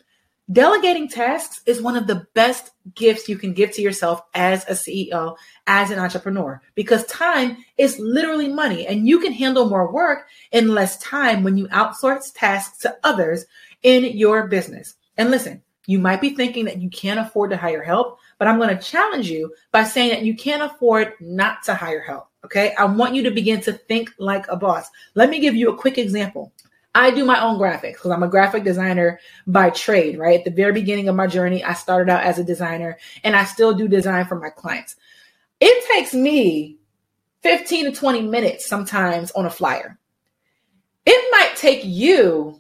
Delegating 0.52 1.08
tasks 1.08 1.62
is 1.66 1.82
one 1.82 1.96
of 1.96 2.08
the 2.08 2.28
best 2.34 2.72
gifts 2.96 3.30
you 3.30 3.38
can 3.38 3.54
give 3.54 3.72
to 3.72 3.82
yourself 3.82 4.22
as 4.34 4.66
a 4.68 4.74
CEO, 4.74 5.36
as 5.68 5.92
an 5.92 6.00
entrepreneur, 6.00 6.62
because 6.76 7.06
time 7.06 7.58
is 7.78 8.00
literally 8.00 8.48
money 8.48 8.88
and 8.88 9.08
you 9.08 9.20
can 9.20 9.32
handle 9.32 9.70
more 9.70 9.92
work 9.92 10.28
in 10.52 10.74
less 10.74 10.98
time 10.98 11.44
when 11.44 11.58
you 11.58 11.68
outsource 11.70 12.34
tasks 12.36 12.80
to 12.80 12.98
others 13.04 13.46
in 13.84 14.18
your 14.18 14.48
business. 14.48 14.96
And 15.18 15.32
listen, 15.32 15.62
you 15.86 16.00
might 16.00 16.22
be 16.22 16.32
thinking 16.32 16.66
that 16.66 16.82
you 16.82 16.90
can't 16.90 17.20
afford 17.20 17.52
to 17.52 17.58
hire 17.58 17.84
help, 17.84 18.20
but 18.38 18.48
I'm 18.48 18.58
going 18.58 18.76
to 18.76 18.84
challenge 18.84 19.30
you 19.30 19.54
by 19.72 19.84
saying 19.84 20.10
that 20.10 20.24
you 20.24 20.36
can't 20.36 20.64
afford 20.64 21.14
not 21.20 21.64
to 21.64 21.76
hire 21.76 22.02
help. 22.02 22.28
Okay. 22.44 22.74
I 22.76 22.86
want 22.86 23.14
you 23.16 23.24
to 23.24 23.32
begin 23.32 23.62
to 23.62 23.74
think 23.74 24.12
like 24.18 24.48
a 24.48 24.56
boss. 24.56 24.90
Let 25.16 25.30
me 25.30 25.40
give 25.40 25.56
you 25.56 25.70
a 25.70 25.78
quick 25.78 25.98
example. 25.98 26.52
I 26.94 27.12
do 27.12 27.24
my 27.24 27.42
own 27.42 27.58
graphics 27.58 27.94
because 27.94 28.12
I'm 28.12 28.24
a 28.24 28.28
graphic 28.28 28.64
designer 28.64 29.20
by 29.48 29.70
trade, 29.70 30.18
right? 30.18 30.40
At 30.40 30.46
the 30.46 30.52
very 30.52 30.74
beginning 30.74 31.08
of 31.08 31.16
my 31.16 31.28
journey, 31.28 31.64
I 31.64 31.74
started 31.74 32.12
out 32.12 32.24
as 32.24 32.38
a 32.38 32.44
designer 32.44 32.98
and 33.24 33.36
I 33.36 33.46
still 33.46 33.74
do 33.74 33.88
design 33.88 34.26
for 34.26 34.36
my 34.36 34.50
clients. 34.50 34.96
It 35.62 35.86
takes 35.94 36.14
me 36.14 36.78
15 37.44 37.86
to 37.86 37.92
20 37.92 38.24
minutes 38.24 38.68
sometimes 38.68 39.32
on 39.32 39.46
a 39.46 39.50
flyer. 39.50 39.98
It 41.06 41.32
might 41.32 41.56
take 41.56 41.82
you 41.84 42.60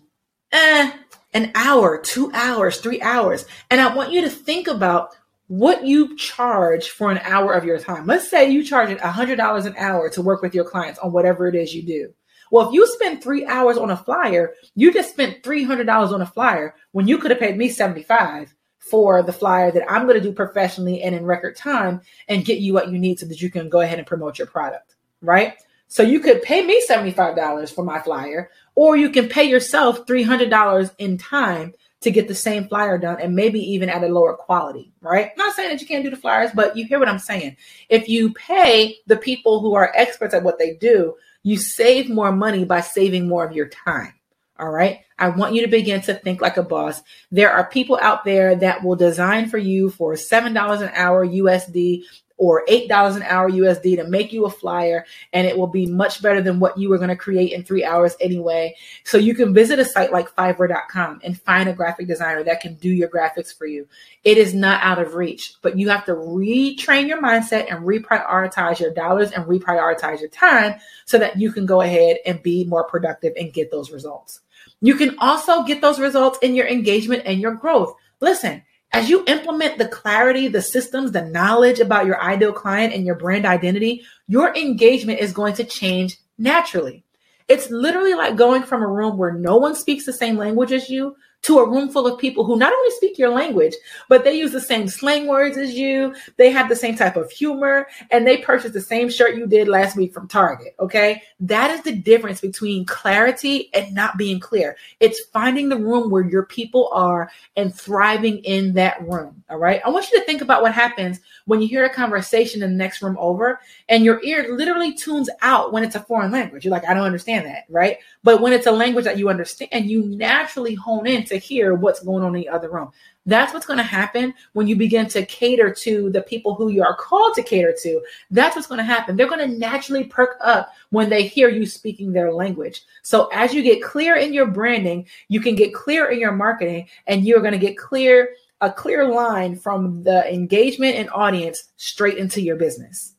eh, 0.52 0.92
an 1.34 1.52
hour, 1.54 2.00
two 2.00 2.32
hours, 2.34 2.80
three 2.80 3.02
hours. 3.02 3.46
And 3.70 3.82
I 3.82 3.94
want 3.94 4.12
you 4.12 4.22
to 4.22 4.30
think 4.30 4.68
about 4.68 5.16
what 5.48 5.86
you 5.86 6.16
charge 6.16 6.90
for 6.90 7.12
an 7.12 7.20
hour 7.20 7.52
of 7.52 7.66
your 7.66 7.78
time. 7.78 8.06
Let's 8.06 8.30
say 8.30 8.50
you 8.50 8.64
charge 8.64 8.90
$100 8.98 9.66
an 9.66 9.76
hour 9.78 10.10
to 10.10 10.22
work 10.22 10.42
with 10.42 10.56
your 10.56 10.64
clients 10.64 11.00
on 11.00 11.12
whatever 11.12 11.48
it 11.48 11.56
is 11.56 11.76
you 11.76 11.84
do. 11.84 12.14
Well, 12.52 12.68
if 12.68 12.74
you 12.74 12.86
spend 12.86 13.24
three 13.24 13.46
hours 13.46 13.78
on 13.78 13.90
a 13.90 13.98
flyer, 13.98 14.54
you 14.76 14.94
just 14.94 15.10
spent 15.10 15.42
$300 15.42 16.12
on 16.12 16.22
a 16.22 16.26
flyer 16.26 16.76
when 16.92 17.08
you 17.08 17.18
could 17.18 17.32
have 17.32 17.40
paid 17.40 17.58
me 17.58 17.70
75 17.70 18.54
for 18.78 19.24
the 19.24 19.32
flyer 19.32 19.72
that 19.72 19.90
I'm 19.90 20.06
going 20.06 20.20
to 20.20 20.24
do 20.24 20.34
professionally 20.34 21.02
and 21.02 21.16
in 21.16 21.24
record 21.24 21.56
time 21.56 22.02
and 22.28 22.44
get 22.44 22.60
you 22.60 22.74
what 22.74 22.92
you 22.92 23.00
need 23.00 23.20
so 23.20 23.26
that 23.28 23.42
you 23.42 23.50
can 23.50 23.70
go 23.70 23.80
ahead 23.80 24.00
and 24.00 24.08
promote 24.08 24.38
your 24.38 24.48
product, 24.48 24.96
right? 25.22 25.54
So 25.88 26.04
you 26.04 26.20
could 26.20 26.42
pay 26.42 26.66
me 26.66 26.82
$75 26.86 27.74
for 27.74 27.86
my 27.86 28.00
flyer, 28.00 28.50
or 28.76 28.98
you 28.98 29.10
can 29.10 29.30
pay 29.30 29.44
yourself 29.44 30.06
$300 30.06 30.92
in 30.98 31.18
time 31.18 31.74
to 32.02 32.12
get 32.12 32.28
the 32.28 32.36
same 32.36 32.68
flyer 32.68 32.98
done 32.98 33.20
and 33.22 33.36
maybe 33.36 33.60
even 33.60 33.90
at 33.90 34.04
a 34.04 34.08
lower 34.08 34.34
quality, 34.34 34.92
right? 35.02 35.28
I'm 35.28 35.38
not 35.38 35.56
saying 35.56 35.70
that 35.70 35.82
you 35.82 35.88
can't 35.88 36.04
do 36.04 36.10
the 36.10 36.18
flyers, 36.18 36.52
but 36.54 36.76
you 36.76 36.86
hear 36.86 37.00
what 37.00 37.08
I'm 37.08 37.20
saying. 37.20 37.58
If 37.90 38.10
you 38.10 38.34
pay 38.34 38.98
the 39.08 39.18
people 39.18 39.60
who 39.60 39.76
are 39.76 39.92
experts 39.96 40.34
at 40.34 40.44
what 40.44 40.58
they 40.58 40.74
do, 40.74 41.16
you 41.44 41.58
save 41.58 42.10
more 42.10 42.32
money 42.32 42.66
by 42.66 42.82
saving 42.82 43.28
more 43.28 43.46
of 43.46 43.56
your 43.56 43.68
time. 43.70 44.14
All 44.60 44.70
right. 44.70 45.02
I 45.18 45.30
want 45.30 45.56
you 45.56 45.62
to 45.62 45.68
begin 45.68 46.02
to 46.02 46.14
think 46.14 46.42
like 46.42 46.58
a 46.58 46.64
boss. 46.64 47.02
There 47.32 47.52
are 47.52 47.68
people 47.68 47.98
out 48.02 48.26
there 48.26 48.56
that 48.56 48.84
will 48.84 48.96
design 48.96 49.50
for 49.50 49.58
you 49.58 49.90
for 49.90 50.14
$7 50.14 50.82
an 50.82 50.92
hour 50.94 51.26
USD 51.26 52.04
or 52.42 52.66
$8 52.66 53.16
an 53.16 53.22
hour 53.22 53.52
USD 53.52 53.98
to 53.98 54.04
make 54.08 54.34
you 54.34 54.46
a 54.46 54.50
flyer, 54.50 55.06
and 55.32 55.46
it 55.46 55.56
will 55.56 55.68
be 55.68 55.86
much 55.86 56.24
better 56.24 56.42
than 56.42 56.60
what 56.60 56.76
you 56.76 56.90
were 56.90 56.98
going 56.98 57.12
to 57.12 57.16
create 57.16 57.52
in 57.52 57.64
three 57.64 57.86
hours 57.86 58.16
anyway. 58.20 58.76
So 59.04 59.20
you 59.20 59.36
can 59.36 59.54
visit 59.54 59.78
a 59.78 59.86
site 59.86 60.12
like 60.12 60.36
Fiverr.com 60.36 61.22
and 61.24 61.40
find 61.40 61.70
a 61.70 61.74
graphic 61.74 62.08
designer 62.08 62.44
that 62.46 62.60
can 62.60 62.74
do 62.78 62.90
your 62.90 63.10
graphics 63.10 63.56
for 63.56 63.68
you. 63.68 63.88
It 64.24 64.40
is 64.40 64.56
not 64.56 64.82
out 64.82 64.98
of 64.98 65.14
reach, 65.14 65.54
but 65.62 65.78
you 65.78 65.90
have 65.90 66.04
to 66.06 66.14
retrain 66.14 67.08
your 67.08 67.22
mindset 67.22 67.72
and 67.72 67.86
reprioritize 67.86 68.80
your 68.80 68.92
dollars 68.92 69.30
and 69.34 69.46
reprioritize 69.46 70.20
your 70.20 70.30
time 70.30 70.80
so 71.06 71.20
that 71.20 71.38
you 71.38 71.52
can 71.52 71.68
go 71.68 71.82
ahead 71.82 72.18
and 72.26 72.42
be 72.42 72.64
more 72.64 72.86
productive 72.86 73.34
and 73.38 73.54
get 73.54 73.70
those 73.70 73.92
results. 73.92 74.40
You 74.82 74.96
can 74.96 75.16
also 75.20 75.62
get 75.62 75.80
those 75.80 76.00
results 76.00 76.40
in 76.42 76.56
your 76.56 76.66
engagement 76.66 77.22
and 77.24 77.40
your 77.40 77.54
growth. 77.54 77.94
Listen, 78.20 78.64
as 78.94 79.10
you 79.10 79.24
implement 79.28 79.78
the 79.78 79.88
clarity, 79.88 80.48
the 80.48 80.62
systems, 80.62 81.12
the 81.12 81.24
knowledge 81.24 81.80
about 81.80 82.06
your 82.06 82.22
ideal 82.22 82.52
client 82.52 82.94
and 82.94 83.06
your 83.06 83.16
brand 83.16 83.46
identity, 83.46 84.04
your 84.28 84.56
engagement 84.56 85.20
is 85.20 85.32
going 85.32 85.54
to 85.56 85.64
change 85.64 86.18
naturally. 86.38 87.04
It's 87.48 87.70
literally 87.70 88.14
like 88.14 88.36
going 88.36 88.64
from 88.64 88.82
a 88.82 88.88
room 88.88 89.18
where 89.18 89.34
no 89.34 89.58
one 89.58 89.76
speaks 89.76 90.06
the 90.06 90.14
same 90.14 90.38
language 90.38 90.72
as 90.72 90.90
you 90.90 91.16
to 91.44 91.58
a 91.58 91.70
room 91.70 91.90
full 91.90 92.06
of 92.06 92.20
people 92.20 92.44
who 92.44 92.56
not 92.56 92.72
only 92.72 92.92
speak 92.92 93.18
your 93.18 93.30
language, 93.30 93.74
but 94.10 94.24
they 94.24 94.34
use 94.34 94.52
the 94.52 94.62
same 94.62 94.88
slang 94.88 95.28
words 95.28 95.58
as 95.58 95.74
you. 95.74 96.14
They 96.38 96.52
have 96.52 96.70
the 96.70 96.76
same 96.76 96.96
type 96.96 97.16
of 97.16 97.32
humor 97.32 97.88
and 98.12 98.26
they 98.28 98.38
purchase 98.38 98.72
the 98.72 98.82
same 98.82 99.10
shirt 99.10 99.36
you 99.36 99.48
did 99.48 99.68
last 99.68 99.96
week 99.96 100.14
from 100.14 100.28
Target. 100.28 100.76
Okay. 100.80 101.24
That 101.40 101.72
is 101.72 101.82
the 101.82 101.96
difference 101.96 102.42
between 102.42 102.86
clarity 102.86 103.74
and 103.74 103.94
not 103.94 104.18
being 104.18 104.40
clear. 104.40 104.78
It's 105.00 105.26
finding 105.34 105.70
the 105.70 105.78
room 105.78 106.12
where 106.12 106.28
your 106.28 106.46
people 106.46 106.90
are 106.94 107.32
and 107.56 107.74
thriving 107.74 108.40
in 108.40 108.74
that 108.74 109.02
room. 109.08 109.44
All 109.50 109.58
right. 109.58 109.82
I 109.84 109.90
want 109.90 110.12
you 110.12 110.20
to 110.20 110.26
think 110.26 110.42
about 110.42 110.62
what 110.62 110.74
happens 110.74 111.20
when 111.46 111.62
you 111.62 111.68
hear 111.68 111.86
a 111.86 111.94
conversation 111.94 112.62
in 112.62 112.72
the 112.72 112.78
next 112.78 113.02
room 113.02 113.18
over 113.20 113.60
and 113.90 114.06
your 114.06 114.24
ear 114.24 114.56
literally 114.56 114.94
tunes 114.94 115.30
out 115.42 115.74
when 115.74 115.84
it's 115.84 115.96
a 115.96 116.02
foreign 116.02 116.32
language. 116.32 116.64
You're 116.64 116.72
like, 116.72 116.88
I 116.88 116.94
don't 116.94 117.04
understand 117.04 117.48
that. 117.48 117.66
Right. 117.68 117.98
But 118.24 118.42
when 118.42 118.54
it's 118.54 118.68
a 118.68 118.72
language 118.72 119.06
that 119.06 119.18
you 119.18 119.30
understand, 119.30 119.90
you 119.90 120.04
naturally 120.06 120.76
hone 120.76 121.08
in 121.08 121.26
to 121.32 121.38
hear 121.38 121.74
what's 121.76 122.04
going 122.04 122.24
on 122.24 122.36
in 122.36 122.42
the 122.42 122.50
other 122.50 122.70
room. 122.70 122.92
That's 123.26 123.54
what's 123.54 123.66
going 123.66 123.78
to 123.78 123.84
happen 123.84 124.34
when 124.54 124.68
you 124.68 124.76
begin 124.76 125.08
to 125.10 125.26
cater 125.26 125.74
to 125.74 126.10
the 126.10 126.22
people 126.22 126.56
who 126.56 126.70
you 126.70 126.84
are 126.84 126.96
called 126.96 127.36
to 127.36 127.44
cater 127.44 127.76
to. 127.84 128.02
That's 128.32 128.56
what's 128.56 128.68
going 128.68 128.80
to 128.80 128.84
happen. 128.84 129.16
They're 129.16 129.30
going 129.30 129.48
to 129.48 129.58
naturally 129.58 130.06
perk 130.06 130.38
up 130.42 130.72
when 130.90 131.10
they 131.10 131.24
hear 131.24 131.50
you 131.50 131.66
speaking 131.66 132.12
their 132.12 132.34
language. 132.34 132.84
So 133.04 133.28
as 133.28 133.54
you 133.54 133.64
get 133.64 133.84
clear 133.84 134.16
in 134.16 134.34
your 134.34 134.48
branding, 134.48 135.08
you 135.28 135.40
can 135.40 135.56
get 135.56 135.74
clear 135.74 136.10
in 136.10 136.20
your 136.20 136.32
marketing 136.32 136.88
and 137.08 137.26
you're 137.26 137.42
going 137.42 137.54
to 137.54 137.60
get 137.60 137.78
clear 137.78 138.30
a 138.62 138.72
clear 138.72 139.12
line 139.12 139.56
from 139.56 140.04
the 140.04 140.32
engagement 140.32 140.96
and 140.96 141.10
audience 141.10 141.70
straight 141.78 142.18
into 142.18 142.42
your 142.42 142.56
business. 142.56 143.16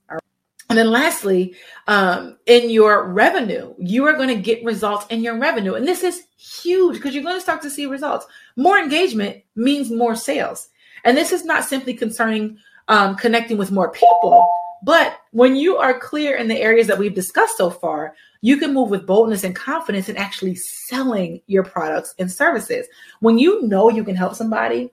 And 0.73 0.79
then 0.79 0.91
lastly, 0.91 1.55
um, 1.87 2.39
in 2.47 2.71
your 2.71 3.07
revenue, 3.07 3.75
you 3.79 4.07
are 4.07 4.15
going 4.15 4.31
to 4.31 4.35
get 4.35 4.65
results 4.65 5.05
in 5.11 5.21
your 5.21 5.39
revenue. 5.39 5.75
And 5.75 5.87
this 5.87 6.03
is 6.03 6.23
huge 6.39 6.95
because 6.95 7.15
you're 7.15 7.23
going 7.23 7.37
to 7.37 7.43
start 7.43 7.61
to 7.61 7.69
see 7.69 7.85
results. 7.85 8.25
More 8.57 8.79
engagement 8.79 9.43
means 9.55 9.91
more 9.91 10.17
sales. 10.17 10.71
And 11.05 11.15
this 11.15 11.31
is 11.31 11.45
not 11.45 11.67
simply 11.67 11.93
concerning 11.93 12.57
um, 12.89 13.17
connecting 13.17 13.59
with 13.59 13.71
more 13.71 13.91
people, 13.91 14.51
but 14.83 15.19
when 15.33 15.57
you 15.57 15.77
are 15.77 16.01
clear 16.01 16.37
in 16.37 16.49
the 16.49 16.59
areas 16.59 16.87
that 16.87 16.99
we've 16.99 17.15
discussed 17.15 17.59
so 17.59 17.69
far, 17.69 18.15
you 18.41 18.57
can 18.57 18.73
move 18.73 18.89
with 18.89 19.07
boldness 19.07 19.45
and 19.45 19.55
confidence 19.55 20.09
in 20.09 20.17
actually 20.17 20.55
selling 20.55 21.43
your 21.49 21.65
products 21.65 22.15
and 22.19 22.33
services. 22.33 22.87
When 23.21 23.39
you 23.39 23.61
know 23.61 23.91
you 23.91 24.05
can 24.05 24.17
help 24.17 24.37
somebody, 24.37 24.91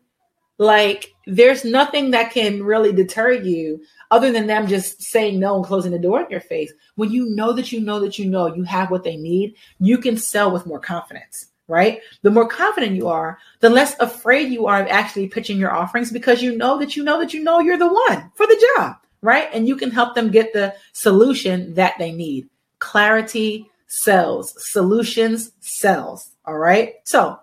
like 0.59 1.15
there's 1.25 1.63
nothing 1.63 2.11
that 2.11 2.31
can 2.31 2.61
really 2.61 2.91
deter 2.91 3.31
you 3.31 3.81
other 4.11 4.31
than 4.31 4.45
them 4.45 4.67
just 4.67 5.01
saying 5.01 5.39
no 5.39 5.55
and 5.55 5.65
closing 5.65 5.91
the 5.91 5.97
door 5.97 6.21
in 6.21 6.29
your 6.29 6.41
face. 6.41 6.71
When 6.95 7.11
you 7.11 7.27
know 7.29 7.53
that 7.53 7.71
you 7.71 7.79
know 7.79 7.99
that 8.01 8.19
you 8.19 8.29
know 8.29 8.53
you 8.53 8.63
have 8.63 8.91
what 8.91 9.03
they 9.03 9.15
need, 9.15 9.55
you 9.79 9.97
can 9.97 10.17
sell 10.17 10.51
with 10.51 10.65
more 10.65 10.79
confidence, 10.79 11.47
right? 11.67 12.01
The 12.23 12.31
more 12.31 12.47
confident 12.47 12.97
you 12.97 13.07
are, 13.07 13.39
the 13.61 13.69
less 13.69 13.97
afraid 13.99 14.51
you 14.51 14.67
are 14.67 14.81
of 14.81 14.87
actually 14.87 15.29
pitching 15.29 15.57
your 15.57 15.71
offerings 15.71 16.11
because 16.11 16.43
you 16.43 16.55
know 16.57 16.77
that 16.79 16.95
you 16.95 17.03
know 17.03 17.19
that 17.19 17.33
you 17.33 17.41
know 17.41 17.59
you're 17.59 17.77
the 17.77 17.87
one 17.87 18.31
for 18.35 18.45
the 18.45 18.71
job, 18.75 18.97
right? 19.21 19.47
And 19.53 19.65
you 19.65 19.77
can 19.77 19.91
help 19.91 20.13
them 20.13 20.29
get 20.29 20.51
the 20.51 20.75
solution 20.91 21.73
that 21.75 21.93
they 21.97 22.11
need. 22.11 22.49
Clarity 22.79 23.69
sells, 23.87 24.53
solutions 24.57 25.51
sells. 25.61 26.31
All 26.45 26.57
right. 26.57 26.95
So, 27.05 27.39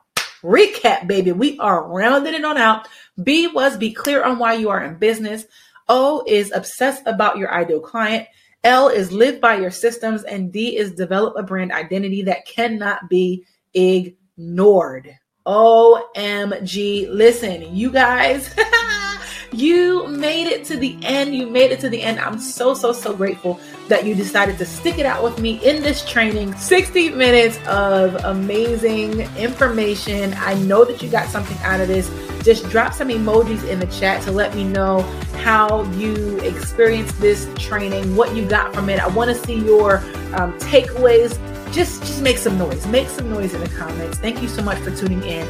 recap, 0.46 1.06
baby. 1.06 1.32
We 1.32 1.59
are 1.59 1.88
rounding 1.88 2.35
it 2.35 2.44
on 2.44 2.56
out. 2.56 2.88
B 3.22 3.48
was 3.48 3.76
be 3.76 3.92
clear 3.92 4.22
on 4.22 4.38
why 4.38 4.54
you 4.54 4.70
are 4.70 4.85
in 4.85 4.96
business. 4.96 5.44
O 5.88 6.24
is 6.26 6.52
obsess 6.52 7.00
about 7.06 7.38
your 7.38 7.52
ideal 7.52 7.80
client. 7.80 8.26
L 8.64 8.88
is 8.88 9.12
live 9.12 9.40
by 9.40 9.56
your 9.56 9.70
systems. 9.70 10.22
And 10.24 10.52
D 10.52 10.76
is 10.76 10.92
develop 10.92 11.35
a 11.37 11.42
brand 11.42 11.72
identity 11.72 12.22
that 12.22 12.46
cannot 12.46 13.09
be 13.09 13.44
ignored. 13.74 15.16
OMG. 15.46 17.09
Listen, 17.11 17.74
you 17.74 17.90
guys, 17.90 18.54
you 19.57 20.07
made 20.09 20.47
it 20.47 20.64
to 20.66 20.77
the 20.77 20.99
end. 21.03 21.35
You 21.35 21.49
made 21.49 21.71
it 21.71 21.81
to 21.81 21.88
the 21.88 22.03
end. 22.03 22.21
I'm 22.21 22.38
so, 22.38 22.75
so, 22.75 22.92
so 22.92 23.14
grateful 23.14 23.59
that 23.88 24.05
you 24.05 24.14
decided 24.14 24.59
to 24.59 24.66
stick 24.66 24.99
it 24.99 25.07
out 25.07 25.25
with 25.25 25.40
me 25.40 25.59
in 25.64 25.83
this 25.83 26.05
training. 26.05 26.55
60 26.55 27.11
minutes 27.11 27.59
of 27.66 28.14
amazing 28.25 29.21
information. 29.37 30.35
I 30.38 30.55
know 30.55 30.85
that 30.85 31.03
you 31.03 31.09
got 31.09 31.29
something 31.29 31.57
out 31.62 31.81
of 31.81 31.88
this. 31.88 32.11
Just 32.45 32.69
drop 32.69 32.92
some 32.92 33.09
emojis 33.09 33.66
in 33.69 33.81
the 33.81 33.87
chat 33.87 34.23
to 34.23 34.33
let 34.33 34.55
me 34.55 34.64
know 34.64 35.01
how 35.42 35.83
you 35.92 36.38
experienced 36.40 37.19
this 37.21 37.49
training, 37.57 38.14
what 38.14 38.37
you 38.37 38.47
got 38.47 38.75
from 38.75 38.88
it. 38.90 39.01
I 39.01 39.09
want 39.09 39.31
to 39.31 39.47
see 39.47 39.59
your 39.59 39.99
um, 40.35 40.53
takeaways 40.59 41.38
just 41.73 42.01
just 42.03 42.23
make 42.23 42.38
some 42.38 42.57
noise. 42.57 42.87
Make 42.87 43.09
some 43.09 43.31
noise 43.31 43.53
in 43.53 43.61
the 43.61 43.69
comments. 43.69 44.19
Thank 44.19 44.40
you 44.40 44.49
so 44.49 44.62
much 44.62 44.79
for 44.79 44.95
tuning 44.95 45.23
in. 45.23 45.47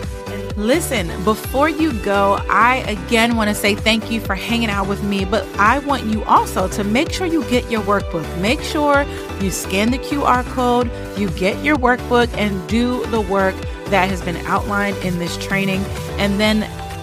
Listen, 0.56 1.08
before 1.22 1.68
you 1.68 1.92
go, 2.02 2.38
I 2.48 2.76
again 2.88 3.36
want 3.36 3.50
to 3.50 3.54
say 3.54 3.74
thank 3.74 4.10
you 4.10 4.20
for 4.20 4.34
hanging 4.34 4.70
out 4.70 4.88
with 4.88 5.02
me, 5.04 5.26
but 5.26 5.46
I 5.58 5.80
want 5.80 6.04
you 6.04 6.24
also 6.24 6.66
to 6.68 6.82
make 6.82 7.12
sure 7.12 7.26
you 7.26 7.44
get 7.50 7.70
your 7.70 7.82
workbook. 7.82 8.40
Make 8.40 8.62
sure 8.62 9.04
you 9.38 9.50
scan 9.50 9.90
the 9.90 9.98
QR 9.98 10.46
code, 10.54 10.90
you 11.18 11.28
get 11.32 11.62
your 11.62 11.76
workbook 11.76 12.32
and 12.38 12.66
do 12.70 13.04
the 13.08 13.20
work 13.20 13.54
that 13.90 14.08
has 14.08 14.22
been 14.22 14.38
outlined 14.46 14.96
in 15.04 15.18
this 15.18 15.36
training. 15.36 15.82
And 16.18 16.40
then 16.40 16.62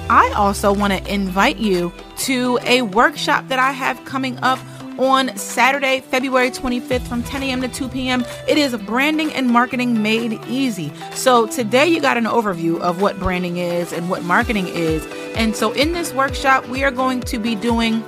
I 0.10 0.34
also 0.36 0.74
want 0.74 0.94
to 0.94 1.13
invite 1.13 1.58
you 1.58 1.94
to 2.18 2.58
a 2.63 2.82
workshop 2.82 3.50
that 3.50 3.60
I 3.60 3.72
have 3.72 4.04
coming 4.04 4.39
up 4.39 4.58
on 4.97 5.36
Saturday, 5.38 6.01
February 6.01 6.51
25th 6.51 7.08
from 7.08 7.23
10 7.23 7.43
a.m. 7.43 7.62
to 7.62 7.67
2 7.67 7.89
p.m. 7.89 8.25
It 8.47 8.58
is 8.58 8.75
branding 8.77 9.34
and 9.34 9.47
marketing 9.47 10.01
made 10.01 10.39
easy. 10.47 10.91
So 11.13 11.47
today 11.47 11.88
you 11.88 12.01
got 12.01 12.17
an 12.17 12.25
overview 12.25 12.79
of 12.79 13.01
what 13.01 13.19
branding 13.19 13.58
is 13.58 13.93
and 13.93 14.10
what 14.10 14.23
marketing 14.23 14.67
is. 14.67 15.06
And 15.36 15.56
so 15.56 15.71
in 15.71 15.93
this 15.93 16.13
workshop, 16.13 16.67
we 16.67 16.84
are 16.84 16.91
going 16.91 17.21
to 17.21 17.39
be 17.39 17.56
doing 17.56 18.03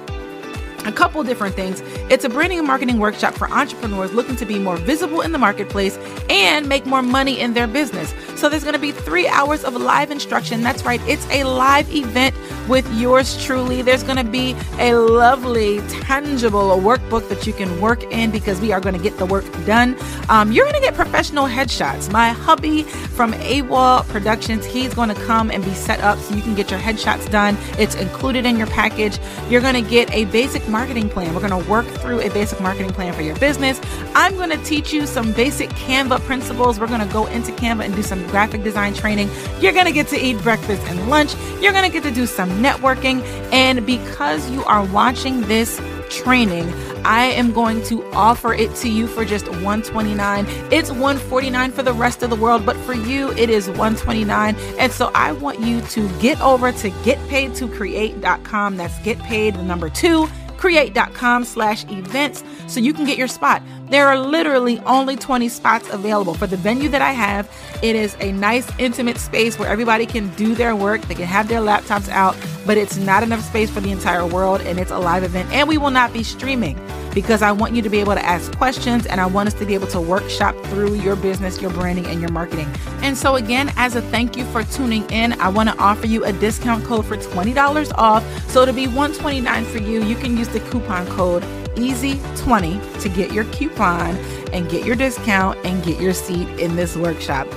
a 0.86 0.92
couple 0.92 1.24
different 1.24 1.56
things. 1.56 1.82
It's 2.12 2.24
a 2.26 2.30
branding 2.30 2.60
and 2.60 2.68
marketing 2.68 3.00
workshop 3.00 3.34
for 3.34 3.50
entrepreneurs 3.50 4.14
looking 4.14 4.36
to 4.36 4.46
be 4.46 4.60
more 4.60 4.78
visible 4.78 5.22
in 5.22 5.32
the 5.32 5.40
marketplace 5.40 5.98
and 6.30 6.70
make 6.70 6.86
more 6.86 7.02
money 7.02 7.40
in 7.40 7.54
their 7.54 7.68
business. 7.68 8.14
So 8.40 8.50
there's 8.50 8.64
going 8.64 8.74
to 8.76 8.80
be 8.80 8.92
three 8.92 9.28
hours 9.28 9.64
of 9.64 9.74
live 9.76 10.12
instruction. 10.12 10.62
That's 10.62 10.86
right, 10.86 11.02
it's 11.08 11.26
a 11.32 11.44
live 11.44 11.92
event 11.94 12.36
with 12.68 12.92
yours 12.94 13.44
truly. 13.44 13.82
There's 13.82 14.04
going 14.04 14.18
to 14.18 14.30
be 14.30 14.56
a 14.80 14.96
lovely, 14.96 15.80
tangible 16.02 16.70
workbook 16.80 17.28
that 17.30 17.46
you 17.46 17.54
can 17.54 17.80
work 17.82 18.04
in 18.04 18.32
because 18.32 18.60
we 18.60 18.72
are 18.72 18.80
going 18.80 18.96
to 18.96 19.02
get 19.02 19.18
the 19.18 19.26
work 19.26 19.46
done. 19.66 19.96
Um, 20.30 20.52
you're 20.52 20.66
going 20.66 20.76
to 20.76 20.82
get 20.82 20.96
professional 20.96 21.46
headshots. 21.46 22.12
My 22.12 22.30
hubby 22.30 22.84
from 22.84 23.34
AWOL 23.34 24.08
Productions, 24.08 24.66
he's 24.66 24.94
going 24.94 25.10
to 25.10 25.16
come 25.26 25.52
and 25.52 25.64
be 25.64 25.74
set 25.74 26.00
up 26.02 26.18
so 26.20 26.36
you 26.36 26.42
can 26.42 26.56
get 26.56 26.72
your 26.72 26.80
headshots 26.80 27.30
done. 27.30 27.58
It's 27.78 27.96
included 27.96 28.46
in 28.46 28.58
your 28.58 28.68
package. 28.68 29.20
You're 29.50 29.62
going 29.62 29.82
to 29.82 29.88
get 29.88 30.12
a 30.12 30.26
basic 30.26 30.68
marketing 30.68 31.10
plan. 31.10 31.34
We're 31.34 31.48
going 31.48 31.64
to 31.64 31.70
work 31.70 31.86
through 31.86 32.22
a 32.22 32.30
basic 32.30 32.60
marketing 32.62 32.92
plan 32.92 33.14
for 33.14 33.22
your 33.22 33.38
business. 33.38 33.80
I'm 34.16 34.36
going 34.36 34.50
to 34.50 34.64
teach 34.64 34.94
you 34.94 35.06
some 35.06 35.32
basic 35.34 35.70
Canva 35.72 36.22
principles. 36.22 36.80
We're 36.80 36.88
going 36.88 37.06
to 37.06 37.14
go 37.14 37.26
into 37.28 37.52
Canva 37.52 37.86
and 37.86 37.96
do 37.96 38.04
some 38.04 38.26
graphic 38.28 38.64
design 38.64 38.94
training. 38.94 39.30
You're 39.60 39.74
going 39.74 39.86
to 39.86 39.92
get 39.92 40.08
to 40.10 40.20
eat 40.20 40.42
breakfast 40.42 40.82
and 40.88 41.10
lunch. 41.10 41.36
You're 41.62 41.74
going 41.74 41.86
to 41.86 41.92
get 41.92 42.04
to 42.04 42.12
do 42.12 42.26
some 42.26 42.55
networking. 42.56 43.22
And 43.52 43.86
because 43.86 44.50
you 44.50 44.64
are 44.66 44.86
watching 44.86 45.42
this 45.42 45.80
training, 46.10 46.68
I 47.06 47.26
am 47.26 47.52
going 47.52 47.84
to 47.84 48.04
offer 48.14 48.54
it 48.54 48.74
to 48.78 48.90
you 48.90 49.06
for 49.08 49.24
just 49.26 49.48
129. 49.48 50.46
It's 50.72 50.90
149 50.90 51.72
for 51.72 51.84
the 51.84 51.94
rest 51.94 52.24
of 52.24 52.32
the 52.32 52.36
world, 52.36 52.66
but 52.66 52.76
for 52.78 52.94
you 52.94 53.32
it 53.34 53.50
is 53.50 53.68
129. 53.68 54.56
And 54.80 54.92
so 54.92 55.12
I 55.14 55.34
want 55.34 55.60
you 55.60 55.82
to 55.82 56.10
get 56.20 56.42
over 56.42 56.72
to 56.72 56.90
getpaidtocreate.com. 56.90 58.78
That's 58.78 58.98
get 59.00 59.20
paid 59.20 59.54
the 59.54 59.64
number 59.64 59.90
2 59.90 60.28
create.com 60.66 61.46
slash 61.46 61.84
events 61.92 62.44
so 62.66 62.80
you 62.80 62.92
can 62.92 63.06
get 63.06 63.20
your 63.20 63.28
spot. 63.28 63.62
There 63.92 64.08
are 64.08 64.18
literally 64.18 64.80
only 64.80 65.16
20 65.16 65.48
spots 65.48 65.88
available 65.90 66.34
for 66.34 66.48
the 66.48 66.58
venue 66.58 66.90
that 66.90 67.04
I 67.04 67.12
have. 67.12 67.48
It 67.84 67.96
is 67.96 68.18
a 68.20 68.32
nice, 68.32 68.68
intimate 68.80 69.20
space 69.20 69.60
where 69.60 69.70
everybody 69.70 70.08
can 70.08 70.34
do 70.34 70.56
their 70.56 70.76
work. 70.76 71.02
They 71.04 71.14
can 71.14 71.26
have 71.26 71.50
their 71.50 71.60
laptops 71.60 72.10
out, 72.10 72.36
but 72.66 72.80
it's 72.80 72.98
not 72.98 73.22
enough 73.22 73.42
space 73.42 73.70
for 73.70 73.80
the 73.80 73.92
entire 73.92 74.26
world. 74.26 74.62
And 74.62 74.80
it's 74.80 74.90
a 74.90 74.98
live 74.98 75.22
event. 75.22 75.52
And 75.52 75.70
we 75.70 75.78
will 75.78 75.92
not 75.92 76.12
be 76.12 76.24
streaming 76.24 76.80
because 77.16 77.42
I 77.42 77.52
want 77.52 77.74
you 77.74 77.82
to 77.82 77.90
be 77.90 78.00
able 78.00 78.14
to 78.14 78.24
ask 78.24 78.56
questions 78.58 79.08
and 79.08 79.20
I 79.20 79.26
want 79.26 79.48
us 79.48 79.54
to 79.56 79.66
be 79.66 79.74
able 79.74 79.88
to 79.88 80.02
workshop 80.02 80.56
through 80.66 80.96
your 80.96 81.16
business, 81.16 81.60
your 81.60 81.72
branding, 81.72 82.06
and 82.06 82.20
your 82.20 82.30
marketing. 82.30 82.68
And 83.02 83.18
so, 83.18 83.38
again, 83.38 83.72
as 83.78 83.96
a 83.96 84.02
thank 84.04 84.38
you 84.38 84.46
for 84.52 84.64
tuning 84.66 85.10
in, 85.10 85.34
I 85.42 85.50
want 85.50 85.70
to 85.70 85.78
offer 85.78 86.06
you 86.06 86.26
a 86.26 86.34
discount 86.34 86.84
code 86.84 87.06
for 87.06 87.18
$20 87.18 87.92
off. 87.96 88.24
So, 88.52 88.66
to 88.66 88.74
be 88.74 88.86
129 88.86 89.66
for 89.66 89.80
you, 89.80 90.04
you 90.04 90.16
can 90.16 90.38
use 90.38 90.50
the 90.50 90.60
coupon 90.60 91.08
code 91.08 91.42
EASY20 91.76 93.02
to 93.02 93.10
get 93.10 93.32
your 93.32 93.46
coupon 93.46 94.16
and 94.54 94.70
get 94.70 94.86
your 94.86 94.96
discount 94.96 95.58
and 95.66 95.84
get 95.84 96.00
your 96.00 96.14
seat 96.14 96.48
in 96.60 96.76
this 96.76 96.96
workshop. 96.96 97.48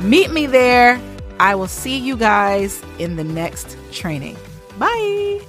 Meet 0.00 0.30
me 0.30 0.46
there. 0.46 1.00
I 1.40 1.54
will 1.54 1.68
see 1.68 1.96
you 1.96 2.16
guys 2.16 2.82
in 2.98 3.16
the 3.16 3.24
next 3.24 3.76
training. 3.92 4.36
Bye. 4.78 5.40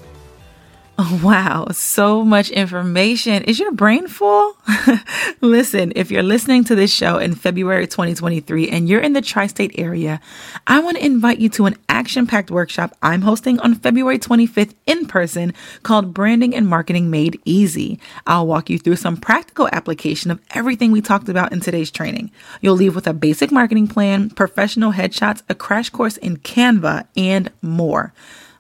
Wow, 1.24 1.68
so 1.72 2.24
much 2.24 2.50
information. 2.50 3.44
Is 3.44 3.60
your 3.60 3.72
brain 3.72 4.08
full? 4.08 4.58
Listen, 5.42 5.94
if 5.96 6.12
you're 6.12 6.24
listening 6.24 6.64
to 6.66 6.76
this 6.76 6.94
show 6.94 7.18
in 7.18 7.36
February 7.36 7.88
2023 7.88 8.70
and 8.70 8.90
you're 8.90 9.00
in 9.00 9.14
the 9.14 9.22
tri 9.22 9.48
state 9.48 9.76
area, 9.78 10.20
I 10.68 10.80
want 10.80 10.98
to 10.98 11.06
invite 11.06 11.40
you 11.40 11.50
to 11.50 11.68
an 11.68 11.78
action 11.88 12.28
packed 12.28 12.52
workshop 12.52 12.96
I'm 13.02 13.22
hosting 13.22 13.60
on 13.60 13.76
February 13.76 14.20
25th 14.20 14.74
in 14.86 15.06
person 15.06 15.54
called 15.84 16.14
Branding 16.14 16.54
and 16.54 16.68
Marketing 16.68 17.10
Made 17.10 17.40
Easy. 17.46 18.00
I'll 18.28 18.48
walk 18.48 18.70
you 18.70 18.78
through 18.78 18.98
some 18.98 19.16
practical 19.16 19.70
application 19.72 20.32
of 20.32 20.42
everything 20.52 20.92
we 20.92 21.02
talked 21.02 21.30
about 21.30 21.54
in 21.54 21.62
today's 21.62 21.92
training. 21.92 22.32
You'll 22.62 22.76
leave 22.76 22.96
with 22.96 23.08
a 23.08 23.14
basic 23.14 23.52
marketing 23.52 23.88
plan, 23.88 24.32
professional 24.32 24.94
headshots, 24.94 25.44
a 25.48 25.56
crash 25.56 25.90
course 25.90 26.18
in 26.18 26.38
Canva, 26.38 27.08
and 27.16 27.52
more. 27.62 28.14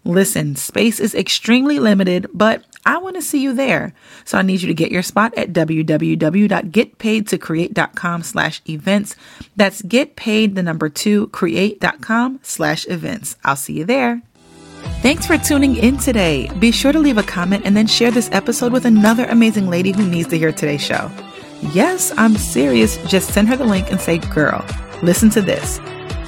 Listen, 0.04 0.56
space 0.56 1.00
is 1.00 1.14
extremely 1.14 1.78
limited, 1.80 2.28
but 2.34 2.64
I 2.86 2.97
want 2.97 3.16
to 3.16 3.22
see 3.22 3.41
you 3.41 3.54
there. 3.54 3.93
So 4.26 4.38
I 4.38 4.41
need 4.41 4.62
you 4.62 4.68
to 4.68 4.74
get 4.74 4.91
your 4.91 5.04
spot 5.04 5.34
at 5.38 5.54
www.getpaidtocreate.com 5.54 8.24
slash 8.24 8.62
events. 8.68 9.16
That's 9.56 9.82
getpaid 9.82 10.56
the 10.56 10.64
number 10.64 10.89
two 10.89 11.28
create.com 11.28 12.39
slash 12.41 12.88
events. 12.88 13.38
I'll 13.43 13.56
see 13.56 13.74
you 13.74 13.86
there. 13.86 14.22
Thanks 15.02 15.28
for 15.28 15.38
tuning 15.38 15.76
in 15.76 15.97
today. 15.97 16.50
Be 16.60 16.72
sure 16.72 16.91
to 16.91 17.00
leave 17.00 17.18
a 17.18 17.24
comment 17.24 17.64
and 17.66 17.76
then 17.76 17.88
share 17.88 18.12
this 18.12 18.30
episode 18.32 18.72
with 18.72 18.86
another 18.86 19.26
amazing 19.26 19.70
lady 19.70 19.91
who 19.91 20.08
needs 20.08 20.30
to 20.30 20.38
hear 20.38 20.52
today's 20.52 20.84
show. 20.84 21.12
Yes, 21.74 22.14
I'm 22.18 22.38
serious. 22.38 22.97
Just 23.06 23.34
send 23.34 23.50
her 23.50 23.58
the 23.58 23.66
link 23.66 23.91
and 23.91 24.00
say, 24.00 24.18
girl, 24.18 24.66
listen 25.02 25.30
to 25.32 25.41
this. 25.41 25.80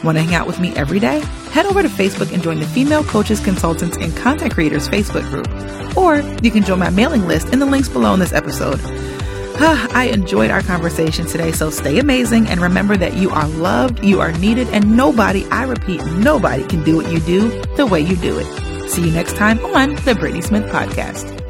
Want 0.04 0.18
to 0.18 0.24
hang 0.24 0.34
out 0.34 0.48
with 0.48 0.60
me 0.60 0.74
every 0.76 1.00
day? 1.00 1.20
Head 1.52 1.66
over 1.66 1.84
to 1.84 1.90
Facebook 1.90 2.34
and 2.34 2.42
join 2.42 2.60
the 2.60 2.66
Female 2.66 3.04
Coaches, 3.04 3.40
Consultants, 3.40 3.98
and 3.98 4.16
Content 4.18 4.54
Creators 4.54 4.90
Facebook 4.90 5.30
group. 5.30 5.48
Or 5.96 6.22
you 6.44 6.50
can 6.50 6.64
join 6.64 6.80
my 6.80 6.90
mailing 6.90 7.28
list 7.28 7.54
in 7.54 7.60
the 7.60 7.66
links 7.66 7.90
below 7.90 8.14
in 8.14 8.20
this 8.20 8.34
episode. 8.34 8.80
I 9.64 10.10
enjoyed 10.12 10.50
our 10.50 10.64
conversation 10.64 11.28
today, 11.28 11.52
so 11.52 11.70
stay 11.70 12.00
amazing 12.00 12.48
and 12.48 12.62
remember 12.62 12.98
that 12.98 13.14
you 13.14 13.30
are 13.30 13.48
loved, 13.50 14.04
you 14.04 14.22
are 14.22 14.32
needed, 14.32 14.68
and 14.70 14.98
nobody, 14.98 15.46
I 15.48 15.64
repeat, 15.64 16.04
nobody 16.06 16.64
can 16.66 16.84
do 16.84 16.96
what 16.96 17.12
you 17.12 17.20
do 17.20 17.62
the 17.76 17.86
way 17.86 18.02
you 18.02 18.16
do 18.16 18.40
it. 18.40 18.90
See 18.90 19.06
you 19.06 19.12
next 19.12 19.36
time 19.36 19.60
on 19.66 19.96
the 19.96 20.14
Brittnee 20.14 20.44
Smith 20.44 20.66
Podcast. 20.72 21.41